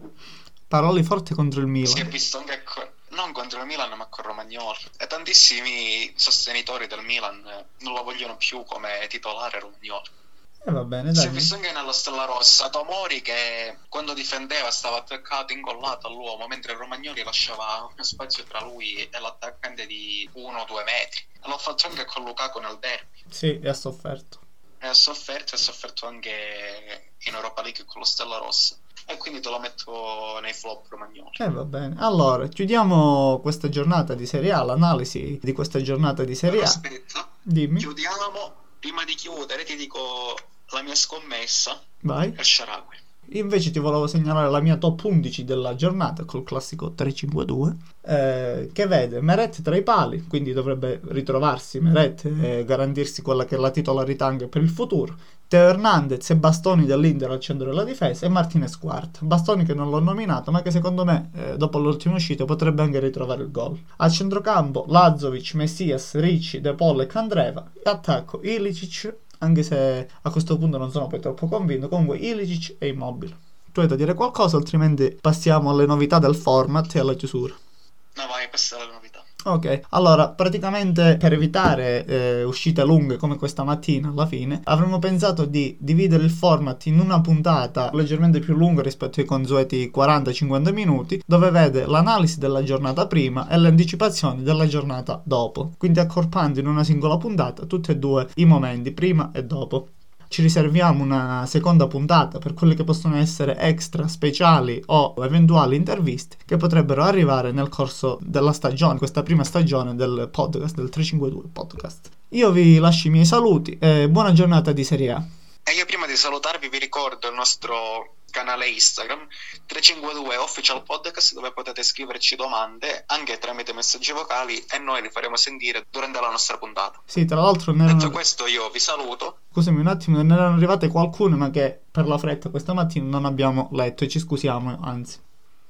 Parole 0.69 1.03
forti 1.03 1.33
contro 1.33 1.61
il 1.61 1.67
Milan. 1.67 1.95
Si 1.95 2.01
è 2.01 2.05
visto 2.05 2.37
anche 2.37 2.63
con, 2.63 2.87
non 3.09 3.33
contro 3.33 3.59
il 3.61 3.67
Milan, 3.67 3.91
ma 3.97 4.05
con 4.07 4.23
Romagnoli. 4.25 4.79
E 4.99 5.07
tantissimi 5.07 6.13
sostenitori 6.15 6.87
del 6.87 7.01
Milan 7.01 7.41
non 7.79 7.95
lo 7.95 8.03
vogliono 8.03 8.37
più 8.37 8.63
come 8.65 9.07
titolare 9.09 9.61
Romagnoli. 9.61 10.11
E 10.59 10.69
eh, 10.69 10.71
va 10.71 10.85
bene, 10.85 11.13
dai. 11.13 11.23
Si 11.23 11.27
è 11.27 11.31
visto 11.31 11.55
anche 11.55 11.73
nella 11.73 11.95
Stella 11.95 12.27
Rossa. 12.27 12.69
Tomori 12.69 13.23
che 13.23 13.79
quando 13.89 14.13
difendeva 14.13 14.71
stava 14.71 14.99
attaccato, 14.99 15.55
incollato 15.55 16.07
all'uomo, 16.07 16.47
mentre 16.47 16.75
Romagnoli 16.75 17.23
lasciava 17.23 17.89
uno 17.91 18.05
spazio 18.05 18.45
tra 18.45 18.61
lui 18.61 19.09
e 19.09 19.19
l'attaccante 19.19 19.87
di 19.87 20.29
1-2 20.35 20.85
metri. 20.85 21.25
L'ho 21.45 21.57
fatto 21.57 21.87
anche 21.87 22.05
con 22.05 22.25
Lukaku 22.25 22.59
nel 22.59 22.77
derby. 22.79 23.23
Sì, 23.31 23.59
e 23.59 23.69
ha 23.71 23.75
sofferto. 23.75 24.41
E 24.79 24.87
ha 24.87 24.93
sofferto 24.95 25.55
e 25.55 25.57
ha 25.57 25.61
sofferto 25.61 26.07
anche 26.07 27.13
in 27.21 27.35
Europa 27.35 27.63
League 27.63 27.87
con 27.87 28.01
lo 28.01 28.07
Stella 28.07 28.37
Rossa 28.37 28.77
e 29.11 29.17
quindi 29.17 29.41
te 29.41 29.49
lo 29.49 29.59
metto 29.59 30.39
nei 30.43 30.53
flop 30.53 30.87
romagnoli. 30.91 31.31
Eh 31.39 31.49
va 31.49 31.65
bene. 31.65 31.95
Allora, 31.99 32.47
chiudiamo 32.47 33.41
questa 33.41 33.71
giornata 33.71 34.15
di 34.15 34.27
Serie 34.27 34.53
A, 34.53 34.63
l'analisi 34.63 35.41
di 35.43 35.53
questa 35.53 35.81
giornata 35.81 36.25
di 36.25 36.35
Serie 36.35 36.61
A. 36.61 36.65
Aspetta, 36.65 37.27
Dimmi. 37.41 37.79
chiudiamo. 37.79 38.53
Prima 38.79 39.05
di 39.05 39.15
chiudere 39.15 39.65
ti 39.65 39.77
dico 39.77 40.37
la 40.73 40.83
mia 40.83 40.95
scommessa. 40.95 41.81
Vai. 42.01 42.35
El 42.37 42.45
Sharawi. 42.45 42.97
Invece 43.33 43.71
ti 43.71 43.79
volevo 43.79 44.07
segnalare 44.07 44.51
la 44.51 44.61
mia 44.61 44.77
top 44.77 45.05
11 45.05 45.45
della 45.45 45.75
giornata 45.75 46.25
col 46.25 46.45
classico 46.45 46.95
3-5-2 46.97 47.75
eh, 48.03 48.71
che 48.73 48.87
vede 48.87 49.21
Meret 49.21 49.61
tra 49.61 49.77
i 49.77 49.83
pali, 49.83 50.27
quindi 50.27 50.53
dovrebbe 50.53 51.01
ritrovarsi 51.09 51.79
Meret 51.81 52.25
e 52.25 52.65
garantirsi 52.65 53.21
quella 53.21 53.45
che 53.45 53.57
è 53.57 53.59
la 53.59 53.71
titolarità 53.71 54.27
anche 54.27 54.49
per 54.49 54.63
il 54.63 54.71
futuro. 54.71 55.15
Teo 55.49 55.71
Hernandez 55.71 56.29
e 56.29 56.37
Bastoni 56.37 56.85
dell'Inter 56.85 57.31
al 57.31 57.41
centro 57.41 57.71
della 57.71 57.83
difesa 57.83 58.27
e 58.27 58.29
Martinez 58.29 58.77
Quart. 58.77 59.25
Bastoni 59.25 59.65
che 59.65 59.73
non 59.73 59.89
l'ho 59.89 59.99
nominato 59.99 60.51
ma 60.51 60.61
che 60.61 60.71
secondo 60.71 61.07
me 61.07 61.31
eh, 61.35 61.57
dopo 61.57 61.79
l'ultima 61.79 62.17
uscita 62.17 62.45
potrebbe 62.45 62.83
anche 62.83 63.01
ritrovare 63.01 63.45
il 63.45 63.51
gol. 63.51 63.81
Al 63.97 64.13
centrocampo 64.13 64.85
Lazovic, 64.89 65.55
Messias, 65.55 66.17
Ricci, 66.17 66.61
De 66.61 66.75
Paul 66.75 67.01
e 67.01 67.07
Candreva. 67.07 67.67
Attacco 67.83 68.41
Ilicic 68.43 69.15
anche 69.39 69.63
se 69.63 70.09
a 70.21 70.31
questo 70.31 70.59
punto 70.59 70.77
non 70.77 70.91
sono 70.91 71.07
poi 71.07 71.21
troppo 71.21 71.49
convinto. 71.49 71.89
Comunque 71.89 72.19
Ilicic 72.19 72.77
è 72.77 72.85
immobile. 72.85 73.35
Tu 73.73 73.81
hai 73.81 73.87
da 73.87 73.97
dire 73.97 74.13
qualcosa, 74.13 74.59
altrimenti 74.59 75.17
passiamo 75.19 75.71
alle 75.71 75.87
novità 75.87 76.19
del 76.19 76.35
format 76.35 76.95
e 76.95 76.99
alla 76.99 77.15
chiusura. 77.15 77.55
No, 77.55 78.27
vai, 78.27 78.49
passiamo 78.51 78.83
alle 78.83 78.93
novità. 78.93 78.98
Ok, 79.45 79.83
allora 79.91 80.31
praticamente 80.31 81.17
per 81.17 81.33
evitare 81.33 82.05
eh, 82.05 82.43
uscite 82.43 82.85
lunghe 82.85 83.17
come 83.17 83.37
questa 83.37 83.63
mattina 83.63 84.09
alla 84.09 84.27
fine, 84.27 84.61
avremmo 84.65 84.99
pensato 84.99 85.45
di 85.45 85.77
dividere 85.81 86.25
il 86.25 86.31
format 86.31 86.85
in 86.87 86.99
una 86.99 87.21
puntata 87.21 87.91
leggermente 87.95 88.41
più 88.41 88.55
lunga 88.57 88.83
rispetto 88.83 89.21
ai 89.21 89.27
consueti 89.27 89.93
40-50 89.95 90.73
minuti, 90.73 91.23
dove 91.25 91.51
vede 91.51 91.87
l'analisi 91.87 92.41
della 92.41 92.65
giornata 92.65 93.07
prima 93.07 93.49
e 93.49 93.57
le 93.59 93.69
anticipazioni 93.69 94.43
della 94.43 94.67
giornata 94.67 95.23
dopo, 95.25 95.73
quindi 95.79 96.01
accorpando 96.01 96.59
in 96.59 96.67
una 96.67 96.83
singola 96.83 97.17
puntata 97.17 97.65
tutti 97.65 97.93
e 97.93 97.97
due 97.97 98.27
i 98.35 98.45
momenti 98.45 98.91
prima 98.91 99.31
e 99.33 99.45
dopo 99.45 99.91
ci 100.29 100.43
riserviamo 100.43 101.03
una 101.03 101.45
seconda 101.47 101.87
puntata 101.87 102.39
per 102.39 102.55
quelle 102.55 102.75
che 102.75 102.85
possono 102.85 103.17
essere 103.17 103.57
extra 103.59 104.07
speciali 104.09 104.81
o 104.87 105.15
eventuali 105.19 105.75
interviste 105.75 106.37
che 106.45 106.57
potrebbero 106.57 107.03
arrivare 107.03 107.51
nel 107.51 107.69
corso 107.69 108.19
della 108.21 108.53
stagione, 108.53 108.99
questa 108.99 109.23
prima 109.23 109.45
stagione 109.45 109.95
del 109.95 110.29
podcast, 110.31 110.75
del 110.77 110.91
352 110.91 111.51
podcast. 111.53 112.11
Io 112.31 112.51
vi 112.51 112.79
lascio 112.79 113.09
i 113.09 113.11
miei 113.11 113.25
saluti 113.25 113.77
e 113.81 114.09
buona 114.09 114.33
giornata 114.33 114.73
di 114.73 114.85
Serie 114.85 115.11
A. 115.11 115.25
E 115.65 115.73
io 115.73 115.85
prima 115.87 116.07
di 116.07 116.17
salutarvi 116.17 116.69
vi 116.69 116.79
ricordo 116.79 117.29
il 117.29 117.35
nostro 117.35 118.18
canale 118.31 118.69
Instagram 118.69 119.27
352 119.67 120.37
Official 120.37 120.83
Podcast 120.83 121.35
dove 121.35 121.53
potete 121.53 121.83
scriverci 121.83 122.37
domande 122.37 123.05
anche 123.07 123.39
tramite 123.39 123.73
messaggi 123.73 124.13
vocali 124.13 124.65
e 124.71 124.79
noi 124.79 125.03
li 125.03 125.11
faremo 125.11 125.37
sentire 125.37 125.87
durante 125.91 126.21
la 126.21 126.31
nostra 126.31 126.59
puntata. 126.59 127.01
Sì, 127.05 127.25
tra 127.25 127.41
l'altro 127.41 127.73
ne 127.73 127.85
Detto 127.85 127.97
erano... 127.97 128.11
questo 128.11 128.47
io 128.47 128.69
vi 128.71 128.79
saluto. 128.79 129.39
Scusami 129.53 129.81
un 129.81 129.87
attimo, 129.87 130.23
ne 130.23 130.35
erano 130.35 130.57
arrivate 130.57 130.89
qualcune 130.89 131.37
ma 131.37 131.51
che 131.51 131.79
per 131.91 132.07
la 132.07 132.19
fretta 132.19 132.49
questa 132.51 132.73
mattina 132.75 133.07
non 133.09 133.25
abbiamo 133.25 133.69
letto 133.73 134.05
e 134.05 134.09
ci 134.09 134.19
scusiamo, 134.19 134.79
anzi. 134.83 135.19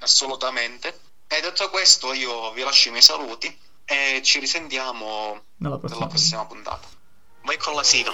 Assolutamente. 0.00 1.00
E 1.26 1.40
detto 1.40 1.68
questo 1.70 2.12
io 2.12 2.52
vi 2.52 2.62
lascio 2.62 2.88
i 2.88 2.90
miei 2.92 3.02
saluti 3.02 3.54
e 3.84 4.20
ci 4.22 4.38
risentiamo 4.38 5.40
Nella 5.56 5.78
prossima. 5.78 6.00
nella 6.00 6.10
prossima 6.10 6.44
puntata. 6.46 6.86
Vai 7.42 7.56
con 7.58 7.74
la 7.74 7.82
sigla. 7.82 8.12